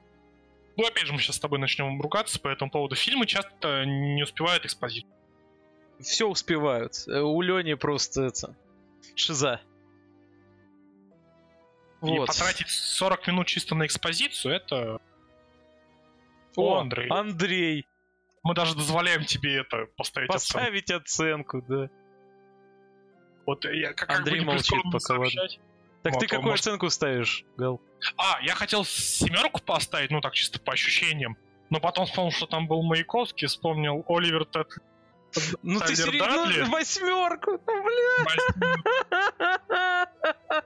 [0.77, 2.97] Ну, опять же, мы сейчас с тобой начнем ругаться по этому поводу.
[2.97, 5.11] Фильмы часто не успевают экспозицию.
[6.01, 6.95] Все успевают.
[7.07, 8.57] Э, У Лени просто это...
[9.15, 9.61] Шиза.
[12.03, 12.27] И Вот.
[12.27, 15.01] потратить 40 минут чисто на экспозицию, это...
[16.57, 17.09] О, О, Андрей.
[17.11, 17.87] Андрей,
[18.43, 20.53] Мы даже дозволяем тебе это поставить оценку.
[20.59, 21.89] поставить оценку, да.
[23.47, 25.43] Вот я как, как Андрей бы не молчит пока, ладно.
[26.03, 27.81] Так Вот, ты какую может- оценку ставишь, Гал?
[28.17, 31.37] А, я хотел семерку поставить, ну так чисто по ощущениям.
[31.71, 34.69] Но потом вспомнил, что там был Маяковский, вспомнил Оливер Тед.
[35.63, 36.65] Ну ты серьезно?
[36.67, 38.27] Ну, восьмерку, ну, бля.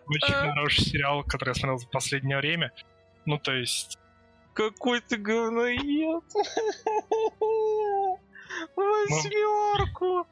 [0.06, 2.72] Очень хороший сериал, который я смотрел за последнее время.
[3.24, 3.98] Ну, то есть...
[4.54, 6.24] Какой ты говноед.
[8.76, 10.26] Восьмерку.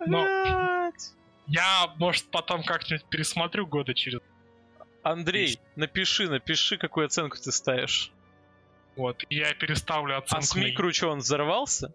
[0.00, 1.12] Но- Блядь.
[1.46, 4.20] Я, может, потом как-нибудь пересмотрю года через...
[5.02, 8.10] Андрей, напиши, напиши, какую оценку ты ставишь.
[8.96, 11.92] Вот, я переставлю А оценку с на- микро что, он взорвался?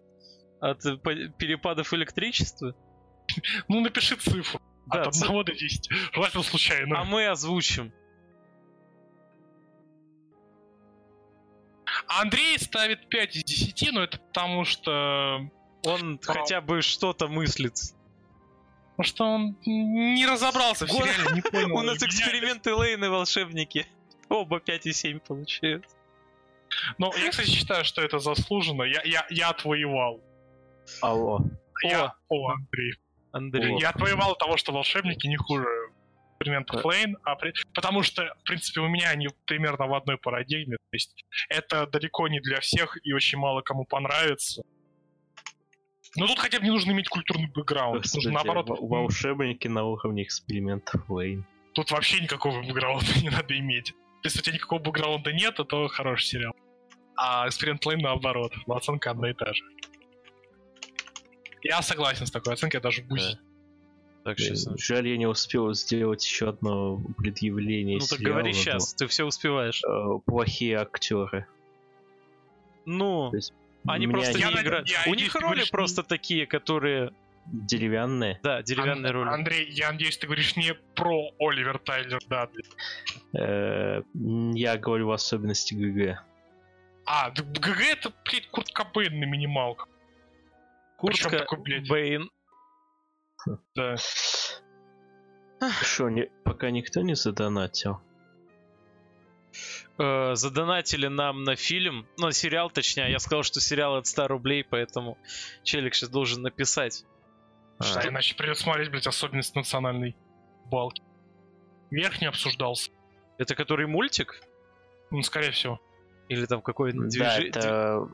[0.60, 0.96] От э,
[1.38, 2.74] перепадов электричества?
[3.68, 4.60] Ну, напиши цифру.
[4.86, 5.88] Да, от ц- 1 до 10.
[6.12, 7.00] Желательно случайно.
[7.00, 7.92] А мы озвучим.
[12.06, 15.48] Андрей ставит 5 из 10, но это потому что...
[15.86, 16.32] Он А.
[16.32, 17.74] хотя бы что-то мыслит.
[18.96, 21.74] Потому что он не разобрался в сериале, не понял.
[21.74, 23.86] У нас эксперименты Лейн и волшебники.
[24.28, 25.86] Оба 5,7 получают.
[26.98, 28.82] Но я, кстати, считаю, что это заслуженно.
[28.82, 30.20] Я, я, я отвоевал.
[31.02, 31.40] Алло.
[31.82, 32.94] Я, о, Андрей.
[33.32, 33.78] Андрей.
[33.80, 35.66] Я отвоевал того, что волшебники не хуже
[36.38, 36.88] экспериментов Да.
[36.88, 40.76] Лейн, а при- потому что, в принципе, у меня они примерно в одной парадигме.
[40.76, 44.62] То есть это далеко не для всех и очень мало кому понравится.
[46.16, 48.02] Но тут хотя бы не нужно иметь культурный бэкграунд.
[48.02, 51.44] Тут нужно, наоборот, во- волшебники на уровне экспериментов Лейн.
[51.74, 53.94] тут вообще никакого бэкграунда не надо иметь.
[54.24, 56.52] Если у тебя никакого бэкграунда нет, то хороший сериал.
[57.16, 58.52] А эксперимент Лейн наоборот.
[58.66, 59.62] Оценка одна и та же.
[61.62, 63.38] Я согласен с такой оценкой, я даже бусь.
[64.24, 64.78] Так, Блин, сейчас.
[64.78, 69.06] Жаль, я не успел сделать еще одно предъявление Ну так сериала, говори но, сейчас, ты
[69.06, 69.82] все успеваешь.
[69.82, 71.46] э, Плохие актеры.
[72.86, 73.52] Ну, есть
[73.86, 74.88] они просто не играют.
[74.90, 77.12] я У них роли говоришь, просто такие, которые...
[77.46, 78.38] деревянные.
[78.42, 79.28] Да, деревянные Ан- роли.
[79.30, 82.62] Андрей, я надеюсь, ты говоришь не про Оливер Тайлер Дадли.
[83.32, 84.02] Э,
[84.54, 86.22] Я говорю в особенности ГГ.
[87.06, 89.88] А, да ГГ это, блядь, Курт Кобейн на минималках.
[91.00, 91.88] Куртка такой, блядь?
[91.88, 92.30] Бэйн.
[93.74, 93.96] Да.
[95.82, 98.00] Что, не- пока никто не задонатил?
[99.98, 103.10] Э, задонатили нам на фильм, ну, на сериал, точнее.
[103.10, 105.18] Я сказал, что сериал от 100 рублей, поэтому
[105.62, 107.04] челик сейчас должен написать.
[107.78, 110.16] А, Что, иначе придется смотреть, блядь, особенность национальной
[110.66, 111.02] балки.
[111.90, 112.90] Верх не обсуждался.
[113.38, 114.40] Это который мультик?
[115.10, 115.80] Ну, скорее всего.
[116.28, 117.48] Или там какой-то Да, движение?
[117.48, 118.08] это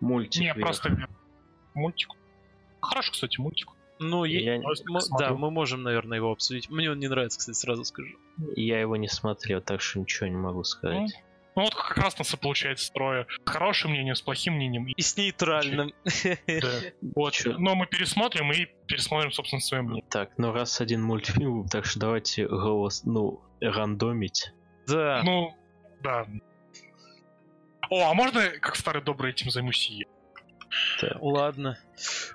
[0.00, 0.40] мультик.
[0.40, 0.60] Не, вверх.
[0.60, 1.10] просто верх.
[1.76, 2.10] Мультик.
[2.80, 3.68] Хороший, кстати, мультик.
[3.98, 5.28] Ну, Я, Просто мы- смотрю.
[5.28, 6.68] да, мы можем, наверное, его обсудить.
[6.68, 8.16] Мне он не нравится, кстати, сразу скажу.
[8.56, 11.12] я его не смотрел, так что ничего не могу сказать.
[11.54, 13.26] Ну вот как раз нас и получается трое.
[13.46, 14.88] С хорошим мнением, с плохим мнением.
[14.88, 15.92] И- с нейтральным.
[16.04, 16.36] да.
[17.14, 17.32] Вот.
[17.32, 17.56] Чё?
[17.58, 20.04] Но мы пересмотрим и пересмотрим, собственно, свое мнение.
[20.10, 24.52] Так, ну раз один мультфильм, так что давайте голос, ну, рандомить.
[24.86, 25.22] Да.
[25.24, 25.54] Ну,
[26.02, 26.26] да.
[27.88, 30.06] О, а можно, как старый добрый, этим займусь и
[31.20, 31.78] Ладно.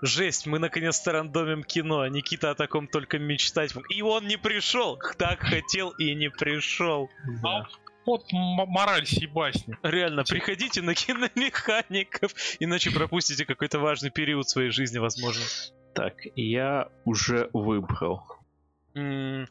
[0.02, 2.02] Жесть, мы наконец-то рандомим кино.
[2.02, 3.86] а Никита о таком только мечтать мог.
[3.92, 5.00] И он не пришел.
[5.18, 7.10] Так хотел и не пришел.
[7.44, 7.66] А
[8.06, 9.78] Вот мораль сей басни.
[9.84, 15.44] Реально, приходите на киномехаников, иначе пропустите какой-то важный период своей жизни, возможно.
[15.94, 18.24] Так, я уже выбрал.
[18.96, 19.48] М,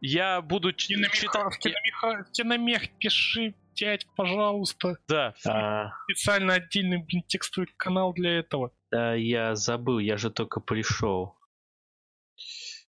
[0.00, 1.54] Я буду Киномеха, читать...
[1.54, 4.98] в киномеха, в киномех пиши, дядь, пожалуйста.
[5.08, 8.72] Да, А, Специально отдельный, блин, текстовый канал для этого.
[8.90, 11.36] да, я забыл, я же только пришел.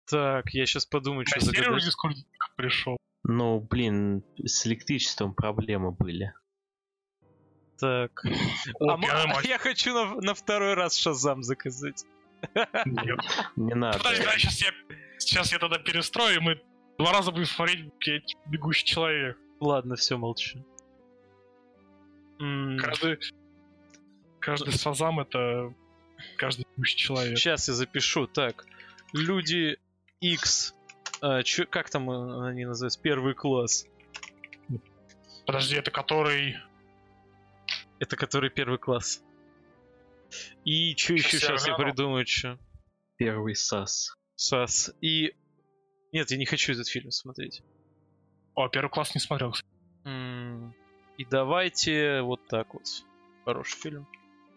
[0.05, 1.85] так, я сейчас подумаю, что сервер в загадать.
[1.85, 2.21] Дискорде
[2.57, 2.97] пришел.
[3.23, 6.33] Ну, блин, с электричеством проблемы были.
[7.79, 8.23] Так.
[8.79, 9.45] О, А мать.
[9.45, 12.03] я хочу на, на второй раз Шазам заказать.
[12.85, 13.19] Нет.
[13.55, 13.97] Не надо.
[13.99, 14.71] Подожди, да, сейчас я,
[15.19, 16.61] сейчас я тогда перестрою, и мы
[16.97, 19.37] два раза будем смотреть, блядь, бегущий человек.
[19.59, 20.65] Ладно, все, молчу.
[22.79, 23.19] Каждый,
[24.39, 25.73] каждый сазам это
[26.37, 27.37] каждый бегущий человек.
[27.37, 28.27] Сейчас я запишу.
[28.27, 28.65] Так,
[29.13, 29.77] люди
[30.19, 30.75] X.
[31.21, 32.99] А, чё- как там они называются?
[32.99, 33.85] Первый класс.
[35.45, 36.57] Подожди, это который...
[37.99, 39.23] Это который первый класс.
[40.65, 42.57] И что еще сейчас я придумаю, что?
[43.17, 44.15] Первый САС.
[44.35, 44.91] САС.
[45.01, 45.33] И...
[46.11, 47.61] Нет, я не хочу этот фильм смотреть.
[48.55, 49.51] О, первый класс не смотрел.
[49.51, 49.69] кстати.
[51.21, 53.05] И давайте вот так вот.
[53.45, 54.07] Хороший фильм.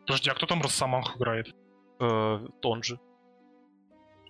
[0.06, 1.54] Подожди, а кто там Росомаху играет?
[2.00, 2.98] Э, он же.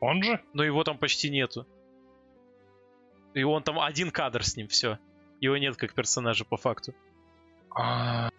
[0.01, 0.43] Он же?
[0.53, 1.65] Но его там почти нету.
[3.35, 4.99] И он там один кадр с ним, все.
[5.41, 6.93] Его нет как персонажа по факту.
[7.71, 8.31] А,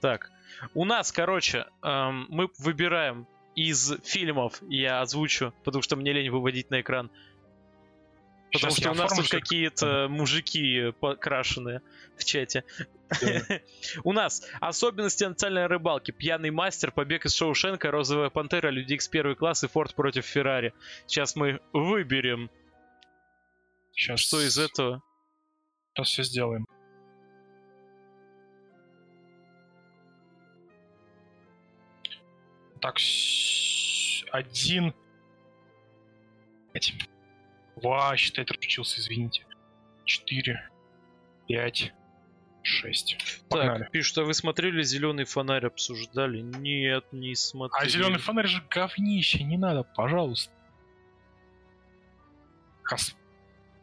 [0.00, 0.30] Так,
[0.72, 6.70] у нас, короче, эм, мы выбираем из фильмов, я озвучу, потому что мне лень выводить
[6.70, 7.10] на экран.
[8.54, 11.82] Потому что у нас тут какие-то мужики покрашенные
[12.16, 12.64] в чате.
[14.04, 16.10] У нас особенности национальной рыбалки.
[16.10, 20.72] Пьяный мастер, побег из Шоушенка, Розовая пантера, Люди Икс первый класс и Форд против Феррари.
[21.06, 22.50] Сейчас мы выберем,
[23.94, 25.02] Сейчас, что из этого.
[25.92, 26.66] Сейчас все сделаем.
[32.80, 32.98] Так,
[34.32, 34.92] один.
[36.72, 36.92] Пять.
[37.76, 39.46] Два, считать разучился, извините.
[40.04, 40.68] Четыре.
[41.48, 41.92] Пять.
[42.62, 43.18] Шесть.
[43.50, 43.82] Погнали.
[43.82, 46.40] Так, пишут, а вы смотрели зеленый фонарь, обсуждали?
[46.40, 47.84] Нет, не смотрели.
[47.84, 50.52] А зеленый фонарь же говнище, не надо, пожалуйста.
[52.82, 53.14] Хас...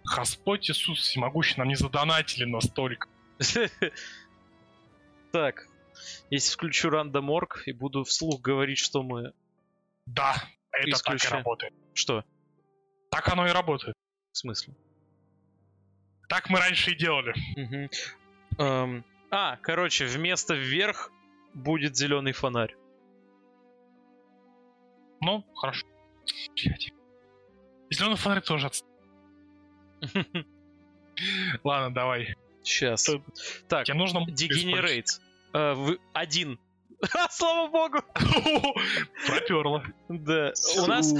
[0.04, 3.08] Господь Иисус всемогущий нам не задонатили настолько.
[5.32, 5.66] Так,
[6.30, 9.32] если включу рандом.орг и буду вслух говорить, что мы...
[10.06, 10.36] Да,
[10.72, 11.74] это так и работает.
[11.94, 12.26] Что?
[13.12, 13.96] Так оно и работает.
[14.32, 14.74] В смысле?
[16.30, 17.34] Так мы раньше и делали.
[18.58, 21.12] Эм, А, короче, вместо вверх
[21.54, 22.76] будет зеленый фонарь.
[25.22, 25.86] Ну, хорошо.
[27.90, 28.86] Зеленый фонарь тоже отст-
[31.64, 32.36] Ладно, давай.
[32.64, 33.04] Сейчас.
[33.04, 33.22] Что-
[33.68, 34.26] Так, Тебе нужно...
[34.30, 35.20] Degenerate.
[35.54, 36.60] Э, в- Один.
[37.30, 38.00] Слава богу!
[39.28, 39.84] Проперло.
[40.10, 40.54] Да.
[40.82, 41.14] У нас.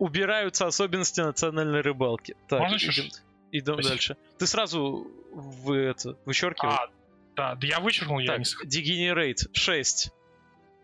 [0.00, 2.34] Убираются особенности национальной рыбалки.
[2.48, 3.10] Так, Можно еще идем,
[3.52, 3.88] идем Спасибо.
[3.90, 4.16] дальше.
[4.38, 6.74] Ты сразу в это вычеркивай.
[6.74, 6.88] А,
[7.36, 10.10] да, да я вычеркнул, я так, не сх- Degenerate 6.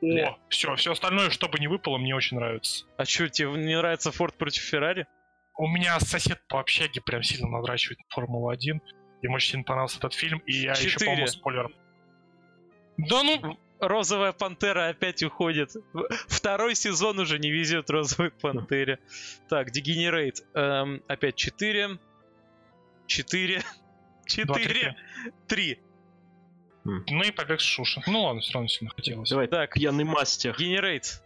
[0.02, 2.84] О, все, все остальное, чтобы не выпало, мне очень нравится.
[2.98, 5.06] А что, тебе не нравится Форд против Феррари?
[5.56, 8.78] У меня сосед по общаге прям сильно надрачивает Формулу-1.
[9.22, 11.06] Ему очень сильно понравился этот фильм, и я еще, Четыре.
[11.10, 11.70] по-моему, спойлер.
[12.98, 15.72] Да ну, Розовая пантера опять уходит.
[16.28, 18.98] Второй сезон уже не везет розовой пантере.
[19.48, 20.42] Так, Degenerate.
[20.54, 21.98] Эм, опять 4.
[23.06, 23.62] 4.
[24.44, 24.64] два, 4.
[24.64, 24.96] три.
[25.46, 25.78] 3.
[26.84, 28.00] Ну и побег с Шуши.
[28.06, 29.28] Ну ладно, все равно сильно хотелось.
[29.28, 30.56] Давай, Так, пьяный мастер.
[30.58, 31.20] Generate.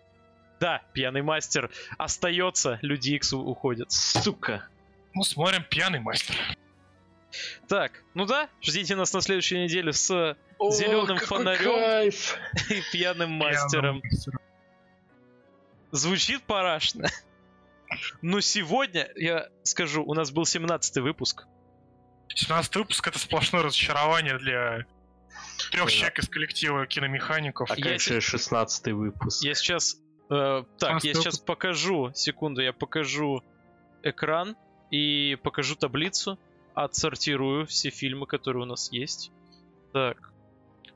[0.58, 3.90] Да, пьяный мастер остается, люди X уходят.
[3.92, 4.68] Сука.
[5.14, 6.36] Ну, смотрим «Пьяный мастер».
[7.68, 11.74] Так, ну да, ждите нас на следующей неделе с Зелёным какой фонарем.
[11.74, 12.36] кайф.
[12.92, 14.00] пьяным мастером.
[14.00, 14.40] «Пьяным мастером».
[15.92, 17.08] Звучит парашно.
[18.22, 21.46] Но сегодня, я скажу, у нас был 17 выпуск.
[22.28, 24.86] 17 выпуск— это сплошное разочарование для
[25.72, 25.90] трех Да.
[25.90, 27.70] человек из коллектива киномехаников.
[27.70, 29.42] А Я конечно, 16 выпуск.
[29.42, 29.96] Я сейчас...
[30.30, 33.42] э, так, я 17 сейчас покажу, секунду, я покажу
[34.04, 34.56] экран
[34.92, 36.38] и покажу таблицу,
[36.74, 39.30] отсортирую все фильмы, которые у нас есть.
[39.92, 40.32] Так,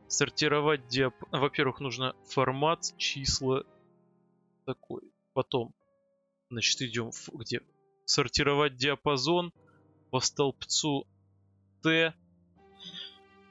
[0.08, 1.14] сортировать диап...
[1.30, 3.64] Во-первых, нужно формат, числа
[4.64, 5.02] такой.
[5.32, 5.74] Потом,
[6.50, 7.28] значит, идем в...
[7.34, 7.60] где?
[8.04, 9.52] Сортировать диапазон
[10.10, 11.06] по столбцу
[11.82, 12.14] Т.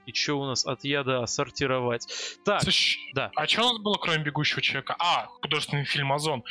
[0.05, 2.07] И что у нас от яда сортировать?
[2.43, 3.31] Так, Слушай, да.
[3.35, 4.95] а что у нас было, кроме «Бегущего человека»?
[4.99, 6.43] А, художественный фильм «Озон».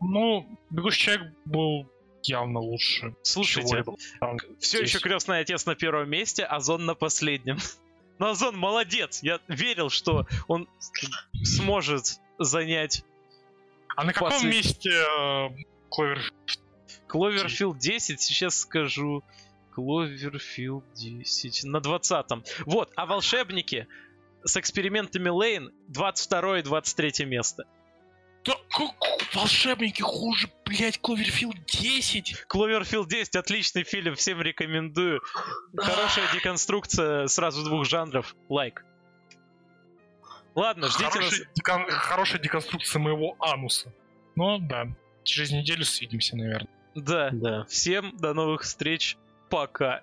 [0.00, 1.90] Ну, «Бегущий человек» был
[2.28, 3.14] явно лучше.
[3.22, 3.84] слушайте.
[4.20, 4.88] Там Все здесь.
[4.90, 7.58] еще крестный отец на первом месте, а Зон на последнем.
[8.18, 9.22] Но Зон молодец.
[9.22, 10.68] Я верил, что он
[11.44, 13.04] сможет занять
[13.96, 15.48] А на каком После- месте э,
[15.90, 16.32] Кловер?
[17.08, 18.20] Кловерфилд 10.
[18.20, 19.22] Сейчас скажу.
[19.74, 21.64] Кловерфилд 10.
[21.64, 22.44] На 20-м.
[22.64, 23.86] Вот, а волшебники
[24.44, 27.64] с экспериментами Лейн 22 и 23 место.
[28.46, 32.44] Да, как- волшебники хуже, блять, Кловерфилд 10.
[32.46, 35.20] Кловерфилд 10 отличный фильм, всем рекомендую.
[35.76, 38.34] Хорошая деконструкция сразу двух жанров.
[38.48, 38.84] Лайк.
[40.54, 41.12] Ладно, ждите нас.
[41.14, 43.92] Хорошая, декон- хорошая деконструкция моего ануса.
[44.36, 44.86] Ну да,
[45.22, 46.70] через неделю свидимся, наверное.
[46.94, 47.30] Да.
[47.32, 47.64] Да.
[47.66, 49.16] Всем до новых встреч.
[49.50, 50.00] Пока.